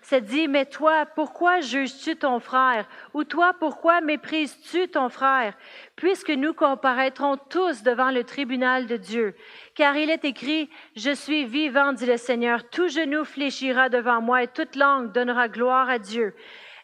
Ça 0.00 0.20
dit, 0.20 0.48
mais 0.48 0.64
toi, 0.64 1.04
pourquoi 1.04 1.60
juges-tu 1.60 2.16
ton 2.16 2.40
frère? 2.40 2.88
Ou 3.12 3.24
toi, 3.24 3.52
pourquoi 3.52 4.00
méprises-tu 4.00 4.88
ton 4.88 5.10
frère? 5.10 5.52
Puisque 5.96 6.30
nous 6.30 6.54
comparaîtrons 6.54 7.36
tous 7.36 7.82
devant 7.82 8.10
le 8.10 8.24
tribunal 8.24 8.86
de 8.86 8.96
Dieu. 8.96 9.36
Car 9.74 9.94
il 9.96 10.08
est 10.08 10.24
écrit, 10.24 10.70
Je 10.96 11.10
suis 11.10 11.44
vivant, 11.44 11.92
dit 11.92 12.06
le 12.06 12.16
Seigneur, 12.16 12.70
tout 12.70 12.88
genou 12.88 13.26
fléchira 13.26 13.90
devant 13.90 14.22
moi 14.22 14.44
et 14.44 14.48
toute 14.48 14.76
langue 14.76 15.12
donnera 15.12 15.48
gloire 15.48 15.90
à 15.90 15.98
Dieu. 15.98 16.34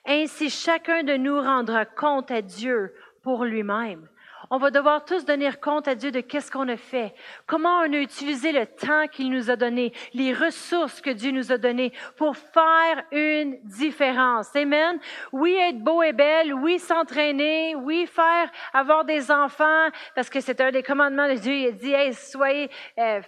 Ainsi 0.05 0.51
chacun 0.51 1.03
de 1.03 1.15
nous 1.15 1.41
rendra 1.41 1.87
compte 1.87 2.31
à 2.31 2.43
Dieu 2.43 2.93
pour 3.27 3.45
lui-même. 3.45 4.09
On 4.51 4.59
va 4.59 4.71
devoir 4.71 5.05
tous 5.05 5.25
donner 5.25 5.51
compte 5.61 5.89
à 5.89 5.97
Dieu 5.97 6.13
de 6.13 6.21
qu'est-ce 6.21 6.49
qu'on 6.49 6.69
a 6.69 6.77
fait, 6.77 7.13
comment 7.49 7.81
on 7.81 7.93
a 7.93 7.97
utilisé 7.97 8.53
le 8.53 8.67
temps 8.67 9.09
qu'il 9.09 9.33
nous 9.33 9.51
a 9.51 9.57
donné, 9.57 9.93
les 10.15 10.33
ressources 10.33 11.01
que 11.01 11.11
Dieu 11.11 11.33
nous 11.33 11.51
a 11.51 11.59
données 11.59 11.93
pour 12.17 12.37
faire 12.37 13.03
une 13.11 13.59
différence. 13.65 14.55
Amen? 14.55 15.01
Oui, 15.33 15.57
être 15.57 15.81
beau 15.81 16.05
et 16.05 16.13
belle, 16.13 16.55
oui, 16.55 16.79
s'entraîner, 16.79 17.75
oui, 17.75 18.07
faire, 18.07 18.49
avoir 18.73 19.05
des 19.05 19.33
enfants, 19.33 19.89
parce 20.15 20.31
que 20.31 20.39
c'est 20.39 20.61
un 20.61 20.71
des 20.71 20.85
commandements 20.85 21.29
de 21.29 21.35
Dieu. 21.35 21.53
Il 21.53 21.67
a 21.67 21.73
dit, 21.73 21.93
hey, 21.93 22.15
soyez, 22.15 22.71
euh, 22.99 23.21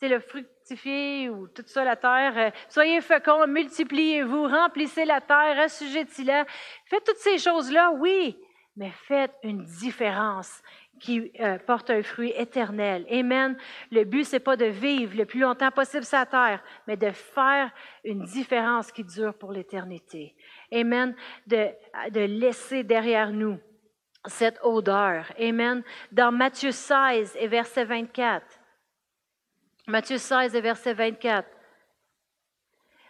c'est 0.00 0.08
le 0.08 0.18
fructifier 0.18 1.30
ou 1.30 1.46
tout 1.46 1.62
ça, 1.66 1.84
la 1.84 1.94
terre. 1.94 2.32
Euh, 2.36 2.50
soyez 2.68 3.00
féconds, 3.02 3.46
multipliez-vous, 3.46 4.48
remplissez 4.48 5.04
la 5.04 5.20
terre, 5.20 5.60
assujettez-la. 5.60 6.44
Faites 6.86 7.04
toutes 7.04 7.18
ces 7.18 7.38
choses-là, 7.38 7.92
oui 7.92 8.36
mais 8.78 8.92
faites 8.92 9.34
une 9.42 9.64
différence 9.64 10.62
qui 11.00 11.32
euh, 11.40 11.58
porte 11.58 11.90
un 11.90 12.02
fruit 12.02 12.32
éternel. 12.36 13.04
Amen. 13.10 13.56
Le 13.90 14.04
but, 14.04 14.24
c'est 14.24 14.40
pas 14.40 14.56
de 14.56 14.66
vivre 14.66 15.16
le 15.16 15.26
plus 15.26 15.40
longtemps 15.40 15.72
possible 15.72 16.04
sur 16.04 16.18
la 16.18 16.26
terre, 16.26 16.62
mais 16.86 16.96
de 16.96 17.10
faire 17.10 17.72
une 18.04 18.24
différence 18.24 18.92
qui 18.92 19.02
dure 19.02 19.34
pour 19.34 19.50
l'éternité. 19.50 20.36
Amen. 20.72 21.14
De, 21.46 21.68
de 22.10 22.20
laisser 22.20 22.84
derrière 22.84 23.32
nous 23.32 23.58
cette 24.26 24.60
odeur. 24.62 25.26
Amen. 25.40 25.82
Dans 26.12 26.30
Matthieu 26.30 26.70
16 26.70 27.36
et 27.38 27.48
verset 27.48 27.84
24. 27.84 28.46
Matthieu 29.88 30.18
16 30.18 30.54
et 30.54 30.60
verset 30.60 30.94
24. 30.94 31.48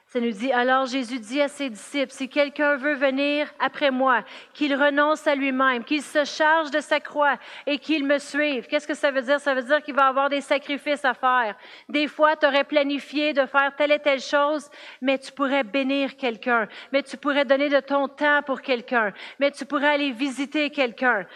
Ça 0.09 0.21
nous 0.21 0.31
dit, 0.31 0.51
alors 0.51 0.87
Jésus 0.87 1.19
dit 1.21 1.43
à 1.43 1.49
ses 1.49 1.69
disciples, 1.69 2.11
si 2.11 2.31
quelqu'un 2.31 2.77
veut 2.77 2.95
venir 2.95 3.47
après 3.59 3.91
moi, 3.91 4.25
qu'il 4.55 4.75
renonce 4.75 5.27
à 5.27 5.35
lui-même, 5.35 5.85
qu'il 5.85 6.01
se 6.01 6.25
charge 6.25 6.71
de 6.71 6.81
sa 6.81 6.99
croix 6.99 7.37
et 7.67 7.79
qu'il 7.79 8.07
me 8.07 8.19
suive. 8.19 8.67
Qu'est-ce 8.69 8.89
que 8.89 8.95
ça 8.95 9.11
veut 9.11 9.21
dire? 9.21 9.39
Ça 9.39 9.55
veut 9.55 9.63
dire 9.63 9.83
qu'il 9.83 9.95
va 9.95 10.07
avoir 10.07 10.31
des 10.31 10.41
sacrifices 10.41 11.05
à 11.05 11.13
faire. 11.13 11.55
Des 11.91 12.09
fois, 12.09 12.37
tu 12.37 12.47
aurais 12.47 12.65
planifié 12.65 13.35
de 13.35 13.45
faire 13.45 13.77
telle 13.77 13.93
et 13.93 13.99
telle 13.99 14.21
chose, 14.21 14.71
mais 15.03 15.19
tu 15.19 15.31
pourrais 15.31 15.63
bénir 15.63 16.17
quelqu'un, 16.17 16.69
mais 16.91 17.03
tu 17.03 17.19
pourrais 17.19 17.45
donner 17.45 17.69
de 17.69 17.81
ton 17.81 18.09
temps 18.09 18.41
pour 18.47 18.63
quelqu'un, 18.63 19.13
mais 19.39 19.51
tu 19.51 19.67
pourrais 19.67 19.91
aller 19.91 20.13
visiter 20.13 20.71
quelqu'un. 20.71 21.27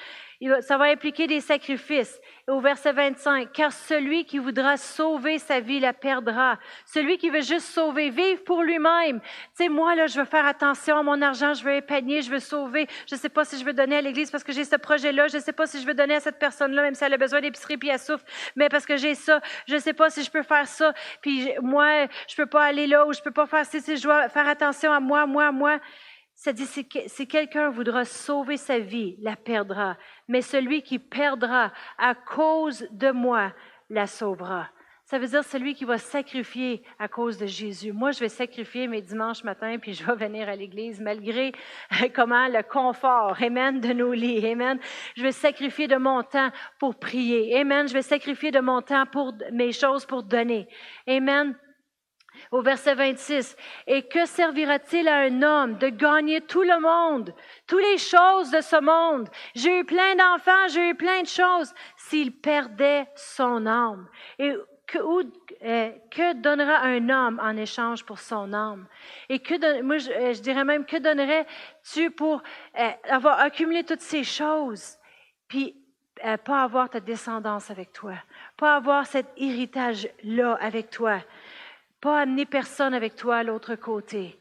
Ça 0.60 0.76
va 0.76 0.86
impliquer 0.86 1.26
des 1.26 1.40
sacrifices 1.40 2.20
au 2.48 2.60
verset 2.60 2.92
25, 2.92 3.52
car 3.52 3.72
celui 3.72 4.24
qui 4.24 4.38
voudra 4.38 4.76
sauver 4.76 5.38
sa 5.38 5.60
vie 5.60 5.78
la 5.78 5.92
perdra. 5.92 6.58
Celui 6.84 7.16
qui 7.18 7.30
veut 7.30 7.42
juste 7.42 7.66
sauver, 7.66 8.10
vivre 8.10 8.42
pour 8.42 8.62
lui-même. 8.62 9.20
Tu 9.20 9.28
sais, 9.54 9.68
moi, 9.68 9.94
là, 9.94 10.06
je 10.08 10.18
veux 10.18 10.24
faire 10.24 10.44
attention 10.44 10.96
à 10.96 11.02
mon 11.02 11.22
argent, 11.22 11.54
je 11.54 11.62
veux 11.62 11.76
épargner, 11.76 12.22
je 12.22 12.30
veux 12.30 12.40
sauver. 12.40 12.88
Je 13.08 13.14
ne 13.14 13.20
sais 13.20 13.28
pas 13.28 13.44
si 13.44 13.58
je 13.58 13.64
veux 13.64 13.72
donner 13.72 13.96
à 13.96 14.00
l'Église 14.00 14.30
parce 14.30 14.42
que 14.42 14.52
j'ai 14.52 14.64
ce 14.64 14.76
projet-là. 14.76 15.28
Je 15.28 15.36
ne 15.36 15.42
sais 15.42 15.52
pas 15.52 15.66
si 15.66 15.80
je 15.80 15.86
veux 15.86 15.94
donner 15.94 16.16
à 16.16 16.20
cette 16.20 16.38
personne-là, 16.38 16.82
même 16.82 16.94
si 16.94 17.04
elle 17.04 17.14
a 17.14 17.18
besoin 17.18 17.40
d'épicerie 17.40 17.76
puis 17.76 17.90
elle 17.90 18.00
souffre. 18.00 18.24
Mais 18.56 18.68
parce 18.68 18.86
que 18.86 18.96
j'ai 18.96 19.14
ça, 19.14 19.40
je 19.68 19.74
ne 19.74 19.80
sais 19.80 19.92
pas 19.92 20.10
si 20.10 20.24
je 20.24 20.30
peux 20.30 20.42
faire 20.42 20.66
ça. 20.66 20.92
Puis 21.20 21.52
moi, 21.62 22.06
je 22.28 22.34
peux 22.34 22.46
pas 22.46 22.64
aller 22.64 22.88
là 22.88 23.06
ou 23.06 23.12
je 23.12 23.20
peux 23.20 23.30
pas 23.30 23.46
faire 23.46 23.64
ça. 23.64 23.78
Si 23.78 23.96
je 23.96 24.02
dois 24.02 24.28
faire 24.28 24.48
attention 24.48 24.92
à 24.92 24.98
moi, 24.98 25.26
moi, 25.26 25.52
moi. 25.52 25.78
Ça 26.42 26.52
dit, 26.52 26.66
si 26.66 27.28
quelqu'un 27.28 27.70
voudra 27.70 28.04
sauver 28.04 28.56
sa 28.56 28.80
vie, 28.80 29.14
la 29.20 29.36
perdra. 29.36 29.96
Mais 30.26 30.42
celui 30.42 30.82
qui 30.82 30.98
perdra 30.98 31.72
à 31.98 32.16
cause 32.16 32.84
de 32.90 33.12
moi, 33.12 33.52
la 33.88 34.08
sauvera. 34.08 34.68
Ça 35.04 35.20
veut 35.20 35.28
dire 35.28 35.44
celui 35.44 35.74
qui 35.74 35.84
va 35.84 35.98
sacrifier 35.98 36.82
à 36.98 37.06
cause 37.06 37.38
de 37.38 37.46
Jésus. 37.46 37.92
Moi, 37.92 38.10
je 38.10 38.18
vais 38.18 38.28
sacrifier 38.28 38.88
mes 38.88 39.02
dimanches 39.02 39.44
matins, 39.44 39.78
puis 39.80 39.94
je 39.94 40.04
vais 40.04 40.16
venir 40.16 40.48
à 40.48 40.56
l'église 40.56 41.00
malgré 41.00 41.52
comment 42.12 42.48
le 42.48 42.64
confort, 42.64 43.40
amen, 43.40 43.78
de 43.78 43.92
nos 43.92 44.12
lits, 44.12 44.44
amen. 44.44 44.80
Je 45.14 45.22
vais 45.22 45.30
sacrifier 45.30 45.86
de 45.86 45.96
mon 45.96 46.24
temps 46.24 46.50
pour 46.80 46.96
prier, 46.96 47.56
amen. 47.56 47.86
Je 47.86 47.94
vais 47.94 48.02
sacrifier 48.02 48.50
de 48.50 48.58
mon 48.58 48.82
temps 48.82 49.06
pour 49.06 49.32
mes 49.52 49.70
choses 49.70 50.04
pour 50.04 50.24
donner, 50.24 50.66
amen 51.06 51.54
au 52.50 52.62
verset 52.62 52.94
26. 52.94 53.56
Et 53.86 54.02
que 54.02 54.26
servira-t-il 54.26 55.08
à 55.08 55.18
un 55.20 55.42
homme 55.42 55.78
de 55.78 55.88
gagner 55.88 56.40
tout 56.40 56.62
le 56.62 56.80
monde, 56.80 57.34
toutes 57.66 57.82
les 57.82 57.98
choses 57.98 58.50
de 58.50 58.60
ce 58.60 58.80
monde? 58.80 59.28
J'ai 59.54 59.80
eu 59.80 59.84
plein 59.84 60.14
d'enfants, 60.16 60.68
j'ai 60.68 60.90
eu 60.90 60.94
plein 60.94 61.22
de 61.22 61.26
choses, 61.26 61.72
s'il 61.96 62.32
perdait 62.32 63.06
son 63.14 63.66
âme. 63.66 64.08
Et 64.38 64.54
que, 64.86 65.24
que, 66.10 66.34
donnera 66.34 66.80
un 66.80 67.08
homme 67.08 67.40
en 67.42 67.56
échange 67.56 68.04
pour 68.04 68.18
son 68.18 68.52
âme? 68.52 68.86
Et 69.28 69.38
que, 69.38 69.82
moi, 69.82 69.98
je, 69.98 70.40
dirais 70.40 70.64
même, 70.64 70.84
que 70.84 70.96
donnerais-tu 70.96 72.10
pour 72.10 72.42
euh, 72.78 72.90
avoir 73.08 73.40
accumulé 73.40 73.84
toutes 73.84 74.00
ces 74.00 74.24
choses, 74.24 74.98
puis 75.48 75.76
pas 76.44 76.62
avoir 76.62 76.88
ta 76.88 77.00
descendance 77.00 77.70
avec 77.70 77.92
toi, 77.92 78.14
pas 78.56 78.76
avoir 78.76 79.06
cet 79.06 79.26
héritage-là 79.36 80.56
avec 80.60 80.90
toi? 80.90 81.18
Pas 82.02 82.20
amener 82.20 82.44
personne 82.44 82.94
avec 82.94 83.14
toi 83.14 83.36
à 83.36 83.42
l'autre 83.44 83.76
côté. 83.76 84.36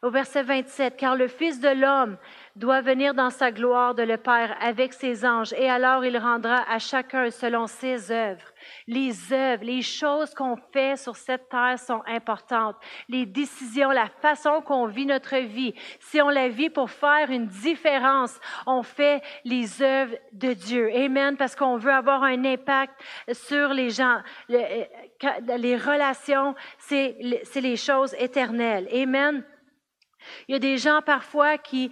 Au 0.00 0.10
verset 0.10 0.44
27, 0.44 0.96
car 0.96 1.16
le 1.16 1.26
Fils 1.26 1.60
de 1.60 1.68
l'homme 1.68 2.16
doit 2.54 2.80
venir 2.80 3.14
dans 3.14 3.30
sa 3.30 3.50
gloire 3.50 3.94
de 3.96 4.04
le 4.04 4.16
Père 4.16 4.56
avec 4.62 4.94
ses 4.94 5.26
anges, 5.26 5.52
et 5.54 5.68
alors 5.68 6.04
il 6.04 6.16
rendra 6.16 6.62
à 6.70 6.78
chacun 6.78 7.30
selon 7.30 7.66
ses 7.66 8.12
œuvres. 8.12 8.49
Les 8.86 9.32
œuvres, 9.32 9.64
les 9.64 9.82
choses 9.82 10.34
qu'on 10.34 10.56
fait 10.56 10.96
sur 10.96 11.16
cette 11.16 11.48
terre 11.48 11.78
sont 11.78 12.02
importantes. 12.06 12.76
Les 13.08 13.26
décisions, 13.26 13.90
la 13.90 14.08
façon 14.08 14.60
qu'on 14.62 14.86
vit 14.86 15.06
notre 15.06 15.36
vie. 15.36 15.74
Si 15.98 16.20
on 16.20 16.28
la 16.28 16.48
vit 16.48 16.70
pour 16.70 16.90
faire 16.90 17.30
une 17.30 17.46
différence, 17.46 18.38
on 18.66 18.82
fait 18.82 19.22
les 19.44 19.82
œuvres 19.82 20.16
de 20.32 20.52
Dieu. 20.52 20.90
Amen. 20.94 21.36
Parce 21.36 21.56
qu'on 21.56 21.76
veut 21.76 21.92
avoir 21.92 22.22
un 22.22 22.44
impact 22.44 22.94
sur 23.32 23.72
les 23.72 23.90
gens. 23.90 24.18
les 24.48 25.76
relations, 25.76 26.54
c'est 26.78 27.16
les 27.20 27.76
choses 27.76 28.14
éternelles. 28.18 28.88
Amen. 28.92 29.44
Il 30.48 30.52
y 30.52 30.56
a 30.56 30.58
des 30.58 30.76
gens 30.76 31.00
parfois 31.02 31.58
qui, 31.58 31.90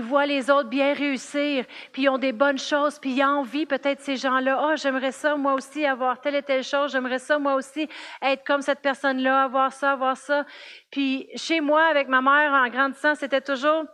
voient 0.00 0.26
les 0.26 0.50
autres 0.50 0.68
bien 0.68 0.92
réussir, 0.92 1.64
puis 1.92 2.02
ils 2.02 2.08
ont 2.08 2.18
des 2.18 2.32
bonnes 2.32 2.58
choses, 2.58 2.98
puis 2.98 3.12
ils 3.12 3.22
ont 3.22 3.40
envie 3.40 3.66
peut-être 3.66 4.00
ces 4.00 4.16
gens-là, 4.16 4.68
oh, 4.68 4.76
j'aimerais 4.76 5.12
ça 5.12 5.36
moi 5.36 5.54
aussi 5.54 5.86
avoir 5.86 6.20
telle 6.20 6.34
et 6.34 6.42
telle 6.42 6.64
chose, 6.64 6.92
j'aimerais 6.92 7.18
ça 7.18 7.38
moi 7.38 7.54
aussi 7.54 7.88
être 8.22 8.44
comme 8.44 8.62
cette 8.62 8.80
personne-là, 8.80 9.44
avoir 9.44 9.72
ça, 9.72 9.92
avoir 9.92 10.16
ça. 10.16 10.44
Puis 10.90 11.28
chez 11.34 11.60
moi, 11.60 11.84
avec 11.84 12.08
ma 12.08 12.20
mère 12.20 12.52
en 12.52 12.68
grandissant, 12.68 13.14
c'était 13.14 13.40
toujours, 13.40 13.84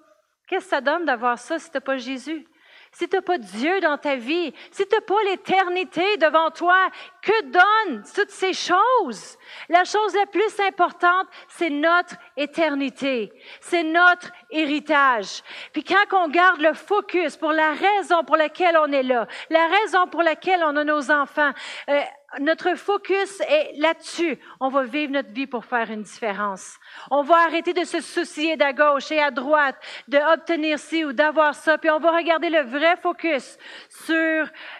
qu'est-ce 0.46 0.64
que 0.64 0.70
ça 0.70 0.80
donne 0.80 1.04
d'avoir 1.04 1.38
ça 1.38 1.58
si 1.58 1.70
tu 1.70 1.80
pas 1.80 1.96
Jésus? 1.96 2.46
Si 2.92 3.08
tu 3.08 3.16
n'as 3.16 3.22
pas 3.22 3.38
Dieu 3.38 3.80
dans 3.80 3.96
ta 3.96 4.16
vie, 4.16 4.52
si 4.70 4.86
tu 4.86 4.94
n'as 4.94 5.00
pas 5.00 5.22
l'éternité 5.24 6.16
devant 6.18 6.50
toi, 6.50 6.88
que 7.22 7.42
donnent 7.44 8.02
toutes 8.14 8.30
ces 8.30 8.52
choses? 8.52 9.38
La 9.68 9.84
chose 9.84 10.14
la 10.14 10.26
plus 10.26 10.60
importante, 10.60 11.26
c'est 11.48 11.70
notre 11.70 12.14
éternité. 12.36 13.32
C'est 13.60 13.82
notre 13.82 14.30
héritage. 14.50 15.42
Puis 15.72 15.84
quand 15.84 16.24
on 16.24 16.28
garde 16.28 16.60
le 16.60 16.74
focus 16.74 17.36
pour 17.36 17.52
la 17.52 17.72
raison 17.72 18.24
pour 18.24 18.36
laquelle 18.36 18.76
on 18.78 18.92
est 18.92 19.02
là, 19.02 19.26
la 19.48 19.66
raison 19.68 20.06
pour 20.08 20.22
laquelle 20.22 20.62
on 20.62 20.76
a 20.76 20.84
nos 20.84 21.10
enfants, 21.10 21.52
euh, 21.88 22.00
notre 22.40 22.76
focus 22.76 23.40
est 23.40 23.72
là-dessus. 23.76 24.38
On 24.60 24.68
va 24.68 24.84
vivre 24.84 25.12
notre 25.12 25.32
vie 25.32 25.46
pour 25.46 25.64
faire 25.64 25.90
une 25.90 26.02
différence. 26.02 26.78
On 27.10 27.22
va 27.22 27.36
arrêter 27.36 27.72
de 27.72 27.84
se 27.84 28.00
soucier 28.00 28.56
d'à 28.56 28.72
gauche 28.72 29.10
et 29.12 29.20
à 29.20 29.30
droite, 29.30 29.76
d'obtenir 30.08 30.78
ci 30.78 31.04
ou 31.04 31.12
d'avoir 31.12 31.54
ça, 31.54 31.78
puis 31.78 31.90
on 31.90 31.98
va 31.98 32.10
regarder 32.10 32.48
le 32.48 32.62
vrai 32.62 32.96
focus 32.96 33.58
sur 33.88 34.14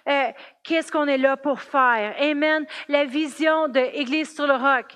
euh, 0.09 0.32
qu'est-ce 0.62 0.90
qu'on 0.90 1.07
est 1.07 1.18
là 1.18 1.36
pour 1.36 1.61
faire. 1.61 2.14
Amen. 2.18 2.64
La 2.88 3.05
vision 3.05 3.68
de 3.68 3.80
Église 3.80 4.34
sur 4.34 4.46
le 4.46 4.55
roc. 4.55 4.86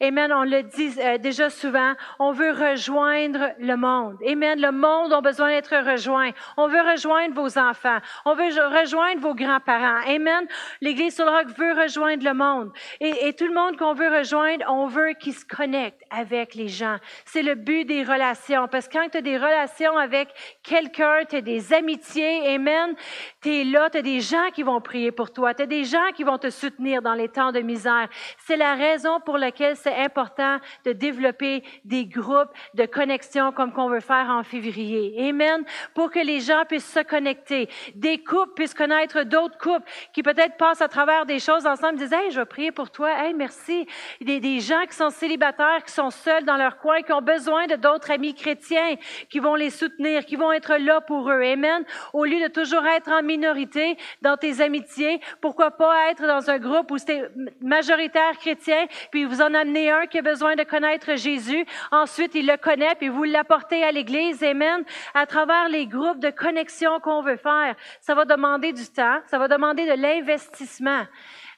Amen. 0.00 0.32
On 0.32 0.44
le 0.44 0.62
dit 0.62 0.94
euh, 1.00 1.18
déjà 1.18 1.50
souvent. 1.50 1.94
On 2.18 2.32
veut 2.32 2.50
rejoindre 2.50 3.52
le 3.58 3.76
monde. 3.76 4.16
Amen. 4.26 4.60
Le 4.60 4.72
monde 4.72 5.12
a 5.12 5.20
besoin 5.20 5.50
d'être 5.50 5.76
rejoint. 5.76 6.30
On 6.56 6.68
veut 6.68 6.80
rejoindre 6.80 7.34
vos 7.34 7.58
enfants. 7.58 7.98
On 8.24 8.34
veut 8.34 8.44
rejoindre 8.44 9.20
vos 9.20 9.34
grands-parents. 9.34 10.00
Amen. 10.08 10.46
L'Église 10.80 11.14
sur 11.14 11.24
le 11.24 11.30
roc 11.30 11.46
veut 11.56 11.72
rejoindre 11.80 12.24
le 12.24 12.34
monde. 12.34 12.72
Et, 13.00 13.32
tout 13.34 13.46
le 13.46 13.54
monde 13.54 13.76
qu'on 13.76 13.94
veut 13.94 14.08
rejoindre, 14.08 14.64
on 14.68 14.86
veut 14.86 15.12
qu'il 15.12 15.34
se 15.34 15.44
connecte 15.44 16.00
avec 16.10 16.54
les 16.54 16.68
gens. 16.68 16.96
C'est 17.24 17.42
le 17.42 17.54
but 17.54 17.84
des 17.84 18.02
relations. 18.02 18.68
Parce 18.68 18.88
que 18.88 18.98
quand 18.98 19.08
tu 19.10 19.18
as 19.18 19.22
des 19.22 19.36
relations 19.36 19.96
avec 19.96 20.28
quelqu'un, 20.62 21.24
tu 21.28 21.36
as 21.36 21.40
des 21.40 21.72
amitiés. 21.72 22.54
Amen. 22.54 22.94
Tu 23.42 23.60
es 23.60 23.64
là, 23.64 23.90
tu 23.90 23.98
as 23.98 24.02
des 24.02 24.20
gens 24.20 24.50
qui 24.52 24.62
vont 24.62 24.80
prier 24.80 25.12
pour 25.12 25.32
toi. 25.32 25.54
Tu 25.54 25.62
as 25.62 25.66
des 25.66 25.84
gens 25.84 26.10
qui 26.14 26.24
vont 26.24 26.38
te 26.38 26.50
soutenir 26.50 27.02
dans 27.02 27.14
les 27.14 27.28
temps 27.28 27.52
de 27.52 27.60
misère. 27.60 28.08
C'est 28.38 28.56
la 28.56 28.74
raison 28.74 29.20
pour 29.20 29.38
laquelle 29.38 29.76
c'est 29.84 29.96
important 29.96 30.58
de 30.86 30.92
développer 30.92 31.62
des 31.84 32.06
groupes 32.06 32.50
de 32.72 32.86
connexion 32.86 33.52
comme 33.52 33.72
qu'on 33.72 33.88
veut 33.88 34.00
faire 34.00 34.28
en 34.30 34.42
février. 34.42 35.28
Amen. 35.28 35.62
Pour 35.94 36.10
que 36.10 36.20
les 36.20 36.40
gens 36.40 36.64
puissent 36.66 36.90
se 36.90 37.00
connecter. 37.00 37.68
Des 37.94 38.18
couples 38.24 38.54
puissent 38.54 38.74
connaître 38.74 39.24
d'autres 39.24 39.58
couples 39.58 39.86
qui 40.14 40.22
peut-être 40.22 40.56
passent 40.56 40.80
à 40.80 40.88
travers 40.88 41.26
des 41.26 41.38
choses 41.38 41.66
ensemble, 41.66 41.98
disent, 41.98 42.14
hey, 42.14 42.30
je 42.30 42.40
vais 42.40 42.46
prier 42.46 42.72
pour 42.72 42.90
toi. 42.90 43.10
Hey, 43.22 43.34
merci. 43.34 43.86
Des, 44.22 44.40
des 44.40 44.60
gens 44.60 44.84
qui 44.88 44.96
sont 44.96 45.10
célibataires, 45.10 45.84
qui 45.84 45.92
sont 45.92 46.10
seuls 46.10 46.44
dans 46.44 46.56
leur 46.56 46.78
coin, 46.78 47.02
qui 47.02 47.12
ont 47.12 47.22
besoin 47.22 47.66
de 47.66 47.76
d'autres 47.76 48.10
amis 48.10 48.34
chrétiens, 48.34 48.94
qui 49.28 49.38
vont 49.38 49.54
les 49.54 49.70
soutenir, 49.70 50.24
qui 50.24 50.36
vont 50.36 50.52
être 50.52 50.76
là 50.76 51.02
pour 51.02 51.30
eux. 51.30 51.42
Amen. 51.42 51.84
Au 52.14 52.24
lieu 52.24 52.40
de 52.40 52.48
toujours 52.48 52.86
être 52.86 53.10
en 53.12 53.22
minorité 53.22 53.98
dans 54.22 54.38
tes 54.38 54.62
amitiés, 54.62 55.20
pourquoi 55.42 55.72
pas 55.72 56.10
être 56.10 56.26
dans 56.26 56.48
un 56.48 56.58
groupe 56.58 56.90
où 56.90 56.96
c'est 56.96 57.30
majoritaire 57.60 58.38
chrétien, 58.38 58.86
puis 59.10 59.24
vous 59.24 59.42
en 59.42 59.52
amenez 59.52 59.73
un 59.76 60.06
qui 60.06 60.18
a 60.18 60.22
besoin 60.22 60.56
de 60.56 60.62
connaître 60.62 61.16
Jésus. 61.16 61.64
Ensuite, 61.90 62.34
il 62.34 62.46
le 62.46 62.56
connaît, 62.56 62.94
puis 62.94 63.08
vous 63.08 63.24
l'apportez 63.24 63.82
à 63.82 63.92
l'Église. 63.92 64.42
Amen. 64.42 64.84
À 65.14 65.26
travers 65.26 65.68
les 65.68 65.86
groupes 65.86 66.20
de 66.20 66.30
connexion 66.30 67.00
qu'on 67.00 67.22
veut 67.22 67.36
faire, 67.36 67.74
ça 68.00 68.14
va 68.14 68.24
demander 68.24 68.72
du 68.72 68.86
temps, 68.86 69.20
ça 69.26 69.38
va 69.38 69.48
demander 69.48 69.86
de 69.86 70.00
l'investissement, 70.00 71.04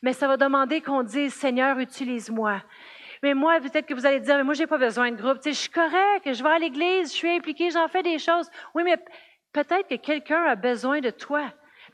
mais 0.03 0.13
ça 0.13 0.29
va 0.29 0.37
demander 0.37 0.81
qu'on 0.81 1.03
dise, 1.03 1.35
Seigneur, 1.35 1.79
utilise-moi. 1.79 2.63
Mais 3.23 3.35
moi, 3.35 3.61
peut-être 3.61 3.87
que 3.87 3.95
vous 3.95 4.07
allez 4.07 4.21
dire, 4.21 4.37
mais 4.37 4.45
moi, 4.45 4.55
j'ai 4.55 4.67
pas 4.67 4.79
besoin 4.79 5.11
de 5.11 5.17
groupe. 5.17 5.39
Je 5.45 5.51
suis 5.51 5.71
correct, 5.71 6.33
je 6.33 6.43
vais 6.43 6.51
à 6.51 6.59
l'église, 6.59 7.11
je 7.11 7.17
suis 7.17 7.31
impliqué, 7.31 7.71
j'en 7.71 7.89
fais 7.89 8.03
des 8.03 8.19
choses. 8.19 8.49
Oui, 8.75 8.83
mais 8.85 8.97
peut-être 9.53 9.89
que 9.89 9.97
quelqu'un 9.97 10.43
a 10.45 10.55
besoin 10.55 11.01
de 11.01 11.11
toi. 11.11 11.45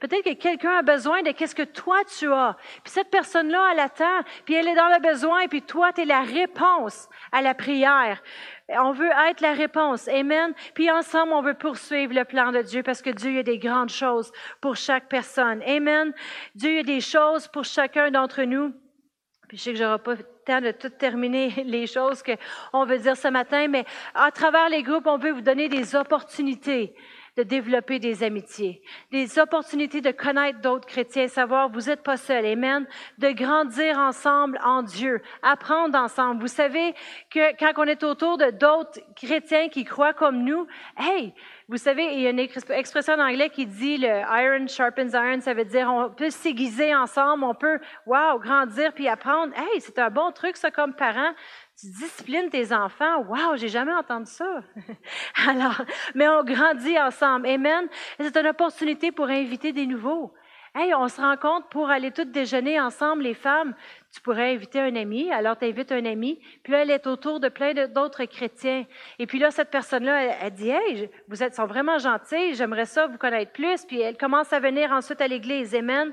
Peut-être 0.03 0.25
que 0.25 0.35
quelqu'un 0.35 0.79
a 0.79 0.83
besoin 0.83 1.23
de 1.23 1.31
qu'est-ce 1.31 1.55
que 1.55 1.63
toi 1.63 1.99
tu 2.19 2.27
as. 2.33 2.57
Puis 2.83 2.93
cette 2.93 3.09
personne-là, 3.09 3.69
elle 3.71 3.79
attend, 3.79 4.23
puis 4.45 4.55
elle 4.55 4.67
est 4.67 4.75
dans 4.75 4.89
le 4.89 5.01
besoin, 5.01 5.47
puis 5.47 5.63
toi, 5.63 5.93
tu 5.93 6.01
es 6.01 6.05
la 6.05 6.23
réponse 6.23 7.09
à 7.31 7.41
la 7.41 7.55
prière. 7.55 8.21
On 8.69 8.91
veut 8.91 9.13
être 9.29 9.41
la 9.41 9.53
réponse. 9.53 10.09
Amen. 10.09 10.55
Puis 10.75 10.91
ensemble, 10.91 11.33
on 11.33 11.41
veut 11.41 11.55
poursuivre 11.55 12.15
le 12.15 12.25
plan 12.25 12.51
de 12.51 12.63
Dieu 12.63 12.83
parce 12.83 13.01
que 13.01 13.11
Dieu 13.11 13.39
a 13.39 13.43
des 13.45 13.59
grandes 13.59 13.91
choses 13.91 14.33
pour 14.61 14.75
chaque 14.75 15.09
personne. 15.09 15.63
Amen. 15.63 16.13
Dieu 16.57 16.81
a 16.81 16.83
des 16.83 17.01
choses 17.01 17.47
pour 17.47 17.63
chacun 17.63 18.11
d'entre 18.11 18.43
nous. 18.43 18.75
Puis 19.47 19.57
je 19.57 19.63
sais 19.63 19.73
que 19.73 19.79
j'aurai 19.79 20.01
pas 20.01 20.17
temps 20.45 20.61
de 20.61 20.73
tout 20.73 20.89
terminer 20.89 21.51
les 21.65 21.87
choses 21.87 22.25
qu'on 22.25 22.85
veut 22.87 22.99
dire 22.99 23.17
ce 23.17 23.29
matin, 23.29 23.69
mais 23.69 23.85
à 24.17 24.33
travers 24.33 24.69
les 24.69 24.83
groupes, 24.83 25.07
on 25.07 25.19
veut 25.19 25.31
vous 25.31 25.43
donner 25.43 25.69
des 25.69 25.95
opportunités 25.95 26.93
de 27.37 27.43
développer 27.43 27.99
des 27.99 28.23
amitiés, 28.23 28.83
des 29.11 29.39
opportunités 29.39 30.03
de 30.03 30.11
connaître 30.11 30.61
d'autres 30.61 30.87
chrétiens, 30.87 31.29
savoir 31.29 31.71
vous 31.71 31.89
n'êtes 31.89 32.03
pas 32.03 32.19
seul, 32.19 32.45
amen, 32.45 32.87
de 33.19 33.31
grandir 33.31 33.99
ensemble 33.99 34.61
en 34.63 34.83
Dieu, 34.83 35.23
apprendre 35.43 35.99
ensemble. 35.99 36.43
Vous 36.43 36.49
savez 36.49 36.95
que 37.31 37.57
quand 37.59 37.73
on 37.79 37.85
est 37.85 38.03
autour 38.03 38.37
de 38.37 38.51
d'autres 38.51 39.01
chrétiens 39.17 39.69
qui 39.69 39.85
croient 39.85 40.13
comme 40.13 40.45
nous, 40.45 40.67
hey, 40.99 41.33
vous 41.69 41.79
savez, 41.79 42.05
il 42.13 42.21
y 42.21 42.27
a 42.27 42.31
une 42.31 42.39
expression 42.39 43.15
en 43.15 43.21
anglais 43.21 43.49
qui 43.49 43.65
dit 43.65 43.97
le 43.97 44.07
iron 44.07 44.67
sharpens 44.67 45.15
iron, 45.15 45.41
ça 45.41 45.55
veut 45.55 45.65
dire 45.65 45.89
on 45.91 46.11
peut 46.11 46.29
s'aiguiser 46.29 46.95
ensemble, 46.95 47.45
on 47.45 47.55
peut, 47.55 47.81
wow, 48.05 48.39
grandir 48.39 48.93
puis 48.93 49.09
apprendre. 49.09 49.55
Hey, 49.57 49.81
c'est 49.81 49.99
un 49.99 50.11
bon 50.11 50.33
truc 50.33 50.59
ça 50.59 50.71
comme 50.71 50.95
parent 50.95 51.33
tu 51.83 51.89
disciplines 51.89 52.49
tes 52.49 52.73
enfants. 52.73 53.25
Wow, 53.29 53.57
j'ai 53.57 53.69
jamais 53.69 53.93
entendu 53.93 54.31
ça. 54.31 54.61
Alors, 55.49 55.83
mais 56.15 56.29
on 56.29 56.45
grandit 56.45 56.97
ensemble. 56.99 57.49
Amen. 57.49 57.89
C'est 58.21 58.37
une 58.37 58.47
opportunité 58.47 59.11
pour 59.11 59.27
inviter 59.27 59.73
des 59.73 59.87
nouveaux. 59.87 60.33
Hey, 60.75 60.95
on 60.95 61.07
se 61.09 61.21
rencontre 61.21 61.69
pour 61.69 61.91
aller 61.91 62.13
toutes 62.13 62.31
déjeuner 62.31 62.81
ensemble, 62.81 63.25
les 63.25 63.35
femmes. 63.35 63.75
Tu 64.11 64.23
pourrais 64.23 64.55
inviter 64.55 64.81
un 64.81 64.95
ami, 64.97 65.31
alors 65.31 65.59
tu 65.59 65.67
invites 65.67 65.93
un 65.93 66.05
ami, 66.07 66.41
puis 66.63 66.73
là, 66.73 66.83
elle 66.83 66.91
est 66.91 67.07
autour 67.07 67.41
de 67.41 67.49
plein 67.49 67.75
d'autres 67.89 68.25
chrétiens. 68.25 68.87
Et 69.19 69.27
puis 69.27 69.39
là, 69.39 69.51
cette 69.51 69.71
personne-là, 69.71 70.37
elle, 70.41 70.51
dit 70.53 70.71
Hey, 70.71 71.11
vous 71.29 71.43
êtes 71.43 71.55
sont 71.55 71.67
vraiment 71.67 71.99
gentils, 71.99 72.55
j'aimerais 72.55 72.87
ça 72.87 73.07
vous 73.07 73.19
connaître 73.19 73.53
plus. 73.53 73.85
Puis 73.85 74.01
elle 74.01 74.17
commence 74.17 74.51
à 74.55 74.61
venir 74.61 74.93
ensuite 74.93 75.21
à 75.21 75.29
l'église. 75.29 75.75
Amen. 75.75 76.13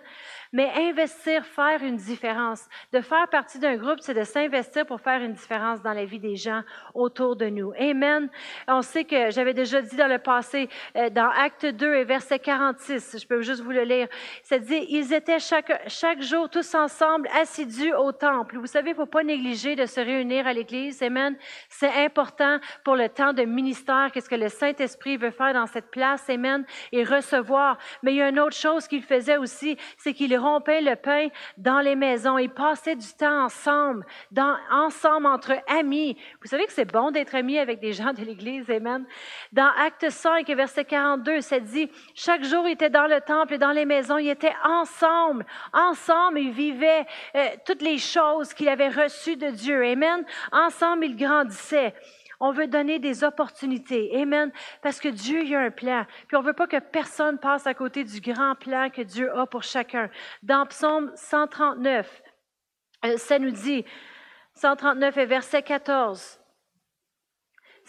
Mais 0.52 0.72
investir, 0.76 1.46
faire 1.46 1.84
une 1.84 1.98
différence. 1.98 2.68
De 2.92 3.02
faire 3.02 3.28
partie 3.30 3.60
d'un 3.60 3.78
groupe, 3.78 4.00
c'est 4.02 4.14
de 4.14 4.24
s'investir 4.24 4.86
pour 4.86 5.00
faire 5.00 5.22
une 5.22 5.34
différence 5.34 5.82
dans 5.82 5.94
la 5.94 6.06
vie 6.06 6.20
des 6.20 6.36
gens 6.36 6.62
autour 6.94 7.36
de 7.36 7.46
nous. 7.46 7.72
Amen. 7.78 8.30
On 8.68 8.82
sait 8.82 9.04
que 9.04 9.30
j'avais 9.30 9.54
déjà 9.54 9.82
dit 9.82 9.96
dans 9.96 10.08
le 10.08 10.18
passé, 10.18 10.70
euh, 10.96 11.10
dans 11.10 11.30
Acte 11.30 11.66
2 11.66 11.96
et 11.96 12.04
verset 12.04 12.40
46, 12.40 13.18
je 13.22 13.28
peux 13.28 13.42
juste 13.42 13.62
vous 13.62 13.72
le 13.72 13.84
lire, 13.84 14.08
ça 14.44 14.58
dit, 14.58 14.86
ils 14.90 15.14
étaient 15.14 15.40
chaque, 15.40 15.72
chaque 15.88 16.22
jour 16.22 16.50
tous 16.50 16.74
ensemble 16.74 17.30
assidus 17.40 17.94
au 17.94 18.12
temple. 18.12 18.58
Vous 18.58 18.66
savez, 18.66 18.90
il 18.90 18.94
ne 18.94 18.98
faut 18.98 19.06
pas 19.06 19.24
négliger 19.24 19.76
de 19.76 19.86
se 19.86 20.00
réunir 20.00 20.48
à 20.48 20.54
l'Église. 20.54 21.02
Amen. 21.04 21.36
C'est 21.70 21.94
important 22.04 22.60
pour 22.84 22.96
le 22.96 23.10
temps 23.10 23.34
de 23.34 23.44
ministère, 23.44 24.10
qu'est-ce 24.12 24.30
que 24.30 24.36
le 24.36 24.50
Saint-Esprit 24.50 25.18
veut 25.18 25.32
faire 25.32 25.54
dans 25.54 25.68
cette 25.68 25.92
place. 25.92 26.30
Amen. 26.30 26.66
Et 26.92 27.04
recevoir. 27.04 27.78
Mais 28.04 28.14
il 28.14 28.18
y 28.18 28.22
a 28.22 28.30
une 28.30 28.40
autre 28.40 28.56
chose 28.56 28.88
qu'il 28.88 29.04
faisait 29.04 29.38
aussi, 29.38 29.78
c'est 29.98 30.14
qu'il 30.14 30.39
rompaient 30.40 30.82
le 30.82 30.96
pain 30.96 31.28
dans 31.58 31.80
les 31.80 31.96
maisons. 31.96 32.38
Ils 32.38 32.50
passaient 32.50 32.96
du 32.96 33.14
temps 33.14 33.46
ensemble, 33.46 34.06
ensemble 34.72 35.28
entre 35.28 35.54
amis. 35.68 36.18
Vous 36.42 36.48
savez 36.48 36.66
que 36.66 36.72
c'est 36.72 36.92
bon 36.92 37.12
d'être 37.12 37.36
ami 37.36 37.60
avec 37.60 37.80
des 37.80 37.94
gens 37.94 38.14
de 38.14 38.24
l'Église, 38.24 38.70
Amen. 38.70 39.06
Dans 39.52 39.70
Acte 39.78 40.10
5, 40.10 40.48
verset 40.50 40.86
42, 40.86 41.42
ça 41.42 41.60
dit, 41.60 41.90
chaque 42.16 42.44
jour, 42.44 42.68
ils 42.68 42.74
étaient 42.74 42.90
dans 42.90 43.08
le 43.08 43.22
temple 43.22 43.56
et 43.56 43.58
dans 43.58 43.72
les 43.72 43.86
maisons, 43.86 44.18
ils 44.18 44.30
étaient 44.30 44.56
ensemble. 44.64 45.46
Ensemble, 45.74 46.40
ils 46.40 46.52
vivaient 46.52 47.06
euh, 47.36 47.48
toutes 47.66 47.82
les 47.82 47.98
choses 47.98 48.54
qu'ils 48.54 48.70
avaient 48.70 48.90
reçues 48.90 49.38
de 49.38 49.50
Dieu. 49.50 49.84
Amen. 49.84 50.24
Ensemble, 50.52 51.06
ils 51.06 51.16
grandissaient. 51.16 51.94
On 52.40 52.52
veut 52.52 52.68
donner 52.68 53.00
des 53.00 53.24
opportunités. 53.24 54.16
Amen. 54.22 54.52
Parce 54.82 55.00
que 55.00 55.10
Dieu, 55.10 55.42
a 55.56 55.60
un 55.60 55.72
plan. 55.72 56.06
Puis 56.28 56.38
on 56.38 56.42
veut 56.42 56.54
pas 56.54 56.68
que 56.68 56.80
personne 56.80 57.38
passe 57.38 57.68
à 57.68 57.74
côté 57.74 58.04
du 58.04 58.22
grand 58.22 58.56
plan 58.56 58.90
que 58.90 59.02
Dieu 59.02 59.36
a 59.38 59.46
pour 59.46 59.64
chacun. 59.64 60.10
Dans 60.44 60.66
Psaume 60.66 61.12
139, 61.16 62.22
euh, 63.06 63.18
ça 63.18 63.40
nous 63.40 63.52
dit, 63.52 63.86
139 64.56 65.18
et 65.18 65.26
verset 65.26 65.64
14, 65.64 66.39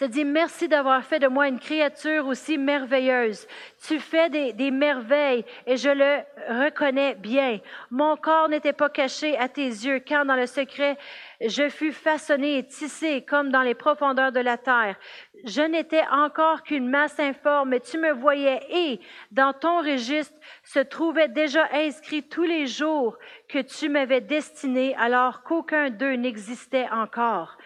ça 0.01 0.09
dit, 0.09 0.25
merci 0.25 0.67
d'avoir 0.67 1.05
fait 1.05 1.19
de 1.19 1.27
moi 1.27 1.47
une 1.47 1.59
créature 1.59 2.27
aussi 2.27 2.57
merveilleuse. 2.57 3.47
Tu 3.87 4.01
fais 4.01 4.31
des, 4.31 4.55
des, 4.55 4.71
merveilles 4.71 5.45
et 5.67 5.77
je 5.77 5.91
le 5.91 6.65
reconnais 6.65 7.17
bien. 7.17 7.61
Mon 7.91 8.17
corps 8.17 8.49
n'était 8.49 8.73
pas 8.73 8.89
caché 8.89 9.37
à 9.37 9.51
tes 9.51 9.67
yeux 9.67 10.01
quand 10.01 10.25
dans 10.25 10.37
le 10.37 10.47
secret 10.47 10.97
je 11.43 11.69
fus 11.69 11.93
façonné 11.93 12.57
et 12.57 12.67
tissé 12.67 13.21
comme 13.27 13.51
dans 13.51 13.61
les 13.61 13.75
profondeurs 13.75 14.33
de 14.33 14.41
la 14.41 14.57
terre. 14.57 14.97
Je 15.45 15.61
n'étais 15.61 16.05
encore 16.11 16.63
qu'une 16.63 16.89
masse 16.89 17.21
informe, 17.21 17.69
mais 17.69 17.81
tu 17.81 17.99
me 17.99 18.13
voyais 18.13 18.61
et 18.71 19.01
dans 19.31 19.53
ton 19.53 19.83
registre 19.83 20.35
se 20.65 20.81
trouvait 20.81 21.29
déjà 21.29 21.69
inscrit 21.75 22.23
tous 22.23 22.45
les 22.45 22.67
jours 22.67 23.19
que 23.49 23.59
tu 23.59 23.91
m'avais 23.91 24.23
destiné 24.23 24.95
alors 24.97 25.43
qu'aucun 25.43 25.91
d'eux 25.91 26.15
n'existait 26.15 26.89
encore. 26.91 27.59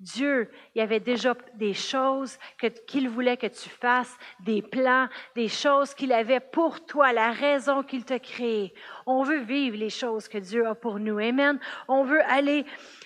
Dieu, 0.00 0.50
il 0.74 0.78
y 0.78 0.82
avait 0.82 0.98
déjà 0.98 1.34
des 1.54 1.74
choses 1.74 2.38
qu'il 2.86 3.10
voulait 3.10 3.36
que 3.36 3.46
tu 3.46 3.68
fasses, 3.68 4.16
des 4.40 4.62
plans, 4.62 5.08
des 5.36 5.48
choses 5.48 5.92
qu'il 5.92 6.10
avait 6.12 6.40
pour 6.40 6.86
toi, 6.86 7.12
la 7.12 7.32
raison 7.32 7.82
qu'il 7.82 8.04
t'a 8.04 8.18
créé. 8.18 8.72
On 9.06 9.22
veut 9.22 9.40
vivre 9.40 9.76
les 9.76 9.90
choses 9.90 10.26
que 10.26 10.38
Dieu 10.38 10.66
a 10.66 10.74
pour 10.74 10.98
nous. 10.98 11.18
Amen. 11.18 11.60
On 11.86 12.04
veut 12.04 12.22
aller, 12.30 12.64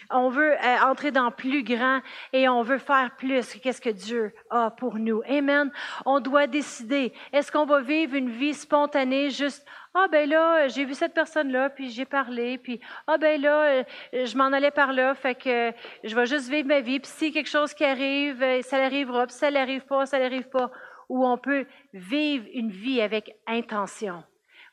on 0.08 0.28
veut 0.28 0.52
euh, 0.52 0.76
entrer 0.84 1.10
dans 1.10 1.32
plus 1.32 1.64
grand 1.64 2.00
et 2.32 2.48
on 2.48 2.62
veut 2.62 2.78
faire 2.78 3.10
plus 3.16 3.54
qu'est-ce 3.54 3.80
que 3.80 3.90
Dieu 3.90 4.32
a 4.50 4.70
pour 4.70 4.94
nous. 4.94 5.20
Amen. 5.28 5.72
On 6.06 6.20
doit 6.20 6.46
décider. 6.46 7.12
Est-ce 7.32 7.50
qu'on 7.50 7.66
va 7.66 7.80
vivre 7.80 8.14
une 8.14 8.30
vie 8.30 8.54
spontanée 8.54 9.30
juste 9.30 9.66
ah 9.94 10.08
ben 10.10 10.28
là, 10.28 10.66
j'ai 10.68 10.84
vu 10.84 10.94
cette 10.94 11.14
personne-là, 11.14 11.70
puis 11.70 11.90
j'ai 11.90 12.04
parlé, 12.04 12.58
puis 12.58 12.80
ah 13.06 13.16
ben 13.16 13.40
là, 13.40 13.62
euh, 13.62 13.84
je 14.12 14.36
m'en 14.36 14.52
allais 14.52 14.72
par 14.72 14.92
là, 14.92 15.14
fait 15.14 15.36
que 15.36 15.72
je 16.02 16.14
vais 16.16 16.26
juste 16.26 16.50
vivre 16.50 16.66
ma 16.66 16.80
vie, 16.80 16.98
puis 16.98 17.10
si 17.10 17.32
quelque 17.32 17.48
chose 17.48 17.72
qui 17.74 17.84
arrive, 17.84 18.42
euh, 18.42 18.60
ça 18.62 18.78
l'arrivera, 18.78 19.26
puis 19.26 19.36
ça 19.36 19.50
n'arrive 19.52 19.86
pas, 19.86 20.04
ça 20.06 20.18
n'arrive 20.18 20.48
pas. 20.48 20.70
Ou 21.08 21.24
on 21.26 21.38
peut 21.38 21.66
vivre 21.92 22.46
une 22.52 22.70
vie 22.70 23.00
avec 23.00 23.36
intention. 23.46 24.24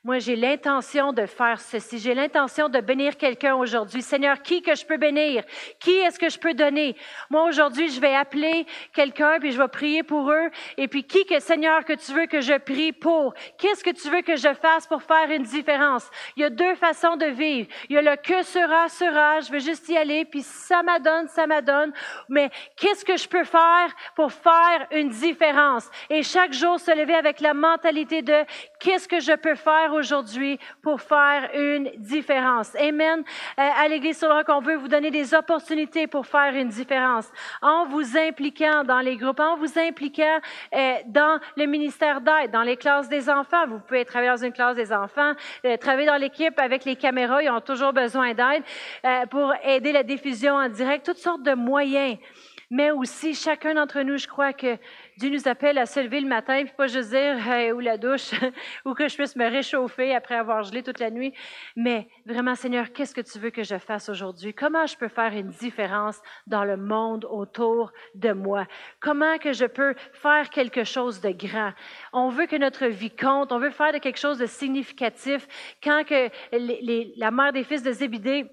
Moi, 0.04 0.18
j'ai 0.18 0.36
l'intention 0.36 1.14
de 1.14 1.28
faire 1.28 1.62
ceci. 1.62 2.00
J'ai 2.00 2.16
l'intention 2.16 2.70
de 2.70 2.80
bénir 2.80 3.18
quelqu'un 3.18 3.54
aujourd'hui. 3.54 4.02
Seigneur, 4.02 4.42
qui 4.42 4.64
que 4.64 4.74
je 4.74 4.84
peux 4.84 4.98
bénir? 4.98 5.44
Qui 5.80 5.92
est-ce 5.92 6.18
que 6.18 6.28
je 6.28 6.40
peux 6.40 6.56
donner? 6.56 6.96
Moi, 7.30 7.44
aujourd'hui, 7.44 7.88
je 7.88 8.02
vais 8.02 8.16
appeler 8.16 8.66
quelqu'un, 8.94 9.38
puis 9.40 9.52
je 9.52 9.62
vais 9.62 9.68
prier 9.68 10.02
pour 10.02 10.32
eux. 10.32 10.50
Et 10.78 10.88
puis, 10.88 11.04
qui 11.04 11.24
que, 11.28 11.40
Seigneur, 11.40 11.86
que 11.86 11.94
tu 11.94 12.14
veux 12.14 12.26
que 12.26 12.42
je 12.42 12.58
prie 12.58 12.94
pour? 12.94 13.36
Qu'est-ce 13.60 13.84
que 13.84 13.92
tu 13.92 14.10
veux 14.10 14.24
que 14.24 14.36
je 14.38 14.52
fasse 14.56 14.88
pour 14.88 15.04
faire 15.04 15.30
une 15.30 15.44
différence? 15.44 16.10
Il 16.36 16.42
y 16.42 16.46
a 16.46 16.50
deux 16.50 16.74
façons 16.74 17.16
de 17.16 17.28
vivre. 17.28 17.70
Il 17.88 17.94
y 17.94 18.00
a 18.00 18.02
le 18.02 18.16
que 18.16 18.42
sera, 18.42 18.90
sera. 18.90 19.42
Je 19.42 19.52
veux 19.52 19.60
juste 19.60 19.88
y 19.88 19.98
aller, 19.98 20.26
puis 20.26 20.42
ça 20.42 20.82
m'adonne, 20.82 21.28
ça 21.28 21.46
m'adonne. 21.46 21.94
Mais 22.28 22.50
qu'est-ce 22.76 23.06
que 23.06 23.18
je 23.18 23.28
peux 23.28 23.44
faire 23.44 23.96
pour 24.16 24.32
faire 24.32 24.88
une 24.90 25.10
différence? 25.10 25.88
Et 26.10 26.24
chaque 26.24 26.54
jour, 26.54 26.80
se 26.80 26.90
lever 26.90 27.14
avec 27.14 27.40
la 27.40 27.54
mentalité 27.54 28.24
de 28.24 28.46
qu'est-ce 28.80 29.08
que 29.08 29.20
je 29.20 29.34
peux 29.34 29.54
faire 29.54 29.91
aujourd'hui 29.94 30.60
pour 30.82 31.02
faire 31.02 31.50
une 31.54 31.92
différence. 31.98 32.76
Amen. 32.76 33.24
Euh, 33.60 33.62
à 33.78 33.88
l'Église 33.88 34.18
sur 34.18 34.30
le 34.30 34.42
on 34.52 34.60
veut 34.60 34.76
vous 34.76 34.88
donner 34.88 35.12
des 35.12 35.34
opportunités 35.34 36.08
pour 36.08 36.26
faire 36.26 36.54
une 36.54 36.70
différence 36.70 37.32
en 37.62 37.86
vous 37.86 38.18
impliquant 38.18 38.84
dans 38.84 39.00
les 39.00 39.16
groupes, 39.16 39.40
en 39.40 39.56
vous 39.56 39.78
impliquant 39.78 40.40
euh, 40.76 40.94
dans 41.06 41.40
le 41.56 41.66
ministère 41.66 42.22
d'aide, 42.22 42.52
dans 42.52 42.64
les 42.64 42.76
classes 42.76 43.08
des 43.08 43.30
enfants. 43.30 43.68
Vous 43.68 43.80
pouvez 43.80 44.04
travailler 44.04 44.32
dans 44.32 44.44
une 44.44 44.52
classe 44.52 44.76
des 44.76 44.92
enfants, 44.92 45.34
euh, 45.66 45.78
travailler 45.78 46.08
dans 46.08 46.18
l'équipe 46.18 46.60
avec 46.60 46.86
les 46.86 46.96
caméras. 46.96 47.44
Ils 47.44 47.50
ont 47.50 47.62
toujours 47.62 47.94
besoin 47.94 48.34
d'aide 48.34 48.64
pour 49.30 49.54
aider 49.64 49.92
la 49.92 50.04
diffusion 50.04 50.56
en 50.56 50.70
direct, 50.70 51.06
toutes 51.06 51.18
sortes 51.18 51.44
de 51.44 51.54
moyens 51.54 52.18
mais 52.72 52.90
aussi 52.90 53.36
chacun 53.36 53.74
d'entre 53.74 54.02
nous, 54.02 54.18
je 54.18 54.28
crois 54.28 54.54
que 54.54 54.78
Dieu 55.18 55.30
nous 55.30 55.48
appelle 55.48 55.78
à 55.78 55.86
se 55.86 56.00
lever 56.00 56.22
le 56.22 56.28
matin, 56.28 56.64
puis 56.64 56.74
pas 56.76 56.88
juste 56.88 57.10
dire 57.10 57.36
ou 57.76 57.80
la 57.82 57.98
douche, 57.98 58.32
ou 58.86 58.94
que 58.94 59.10
je 59.10 59.16
puisse 59.16 59.36
me 59.36 59.46
réchauffer 59.46 60.16
après 60.16 60.36
avoir 60.36 60.64
gelé 60.64 60.82
toute 60.82 61.00
la 61.00 61.12
nuit, 61.12 61.34
mais 61.76 62.08
vraiment, 62.26 62.56
Seigneur, 62.56 62.94
qu'est-ce 62.94 63.14
que 63.14 63.22
tu 63.22 63.38
veux 63.40 63.50
que 63.50 63.64
je 63.64 63.78
fasse 63.78 64.08
aujourd'hui? 64.08 64.54
Comment 64.54 64.86
je 64.86 64.96
peux 64.96 65.10
faire 65.10 65.34
une 65.34 65.50
différence 65.50 66.22
dans 66.48 66.64
le 66.64 66.78
monde 66.78 67.26
autour 67.30 67.92
de 68.16 68.32
moi? 68.32 68.66
Comment 69.02 69.38
que 69.38 69.52
je 69.52 69.66
peux 69.66 69.94
faire 70.14 70.50
quelque 70.50 70.86
chose 70.86 71.20
de 71.20 71.32
grand? 71.32 71.74
On 72.14 72.30
veut 72.30 72.46
que 72.46 72.56
notre 72.56 72.86
vie 72.86 73.14
compte, 73.14 73.52
on 73.52 73.60
veut 73.60 73.70
faire 73.70 73.92
de 73.92 73.98
quelque 73.98 74.20
chose 74.20 74.38
de 74.38 74.46
significatif. 74.46 75.46
Quand 75.84 76.06
que 76.06 76.30
la 77.20 77.32
mère 77.32 77.52
des 77.52 77.66
fils 77.66 77.84
de 77.84 77.92
Zébidée 77.92 78.46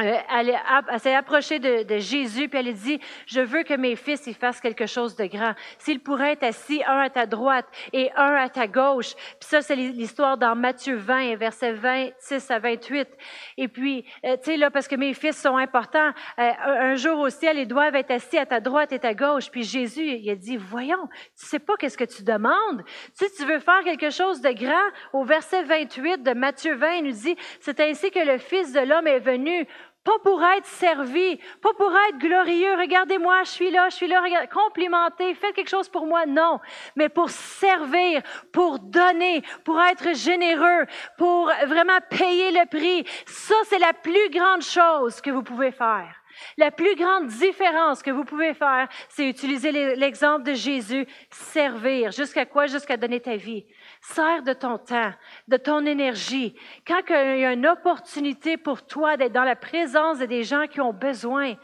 elle, 0.00 0.58
s'est 0.98 1.14
approchée 1.14 1.58
de, 1.58 1.98
Jésus, 1.98 2.48
puis 2.48 2.58
elle 2.58 2.68
a 2.68 2.72
dit, 2.72 3.00
je 3.26 3.40
veux 3.40 3.62
que 3.62 3.74
mes 3.74 3.96
fils 3.96 4.26
y 4.26 4.34
fassent 4.34 4.60
quelque 4.60 4.86
chose 4.86 5.16
de 5.16 5.26
grand. 5.26 5.54
S'ils 5.78 6.00
pourraient 6.00 6.32
être 6.32 6.44
assis, 6.44 6.82
un 6.86 7.00
à 7.00 7.10
ta 7.10 7.26
droite 7.26 7.66
et 7.92 8.10
un 8.16 8.34
à 8.34 8.48
ta 8.48 8.66
gauche. 8.66 9.14
Puis 9.14 9.48
ça, 9.48 9.62
c'est 9.62 9.76
l'histoire 9.76 10.38
dans 10.38 10.54
Matthieu 10.54 10.96
20, 10.96 11.36
versets 11.36 11.72
26 11.72 12.50
à 12.50 12.58
28. 12.58 13.08
Et 13.56 13.68
puis, 13.68 14.04
euh, 14.24 14.36
tu 14.36 14.52
sais, 14.52 14.56
là, 14.56 14.70
parce 14.70 14.88
que 14.88 14.96
mes 14.96 15.14
fils 15.14 15.40
sont 15.40 15.56
importants, 15.56 16.10
euh, 16.38 16.50
un 16.64 16.94
jour 16.94 17.18
au 17.18 17.30
ciel, 17.30 17.58
ils 17.58 17.68
doivent 17.68 17.94
être 17.94 18.10
assis 18.10 18.38
à 18.38 18.46
ta 18.46 18.60
droite 18.60 18.92
et 18.92 18.98
ta 18.98 19.14
gauche. 19.14 19.50
Puis 19.50 19.64
Jésus, 19.64 20.04
il 20.04 20.30
a 20.30 20.34
dit, 20.34 20.56
voyons, 20.56 21.08
tu 21.38 21.46
sais 21.46 21.58
pas 21.58 21.76
qu'est-ce 21.76 21.98
que 21.98 22.04
tu 22.04 22.22
demandes. 22.22 22.84
Si 23.14 23.26
tu 23.36 23.44
veux 23.44 23.58
faire 23.58 23.82
quelque 23.84 24.10
chose 24.10 24.40
de 24.40 24.50
grand, 24.50 24.90
au 25.12 25.24
verset 25.24 25.62
28 25.64 26.22
de 26.22 26.32
Matthieu 26.32 26.74
20, 26.74 26.92
il 26.94 27.04
nous 27.04 27.12
dit, 27.12 27.36
c'est 27.60 27.80
ainsi 27.80 28.10
que 28.10 28.20
le 28.20 28.38
Fils 28.38 28.72
de 28.72 28.80
l'homme 28.80 29.06
est 29.06 29.20
venu 29.20 29.66
pas 30.04 30.18
pour 30.24 30.42
être 30.42 30.66
servi, 30.66 31.38
pas 31.60 31.74
pour 31.74 31.92
être 32.08 32.18
glorieux. 32.18 32.74
Regardez-moi, 32.74 33.42
je 33.44 33.50
suis 33.50 33.70
là, 33.70 33.88
je 33.90 33.96
suis 33.96 34.08
là, 34.08 34.20
regardez, 34.22 34.48
complimenté, 34.48 35.34
faites 35.34 35.54
quelque 35.54 35.68
chose 35.68 35.88
pour 35.88 36.06
moi. 36.06 36.26
Non, 36.26 36.58
mais 36.96 37.08
pour 37.08 37.30
servir, 37.30 38.22
pour 38.52 38.78
donner, 38.78 39.42
pour 39.64 39.80
être 39.80 40.14
généreux, 40.14 40.86
pour 41.18 41.50
vraiment 41.66 41.98
payer 42.08 42.50
le 42.50 42.66
prix. 42.66 43.04
Ça, 43.26 43.56
c'est 43.66 43.78
la 43.78 43.92
plus 43.92 44.30
grande 44.30 44.62
chose 44.62 45.20
que 45.20 45.30
vous 45.30 45.42
pouvez 45.42 45.72
faire. 45.72 46.16
La 46.56 46.70
plus 46.70 46.94
grande 46.94 47.26
différence 47.26 48.02
que 48.02 48.10
vous 48.10 48.24
pouvez 48.24 48.54
faire, 48.54 48.88
c'est 49.08 49.28
utiliser 49.28 49.72
l'exemple 49.96 50.44
de 50.44 50.54
Jésus, 50.54 51.06
servir. 51.30 52.12
Jusqu'à 52.12 52.46
quoi? 52.46 52.66
Jusqu'à 52.66 52.96
donner 52.96 53.20
ta 53.20 53.36
vie. 53.36 53.66
Sers 54.02 54.42
de 54.42 54.54
ton 54.54 54.78
temps, 54.78 55.12
de 55.46 55.56
ton 55.58 55.84
énergie. 55.84 56.56
Quand 56.86 57.00
il 57.10 57.40
y 57.40 57.44
a 57.44 57.52
une 57.52 57.66
opportunité 57.66 58.56
pour 58.56 58.86
toi 58.86 59.18
d'être 59.18 59.32
dans 59.32 59.44
la 59.44 59.56
présence 59.56 60.18
de 60.18 60.24
des 60.24 60.42
gens 60.42 60.66
qui 60.66 60.80
ont 60.80 60.94
besoin, 60.94 61.54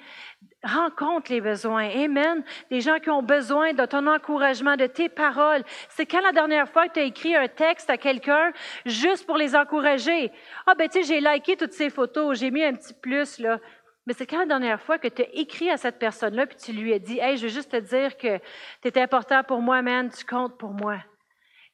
rencontre 0.62 1.32
les 1.32 1.41
besoins. 1.41 1.89
Amen. 1.89 2.45
Des 2.70 2.82
gens 2.82 2.99
qui 2.99 3.09
ont 3.09 3.22
besoin 3.22 3.72
de 3.72 3.87
ton 3.87 4.07
encouragement, 4.07 4.76
de 4.76 4.87
tes 4.87 5.09
paroles. 5.09 5.62
C'est 5.89 6.05
quand 6.05 6.20
la 6.20 6.32
dernière 6.32 6.68
fois 6.68 6.89
que 6.89 6.95
tu 6.95 7.01
as 7.01 7.05
écrit 7.05 7.34
un 7.34 7.49
texte 7.49 7.89
à 7.89 7.97
quelqu'un 7.97 8.53
juste 8.84 9.26
pour 9.26 9.39
les 9.39 9.57
encourager? 9.57 10.30
Ah, 10.66 10.74
ben, 10.74 10.89
tu 10.89 11.03
sais, 11.03 11.05
j'ai 11.05 11.20
liké 11.20 11.57
toutes 11.57 11.72
ces 11.72 11.89
photos, 11.89 12.39
j'ai 12.39 12.51
mis 12.51 12.64
un 12.64 12.74
petit 12.74 12.95
plus, 12.95 13.39
là. 13.39 13.59
Mais 14.07 14.12
c'est 14.12 14.26
quand 14.26 14.39
la 14.39 14.47
dernière 14.47 14.80
fois 14.80 14.99
que 14.99 15.09
tu 15.09 15.22
as 15.22 15.28
écrit 15.32 15.70
à 15.70 15.76
cette 15.76 15.99
personne-là, 15.99 16.47
puis 16.47 16.57
tu 16.57 16.72
lui 16.72 16.93
as 16.93 16.99
dit, 16.99 17.18
Hey, 17.18 17.39
je 17.39 17.45
veux 17.45 17.49
juste 17.49 17.72
te 17.72 17.76
dire 17.78 18.16
que 18.16 18.39
tu 18.82 19.01
important 19.01 19.43
pour 19.43 19.61
moi, 19.62 19.82
man, 19.82 20.11
tu 20.11 20.24
comptes 20.24 20.59
pour 20.59 20.72
moi 20.72 20.99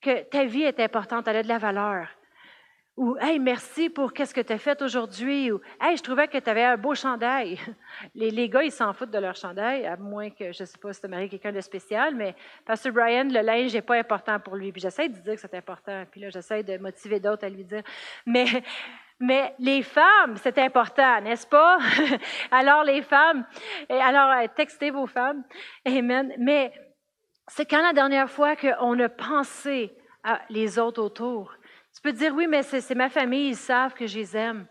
que 0.02 0.24
ta 0.24 0.44
vie 0.44 0.64
est 0.64 0.80
importante, 0.80 1.28
elle 1.28 1.36
a 1.36 1.42
de 1.42 1.48
la 1.48 1.58
valeur. 1.58 2.08
Ou 2.96 3.16
Hey, 3.18 3.38
merci 3.38 3.88
pour 3.88 4.12
qu'est-ce 4.12 4.34
que 4.34 4.42
tu 4.42 4.52
as 4.52 4.58
fait 4.58 4.82
aujourd'hui. 4.82 5.50
Ou 5.50 5.60
Hey, 5.80 5.96
je 5.96 6.02
trouvais 6.02 6.28
que 6.28 6.36
tu 6.36 6.50
avais 6.50 6.64
un 6.64 6.76
beau 6.76 6.94
chandail. 6.94 7.58
Les, 8.14 8.30
les 8.30 8.50
gars, 8.50 8.62
ils 8.62 8.72
s'en 8.72 8.92
foutent 8.92 9.10
de 9.10 9.18
leur 9.18 9.34
chandail, 9.34 9.86
à 9.86 9.96
moins 9.96 10.28
que, 10.28 10.52
je 10.52 10.62
ne 10.62 10.66
sais 10.66 10.78
pas 10.78 10.92
si 10.92 11.00
tu 11.00 11.08
marié 11.08 11.28
quelqu'un 11.28 11.52
de 11.52 11.60
spécial, 11.62 12.14
mais 12.14 12.34
Pasteur 12.66 12.92
Brian, 12.92 13.24
le 13.24 13.40
linge 13.40 13.72
n'est 13.72 13.80
pas 13.80 13.96
important 13.96 14.38
pour 14.40 14.56
lui. 14.56 14.72
Puis 14.72 14.82
j'essaie 14.82 15.08
de 15.08 15.16
dire 15.16 15.34
que 15.34 15.40
c'est 15.40 15.54
important. 15.54 16.04
Puis 16.10 16.20
là, 16.20 16.28
j'essaie 16.28 16.62
de 16.62 16.76
motiver 16.76 17.18
d'autres 17.18 17.46
à 17.46 17.48
lui 17.48 17.64
dire. 17.64 17.82
Mais, 18.26 18.44
mais 19.20 19.54
les 19.58 19.82
femmes, 19.82 20.36
c'est 20.36 20.58
important, 20.58 21.22
n'est-ce 21.22 21.46
pas? 21.46 21.78
alors, 22.50 22.84
les 22.84 23.00
femmes, 23.00 23.46
alors, 23.88 24.52
textez 24.54 24.90
vos 24.90 25.06
femmes. 25.06 25.44
Amen. 25.86 26.34
Mais 26.38 26.72
c'est 27.54 27.66
quand 27.66 27.82
la 27.82 27.92
dernière 27.92 28.30
fois 28.30 28.56
qu'on 28.56 28.98
a 28.98 29.08
pensé 29.10 29.94
à 30.24 30.40
les 30.48 30.78
autres 30.78 31.02
autour? 31.02 31.52
Tu 31.94 32.00
peux 32.00 32.12
dire, 32.12 32.32
oui, 32.34 32.46
mais 32.46 32.62
c'est 32.62 32.94
ma 32.94 33.10
famille, 33.10 33.48
ils 33.48 33.56
savent 33.56 33.92
que 33.92 34.06
je 34.06 34.18
les 34.18 34.34
aime. 34.34 34.66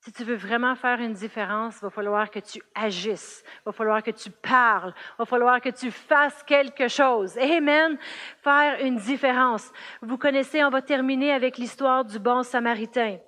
Si 0.00 0.12
tu 0.12 0.22
veux 0.22 0.34
vraiment 0.34 0.74
faire 0.74 1.00
une 1.00 1.14
différence, 1.14 1.76
il 1.76 1.84
va 1.84 1.90
falloir 1.90 2.30
que 2.30 2.40
tu 2.40 2.60
agisses, 2.74 3.42
il 3.46 3.62
va 3.64 3.72
falloir 3.72 4.02
que 4.02 4.10
tu 4.10 4.28
parles, 4.30 4.92
il 4.96 5.14
va 5.20 5.24
falloir 5.24 5.58
que 5.62 5.70
tu 5.70 5.90
fasses 5.90 6.42
quelque 6.42 6.86
chose. 6.86 7.38
Amen. 7.38 7.96
Faire 8.42 8.84
une 8.84 8.96
différence. 8.96 9.72
Vous 10.02 10.18
connaissez, 10.18 10.62
on 10.64 10.70
va 10.70 10.82
terminer 10.82 11.32
avec 11.32 11.56
l'histoire 11.56 12.04
du 12.04 12.18
bon 12.18 12.42
samaritain. 12.42 13.20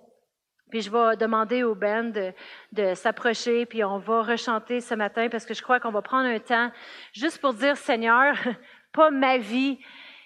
Puis 0.75 0.81
je 0.81 0.91
vais 0.91 1.17
demander 1.17 1.63
au 1.63 1.77
band 1.77 2.05
de, 2.05 2.33
de 2.73 2.95
s'approcher, 2.95 3.65
puis 3.65 3.85
on 3.85 3.99
va 3.99 4.23
rechanter 4.23 4.81
ce 4.81 4.97
matin 4.97 5.29
parce 5.31 5.47
que 5.47 5.55
je 5.55 5.63
crois 5.63 5.79
qu'on 5.79 5.93
va 5.93 6.03
prendre 6.03 6.29
un 6.29 6.41
temps 6.41 6.73
juste 7.13 7.41
pour 7.41 7.55
dire, 7.55 7.77
Seigneur, 7.77 8.35
pas 8.95 9.11
ma 9.11 9.37
vie, 9.37 9.79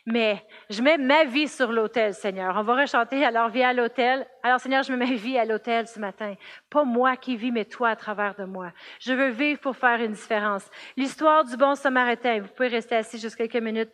mais 0.06 0.42
je 0.70 0.80
mets 0.82 0.98
ma 0.98 1.24
vie 1.24 1.48
sur 1.48 1.72
l'autel, 1.72 2.14
Seigneur. 2.14 2.54
On 2.56 2.62
va 2.62 2.80
rechanter, 2.82 3.24
alors 3.24 3.48
viens 3.48 3.70
à 3.70 3.72
l'autel. 3.72 4.26
Alors, 4.42 4.60
Seigneur, 4.60 4.82
je 4.82 4.92
mets 4.92 5.06
ma 5.06 5.14
vie 5.16 5.38
à 5.38 5.44
l'autel 5.44 5.86
ce 5.88 5.98
matin. 5.98 6.34
Pas 6.70 6.84
moi 6.84 7.16
qui 7.16 7.36
vis, 7.36 7.50
mais 7.50 7.64
toi 7.64 7.88
à 7.88 7.96
travers 7.96 8.34
de 8.34 8.44
moi. 8.44 8.72
Je 9.00 9.12
veux 9.12 9.30
vivre 9.30 9.58
pour 9.60 9.76
faire 9.76 10.00
une 10.00 10.12
différence. 10.12 10.70
L'histoire 10.96 11.44
du 11.44 11.56
bon 11.56 11.74
samaritain, 11.74 12.40
vous 12.40 12.48
pouvez 12.48 12.68
rester 12.68 12.96
assis 12.96 13.18
juste 13.18 13.36
quelques 13.36 13.56
minutes. 13.56 13.90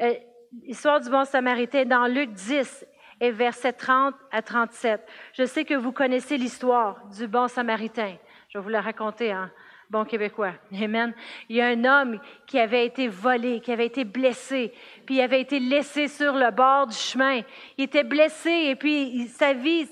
Euh, 0.00 0.14
l'histoire 0.62 1.00
du 1.00 1.10
bon 1.10 1.24
samaritain 1.24 1.84
dans 1.84 2.06
Luc 2.06 2.30
10 2.32 2.86
et 3.20 3.30
versets 3.30 3.72
30 3.72 4.14
à 4.30 4.42
37. 4.42 5.00
Je 5.32 5.44
sais 5.44 5.64
que 5.64 5.74
vous 5.74 5.92
connaissez 5.92 6.36
l'histoire 6.36 7.04
du 7.16 7.26
bon 7.26 7.48
samaritain. 7.48 8.16
Je 8.48 8.58
vais 8.58 8.62
vous 8.62 8.70
la 8.70 8.80
raconter 8.80 9.32
hein 9.32 9.50
bon 9.90 10.04
québécois. 10.04 10.52
Amen. 10.82 11.14
Il 11.48 11.56
y 11.56 11.60
a 11.60 11.68
un 11.68 11.84
homme 11.84 12.20
qui 12.46 12.58
avait 12.58 12.84
été 12.84 13.08
volé, 13.08 13.60
qui 13.60 13.72
avait 13.72 13.86
été 13.86 14.04
blessé, 14.04 14.72
puis 15.06 15.16
il 15.16 15.20
avait 15.20 15.40
été 15.40 15.58
laissé 15.58 16.08
sur 16.08 16.34
le 16.34 16.50
bord 16.50 16.86
du 16.86 16.96
chemin. 16.96 17.40
Il 17.76 17.84
était 17.84 18.04
blessé 18.04 18.50
et 18.50 18.76
puis 18.76 19.28
sa 19.28 19.54
vie 19.54 19.88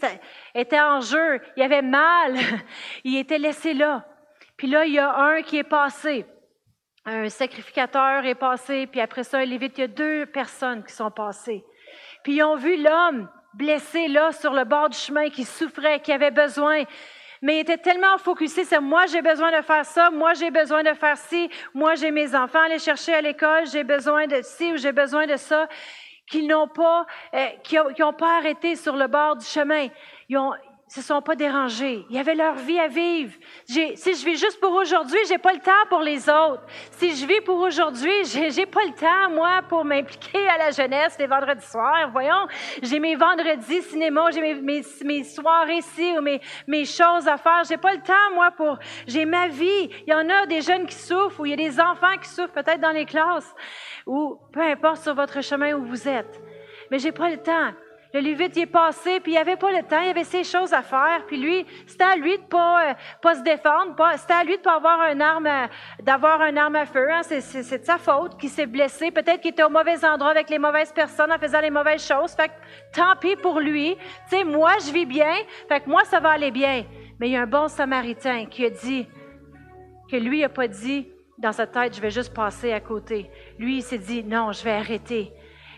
était 0.55 0.81
en 0.81 1.01
jeu. 1.01 1.41
Il 1.57 1.63
avait 1.63 1.83
mal. 1.83 2.35
Il 3.05 3.17
était 3.17 3.39
laissé 3.39 3.75
là. 3.75 4.05
Puis 4.57 4.69
là, 4.69 4.87
il 4.87 4.95
y 4.95 4.99
a 4.99 5.15
un 5.15 5.43
qui 5.43 5.59
est 5.59 5.65
passé. 5.65 6.25
Un 7.05 7.29
sacrificateur 7.29 8.25
est 8.25 8.35
passé, 8.35 8.87
puis 8.87 9.01
après 9.01 9.23
ça, 9.23 9.39
un 9.39 9.45
lévite, 9.45 9.79
il 9.79 9.83
y 9.83 9.85
a 9.85 9.89
deux 9.89 10.27
personnes 10.27 10.83
qui 10.83 10.93
sont 10.93 11.11
passées. 11.11 11.65
Puis 12.25 12.37
ils 12.37 12.43
ont 12.43 12.57
vu 12.57 12.83
l'homme 12.83 13.29
blessé 13.55 14.09
là 14.09 14.33
sur 14.33 14.53
le 14.53 14.65
bord 14.65 14.89
du 14.89 14.99
chemin 14.99 15.29
qui 15.31 15.45
souffrait, 15.45 16.01
qui 16.01 16.13
avait 16.13 16.31
besoin 16.31 16.85
mais 17.43 17.57
il 17.57 17.61
était 17.61 17.79
tellement 17.79 18.19
focusé 18.19 18.65
sur 18.65 18.81
moi, 18.81 19.07
j'ai 19.07 19.23
besoin 19.23 19.57
de 19.57 19.63
faire 19.63 19.85
ça, 19.85 20.11
moi, 20.11 20.35
j'ai 20.35 20.51
besoin 20.51 20.83
de 20.83 20.93
faire 20.95 21.17
ci, 21.17 21.51
moi, 21.75 21.95
j'ai 21.95 22.11
mes 22.11 22.35
enfants 22.35 22.61
à 22.61 22.65
aller 22.65 22.79
chercher 22.79 23.15
à 23.15 23.21
l'école, 23.21 23.67
j'ai 23.67 23.85
besoin 23.85 24.27
de 24.27 24.41
ci 24.43 24.73
ou 24.73 24.77
j'ai 24.77 24.93
besoin 24.93 25.27
de 25.27 25.37
ça, 25.37 25.69
qu'ils 26.29 26.47
n'ont 26.47 26.69
pas, 26.69 27.07
euh, 27.35 27.47
qui 27.63 27.79
ont, 27.79 28.13
pas 28.13 28.39
arrêté 28.39 28.77
sur 28.77 28.97
le 28.97 29.07
bord 29.07 29.37
du 29.37 29.47
chemin. 29.47 29.89
Se 30.89 31.03
sont 31.03 31.21
pas 31.21 31.35
dérangés. 31.35 32.07
Ils 32.11 32.19
avaient 32.19 32.37
leur 32.37 32.55
vie 32.55 32.79
à 32.79 32.87
vivre. 32.87 33.33
Si 33.67 33.97
je 33.97 34.25
vis 34.25 34.39
juste 34.39 34.61
pour 34.61 34.73
aujourd'hui, 34.73 35.19
j'ai 35.29 35.39
pas 35.39 35.53
le 35.53 35.59
temps 35.59 35.73
pour 35.89 36.01
les 36.01 36.29
autres. 36.29 36.63
Si 36.93 37.17
je 37.17 37.27
vis 37.27 37.41
pour 37.41 37.59
aujourd'hui, 37.59 38.13
j'ai, 38.25 38.67
pas 38.67 38.85
le 38.85 38.93
temps, 38.93 39.31
moi, 39.35 39.63
pour 39.69 39.85
m'impliquer 39.85 40.49
à 40.49 40.59
la 40.59 40.71
jeunesse 40.71 41.17
les 41.19 41.27
vendredis 41.27 41.67
soirs. 41.67 42.11
Voyons, 42.13 42.47
j'ai 42.83 43.01
mes 43.01 43.17
vendredis 43.17 43.83
cinéma, 43.83 44.31
j'ai 44.31 44.41
mes, 44.41 44.83
mes, 45.05 45.25
soirées 45.25 45.79
ici 45.79 46.15
ou 46.17 46.23
mes, 46.23 46.41
mes 46.69 46.85
choses 46.85 47.27
à 47.27 47.37
faire. 47.37 47.65
J'ai 47.69 47.79
pas 47.79 47.93
le 47.93 48.03
temps, 48.03 48.35
moi, 48.35 48.53
pour, 48.53 48.79
j'ai 49.09 49.25
ma 49.25 49.49
vie. 49.49 49.91
Il 50.07 50.11
y 50.11 50.15
en 50.15 50.29
a 50.31 50.47
des 50.47 50.61
jeunes 50.61 50.87
qui 50.87 50.95
souffrent 50.95 51.41
ou 51.41 51.47
il 51.47 51.51
y 51.51 51.55
a 51.55 51.57
des 51.57 51.81
enfants 51.81 52.17
qui 52.23 52.29
souffrent 52.29 52.53
peut-être 52.53 52.81
dans 52.81 52.93
les 52.93 53.07
classes 53.07 53.53
ou 54.07 54.39
peu 54.53 54.61
importe 54.61 55.03
sur 55.03 55.17
votre 55.17 55.43
chemin 55.43 55.75
où 55.75 55.85
vous 55.85 56.07
êtes. 56.09 56.41
Mais 56.93 57.01
j'ai 57.01 57.13
pas 57.13 57.29
le 57.29 57.39
temps. 57.39 57.73
Le 58.17 58.23
Lévite, 58.23 58.57
il 58.57 58.63
est 58.63 58.67
passé, 58.67 59.21
puis 59.21 59.33
il 59.33 59.37
avait 59.37 59.57
pas 59.57 59.71
le 59.71 59.83
temps, 59.83 60.01
il 60.01 60.09
avait 60.09 60.25
ses 60.25 60.43
choses 60.43 60.73
à 60.73 60.81
faire, 60.81 61.25
puis 61.27 61.37
lui, 61.37 61.67
c'était 61.87 62.05
à 62.05 62.17
lui 62.17 62.39
de 62.39 62.45
pas, 62.45 62.89
euh, 62.89 62.95
pas 63.21 63.35
se 63.35 63.43
défendre, 63.43 63.95
c'était 64.17 64.33
à 64.33 64.43
lui 64.43 64.57
de 64.57 64.63
pas 64.63 64.77
avoir 64.77 65.03
un 65.03 65.21
arme, 65.21 65.47
d'avoir 66.03 66.41
un 66.41 66.57
arme 66.57 66.77
à 66.77 66.87
feu. 66.87 67.11
Hein. 67.13 67.21
C'est, 67.25 67.79
de 67.79 67.85
sa 67.85 67.99
faute 67.99 68.41
qu'il 68.41 68.49
s'est 68.49 68.65
blessé. 68.65 69.11
Peut-être 69.11 69.43
qu'il 69.43 69.51
était 69.51 69.65
au 69.65 69.69
mauvais 69.69 70.03
endroit 70.03 70.31
avec 70.31 70.49
les 70.49 70.59
mauvaises 70.59 70.93
personnes 70.93 71.31
en 71.31 71.39
faisant 71.39 71.61
les 71.61 71.69
mauvaises 71.69 72.07
choses. 72.07 72.33
Fait 72.33 72.49
que 72.49 72.55
tant 72.95 73.17
pis 73.21 73.37
pour 73.37 73.61
lui. 73.61 73.97
Tu 74.31 74.39
sais, 74.39 74.45
moi, 74.45 74.73
je 74.81 74.91
vis 74.93 75.05
bien, 75.05 75.35
fait 75.69 75.81
que 75.81 75.91
moi, 75.91 76.03
ça 76.05 76.19
va 76.19 76.31
aller 76.31 76.51
bien. 76.51 76.87
Mais 77.21 77.29
il 77.29 77.33
y 77.33 77.37
a 77.37 77.43
un 77.43 77.47
bon 77.47 77.69
Samaritain 77.69 78.47
qui 78.47 78.65
a 78.65 78.71
dit, 78.71 79.07
que 80.11 80.17
lui 80.17 80.43
a 80.43 80.49
pas 80.49 80.69
dit 80.69 81.07
dans 81.37 81.53
sa 81.53 81.67
tête, 81.67 81.95
je 81.95 82.01
vais 82.01 82.11
juste 82.11 82.33
passer 82.33 82.73
à 82.73 82.81
côté. 82.81 83.31
Lui, 83.59 83.77
il 83.77 83.83
s'est 83.83 83.99
dit, 83.99 84.25
non, 84.25 84.53
je 84.53 84.65
vais 84.65 84.73
arrêter. 84.73 85.35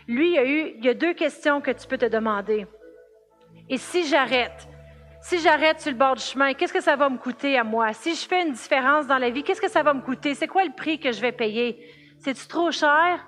Lui, 0.09 0.29
il 0.29 0.33
y 0.33 0.37
a 0.39 0.45
eu, 0.45 0.73
il 0.79 0.83
y 0.83 0.89
a 0.89 0.95
deux 0.95 1.13
questions 1.13 1.61
que 1.61 1.69
tu 1.69 1.85
peux 1.87 1.99
te 1.99 2.07
demander. 2.07 2.65
Et 3.69 3.77
si 3.77 4.07
j'arrête, 4.07 4.67
si 5.21 5.37
j'arrête 5.37 5.79
sur 5.79 5.91
le 5.91 5.97
bord 5.97 6.15
du 6.15 6.23
chemin, 6.23 6.55
qu'est-ce 6.55 6.73
que 6.73 6.81
ça 6.81 6.95
va 6.95 7.09
me 7.09 7.19
coûter 7.19 7.55
à 7.59 7.63
moi? 7.63 7.93
Si 7.93 8.15
je 8.15 8.27
fais 8.27 8.41
une 8.41 8.53
différence 8.53 9.05
dans 9.05 9.19
la 9.19 9.29
vie, 9.29 9.43
qu'est-ce 9.43 9.61
que 9.61 9.69
ça 9.69 9.83
va 9.83 9.93
me 9.93 10.01
coûter? 10.01 10.33
C'est 10.33 10.47
quoi 10.47 10.63
le 10.63 10.71
prix 10.75 10.99
que 10.99 11.11
je 11.11 11.21
vais 11.21 11.31
payer? 11.31 11.93
C'est-tu 12.17 12.47
trop 12.47 12.71
cher? 12.71 13.23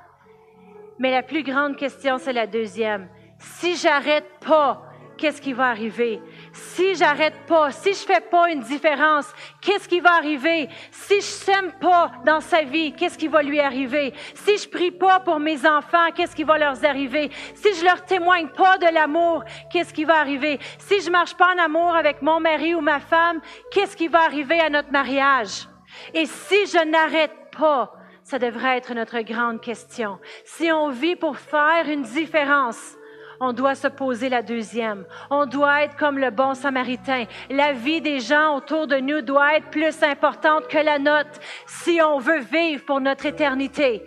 Mais 0.97 1.11
la 1.11 1.21
plus 1.21 1.43
grande 1.43 1.75
question, 1.75 2.17
c'est 2.17 2.33
la 2.33 2.47
deuxième. 2.47 3.09
Si 3.37 3.75
j'arrête 3.75 4.39
pas, 4.43 4.81
qu'est-ce 5.17 5.39
qui 5.39 5.53
va 5.53 5.67
arriver? 5.67 6.19
Si 6.53 6.95
j'arrête 6.95 7.45
pas, 7.47 7.71
si 7.71 7.93
je 7.93 8.05
fais 8.05 8.19
pas 8.19 8.49
une 8.49 8.61
différence, 8.61 9.31
qu'est-ce 9.61 9.87
qui 9.87 9.99
va 9.99 10.15
arriver? 10.15 10.69
Si 10.91 11.15
je 11.15 11.21
sème 11.21 11.71
pas 11.79 12.11
dans 12.25 12.41
sa 12.41 12.63
vie, 12.63 12.93
qu'est-ce 12.93 13.17
qui 13.17 13.27
va 13.27 13.41
lui 13.41 13.59
arriver? 13.59 14.13
Si 14.35 14.57
je 14.57 14.69
prie 14.69 14.91
pas 14.91 15.19
pour 15.19 15.39
mes 15.39 15.65
enfants, 15.65 16.11
qu'est-ce 16.15 16.35
qui 16.35 16.43
va 16.43 16.57
leur 16.57 16.83
arriver? 16.83 17.31
Si 17.55 17.73
je 17.75 17.83
leur 17.85 18.03
témoigne 18.05 18.49
pas 18.49 18.77
de 18.77 18.93
l'amour, 18.93 19.43
qu'est-ce 19.71 19.93
qui 19.93 20.03
va 20.03 20.19
arriver? 20.19 20.59
Si 20.77 21.01
je 21.01 21.09
marche 21.09 21.35
pas 21.35 21.53
en 21.55 21.63
amour 21.63 21.95
avec 21.95 22.21
mon 22.21 22.39
mari 22.39 22.75
ou 22.75 22.81
ma 22.81 22.99
femme, 22.99 23.41
qu'est-ce 23.71 23.95
qui 23.95 24.07
va 24.07 24.21
arriver 24.21 24.59
à 24.59 24.69
notre 24.69 24.91
mariage? 24.91 25.67
Et 26.13 26.25
si 26.25 26.67
je 26.67 26.85
n'arrête 26.85 27.35
pas, 27.57 27.93
ça 28.23 28.39
devrait 28.39 28.77
être 28.77 28.93
notre 28.93 29.19
grande 29.21 29.61
question. 29.61 30.19
Si 30.45 30.71
on 30.71 30.89
vit 30.89 31.15
pour 31.15 31.37
faire 31.37 31.87
une 31.87 32.03
différence, 32.03 32.95
on 33.41 33.53
doit 33.53 33.73
se 33.73 33.87
poser 33.87 34.29
la 34.29 34.43
deuxième. 34.43 35.03
On 35.31 35.47
doit 35.47 35.83
être 35.83 35.97
comme 35.97 36.19
le 36.19 36.29
bon 36.29 36.53
samaritain. 36.53 37.25
La 37.49 37.73
vie 37.73 37.99
des 37.99 38.19
gens 38.19 38.55
autour 38.55 38.85
de 38.85 38.97
nous 38.97 39.21
doit 39.21 39.57
être 39.57 39.69
plus 39.71 40.03
importante 40.03 40.67
que 40.67 40.77
la 40.77 40.99
nôtre 40.99 41.39
si 41.65 41.99
on 42.01 42.19
veut 42.19 42.39
vivre 42.39 42.85
pour 42.85 43.01
notre 43.01 43.25
éternité 43.25 44.05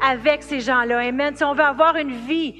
avec 0.00 0.44
ces 0.44 0.60
gens-là. 0.60 1.00
Amen. 1.00 1.34
Si 1.34 1.42
on 1.42 1.52
veut 1.52 1.64
avoir 1.64 1.96
une 1.96 2.12
vie 2.12 2.54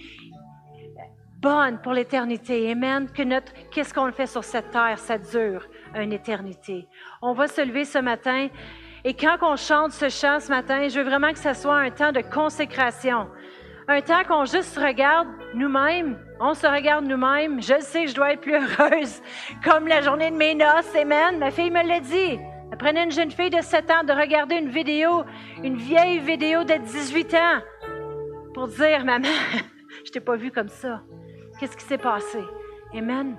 bonne 1.41 1.79
pour 1.81 1.93
l'éternité. 1.93 2.73
Amen. 2.73 3.09
Que 3.09 3.23
notre, 3.23 3.53
qu'est-ce 3.71 3.95
qu'on 3.95 4.11
fait 4.11 4.27
sur 4.27 4.43
cette 4.43 4.73
terre, 4.73 4.99
ça 4.99 5.19
dure 5.19 5.65
une 5.95 6.13
éternité. 6.13 6.89
On 7.23 7.35
va 7.35 7.47
se 7.47 7.61
lever 7.61 7.85
ce 7.85 7.99
matin. 7.99 8.49
Et 9.05 9.15
quand 9.15 9.37
on 9.43 9.55
chante 9.55 9.93
ce 9.93 10.09
chant 10.09 10.41
ce 10.41 10.49
matin, 10.49 10.89
je 10.89 10.99
veux 10.99 11.05
vraiment 11.05 11.31
que 11.31 11.39
ce 11.39 11.55
soit 11.55 11.77
un 11.77 11.91
temps 11.91 12.11
de 12.11 12.23
consécration. 12.23 13.29
Un 13.89 14.01
temps 14.01 14.25
qu'on 14.27 14.45
juste 14.45 14.77
regarde 14.77 15.29
nous-mêmes, 15.55 16.19
on 16.41 16.55
se 16.55 16.67
regarde 16.67 17.05
nous-mêmes. 17.07 17.63
Je 17.63 17.79
sais, 17.81 18.09
je 18.09 18.15
dois 18.17 18.33
être 18.33 18.41
plus 18.41 18.57
heureuse, 18.57 19.23
comme 19.63 19.87
la 19.87 20.01
journée 20.01 20.33
de 20.33 20.37
mes 20.37 20.57
noces, 20.57 20.93
amen. 21.01 21.39
Ma 21.39 21.53
fille 21.53 21.71
me 21.71 21.87
l'a 21.87 22.01
dit. 22.01 22.41
Elle 22.73 22.79
prenait 22.79 23.05
une 23.05 23.13
jeune 23.13 23.31
fille 23.31 23.51
de 23.51 23.61
7 23.61 23.91
ans 23.93 24.03
de 24.03 24.13
regarder 24.13 24.57
une 24.57 24.71
vidéo, 24.71 25.25
une 25.63 25.77
vieille 25.77 26.19
vidéo 26.19 26.65
de 26.65 26.75
18 26.75 27.35
ans, 27.35 27.61
pour 28.55 28.67
dire, 28.67 29.05
maman, 29.05 29.29
je 30.05 30.11
t'ai 30.11 30.21
pas 30.21 30.35
vue 30.35 30.51
comme 30.51 30.69
ça. 30.69 31.03
Qu'est-ce 31.61 31.77
qui 31.77 31.85
s'est 31.85 31.97
passé? 31.97 32.41
Amen. 32.93 33.37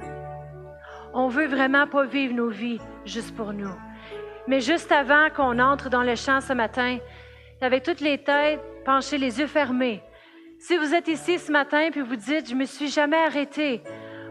On 1.14 1.28
veut 1.28 1.48
vraiment 1.48 1.88
pas 1.88 2.06
vivre 2.06 2.34
nos 2.34 2.50
vies 2.50 2.80
juste 3.04 3.36
pour 3.36 3.52
nous. 3.52 3.76
Mais 4.48 4.62
juste 4.62 4.94
avant 4.94 5.30
qu'on 5.30 5.60
entre 5.60 5.90
dans 5.90 6.04
le 6.04 6.16
champ 6.16 6.40
ce 6.40 6.54
matin, 6.54 7.00
avec 7.60 7.84
toutes 7.84 8.00
les 8.00 8.18
têtes 8.18 8.62
penchées, 8.86 9.18
les 9.18 9.40
yeux 9.42 9.48
fermés, 9.48 10.02
si 10.68 10.76
vous 10.76 10.94
êtes 10.94 11.08
ici 11.08 11.40
ce 11.40 11.50
matin 11.50 11.88
puis 11.94 12.02
vous 12.02 12.18
dites, 12.18 12.50
je 12.50 12.54
me 12.54 12.66
suis 12.66 12.90
jamais 12.90 13.24
arrêté 13.24 13.82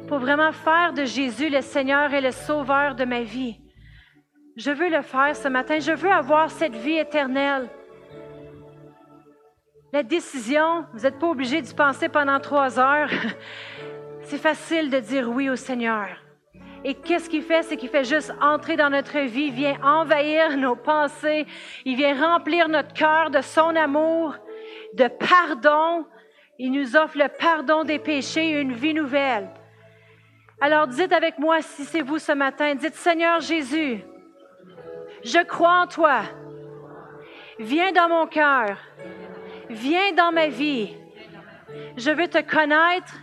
pour 0.06 0.18
vraiment 0.18 0.52
faire 0.52 0.92
de 0.92 1.06
Jésus 1.06 1.48
le 1.48 1.62
Seigneur 1.62 2.12
et 2.12 2.20
le 2.20 2.30
Sauveur 2.30 2.94
de 2.94 3.06
ma 3.06 3.22
vie, 3.22 3.58
je 4.54 4.70
veux 4.70 4.90
le 4.90 5.00
faire 5.00 5.34
ce 5.34 5.48
matin. 5.48 5.78
Je 5.78 5.92
veux 5.92 6.12
avoir 6.12 6.50
cette 6.50 6.74
vie 6.74 6.98
éternelle. 6.98 7.70
La 9.94 10.02
décision, 10.02 10.84
vous 10.92 11.04
n'êtes 11.04 11.18
pas 11.18 11.28
obligé 11.28 11.62
d'y 11.62 11.72
penser 11.72 12.10
pendant 12.10 12.38
trois 12.38 12.78
heures. 12.78 13.08
C'est 14.24 14.36
facile 14.36 14.90
de 14.90 14.98
dire 14.98 15.30
oui 15.30 15.48
au 15.48 15.56
Seigneur. 15.56 16.06
Et 16.84 16.92
qu'est-ce 16.92 17.30
qu'il 17.30 17.44
fait? 17.44 17.62
C'est 17.62 17.78
qu'il 17.78 17.88
fait 17.88 18.04
juste 18.04 18.34
entrer 18.42 18.76
dans 18.76 18.90
notre 18.90 19.20
vie, 19.20 19.50
vient 19.50 19.78
envahir 19.82 20.54
nos 20.58 20.76
pensées, 20.76 21.46
il 21.86 21.96
vient 21.96 22.14
remplir 22.14 22.68
notre 22.68 22.92
cœur 22.92 23.30
de 23.30 23.40
son 23.40 23.74
amour, 23.74 24.36
de 24.92 25.08
pardon, 25.08 26.04
il 26.58 26.72
nous 26.72 26.96
offre 26.96 27.18
le 27.18 27.28
pardon 27.28 27.84
des 27.84 27.98
péchés 27.98 28.50
et 28.50 28.60
une 28.60 28.72
vie 28.72 28.94
nouvelle. 28.94 29.48
Alors 30.60 30.86
dites 30.86 31.12
avec 31.12 31.38
moi, 31.38 31.60
si 31.60 31.84
c'est 31.84 32.00
vous 32.00 32.18
ce 32.18 32.32
matin, 32.32 32.74
dites 32.74 32.94
Seigneur 32.94 33.40
Jésus, 33.40 34.02
je 35.22 35.42
crois 35.44 35.82
en 35.82 35.86
toi. 35.86 36.22
Viens 37.58 37.92
dans 37.92 38.08
mon 38.08 38.26
cœur. 38.26 38.78
Viens 39.68 40.12
dans 40.12 40.32
ma 40.32 40.48
vie. 40.48 40.94
Je 41.96 42.10
veux 42.10 42.28
te 42.28 42.40
connaître. 42.40 43.16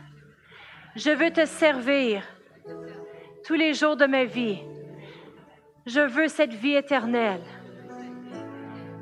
Je 0.96 1.10
veux 1.10 1.32
te 1.32 1.46
servir 1.46 2.24
tous 3.46 3.56
les 3.56 3.74
jours 3.74 3.96
de 3.96 4.06
ma 4.06 4.26
vie. 4.26 4.60
Je 5.86 6.02
veux 6.02 6.28
cette 6.28 6.54
vie 6.54 6.76
éternelle. 6.76 7.44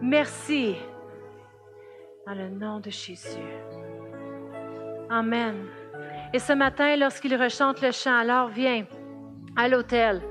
Merci. 0.01 0.75
Dans 2.25 2.33
le 2.33 2.49
nom 2.49 2.79
de 2.79 2.89
Jésus. 2.89 3.37
Amen. 5.11 5.65
Et 6.33 6.39
ce 6.39 6.53
matin, 6.53 6.95
lorsqu'il 6.95 7.35
rechante 7.35 7.81
le 7.81 7.91
chant, 7.91 8.17
alors 8.17 8.47
viens 8.47 8.85
à 9.57 9.67
l'autel. 9.67 10.21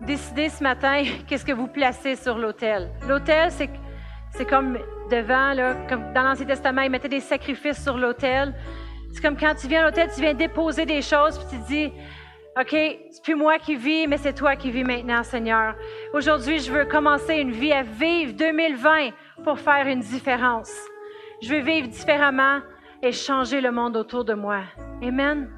Décidez 0.00 0.48
ce 0.48 0.62
matin 0.62 1.02
qu'est-ce 1.26 1.44
que 1.44 1.52
vous 1.52 1.66
placez 1.66 2.14
sur 2.14 2.38
l'autel? 2.38 2.88
L'autel, 3.08 3.50
c'est, 3.50 3.68
c'est 4.30 4.48
comme 4.48 4.78
devant, 5.10 5.54
là, 5.54 5.74
comme 5.88 6.12
dans 6.12 6.22
l'Ancien 6.22 6.46
Testament, 6.46 6.82
ils 6.82 6.90
mettaient 6.90 7.08
des 7.08 7.18
sacrifices 7.18 7.82
sur 7.82 7.98
l'autel. 7.98 8.54
C'est 9.12 9.20
comme 9.20 9.36
quand 9.36 9.56
tu 9.56 9.66
viens 9.66 9.82
à 9.82 9.86
l'autel, 9.86 10.08
tu 10.14 10.20
viens 10.20 10.34
déposer 10.34 10.86
des 10.86 11.02
choses, 11.02 11.36
puis 11.36 11.58
tu 11.58 11.64
dis, 11.66 11.92
OK, 12.60 12.70
c'est 12.70 13.24
plus 13.24 13.34
moi 13.34 13.58
qui 13.58 13.74
vis, 13.74 14.06
mais 14.06 14.18
c'est 14.18 14.34
toi 14.34 14.54
qui 14.54 14.70
vis 14.70 14.84
maintenant, 14.84 15.24
Seigneur. 15.24 15.74
Aujourd'hui, 16.14 16.60
je 16.60 16.70
veux 16.70 16.84
commencer 16.84 17.34
une 17.34 17.50
vie 17.50 17.72
à 17.72 17.82
vivre 17.82 18.34
2020 18.34 19.10
pour 19.42 19.58
faire 19.58 19.88
une 19.88 20.00
différence. 20.00 20.72
Je 21.42 21.52
veux 21.52 21.60
vivre 21.60 21.88
différemment 21.88 22.60
et 23.02 23.12
changer 23.12 23.60
le 23.60 23.70
monde 23.70 23.96
autour 23.96 24.24
de 24.24 24.34
moi. 24.34 24.62
Amen. 25.02 25.48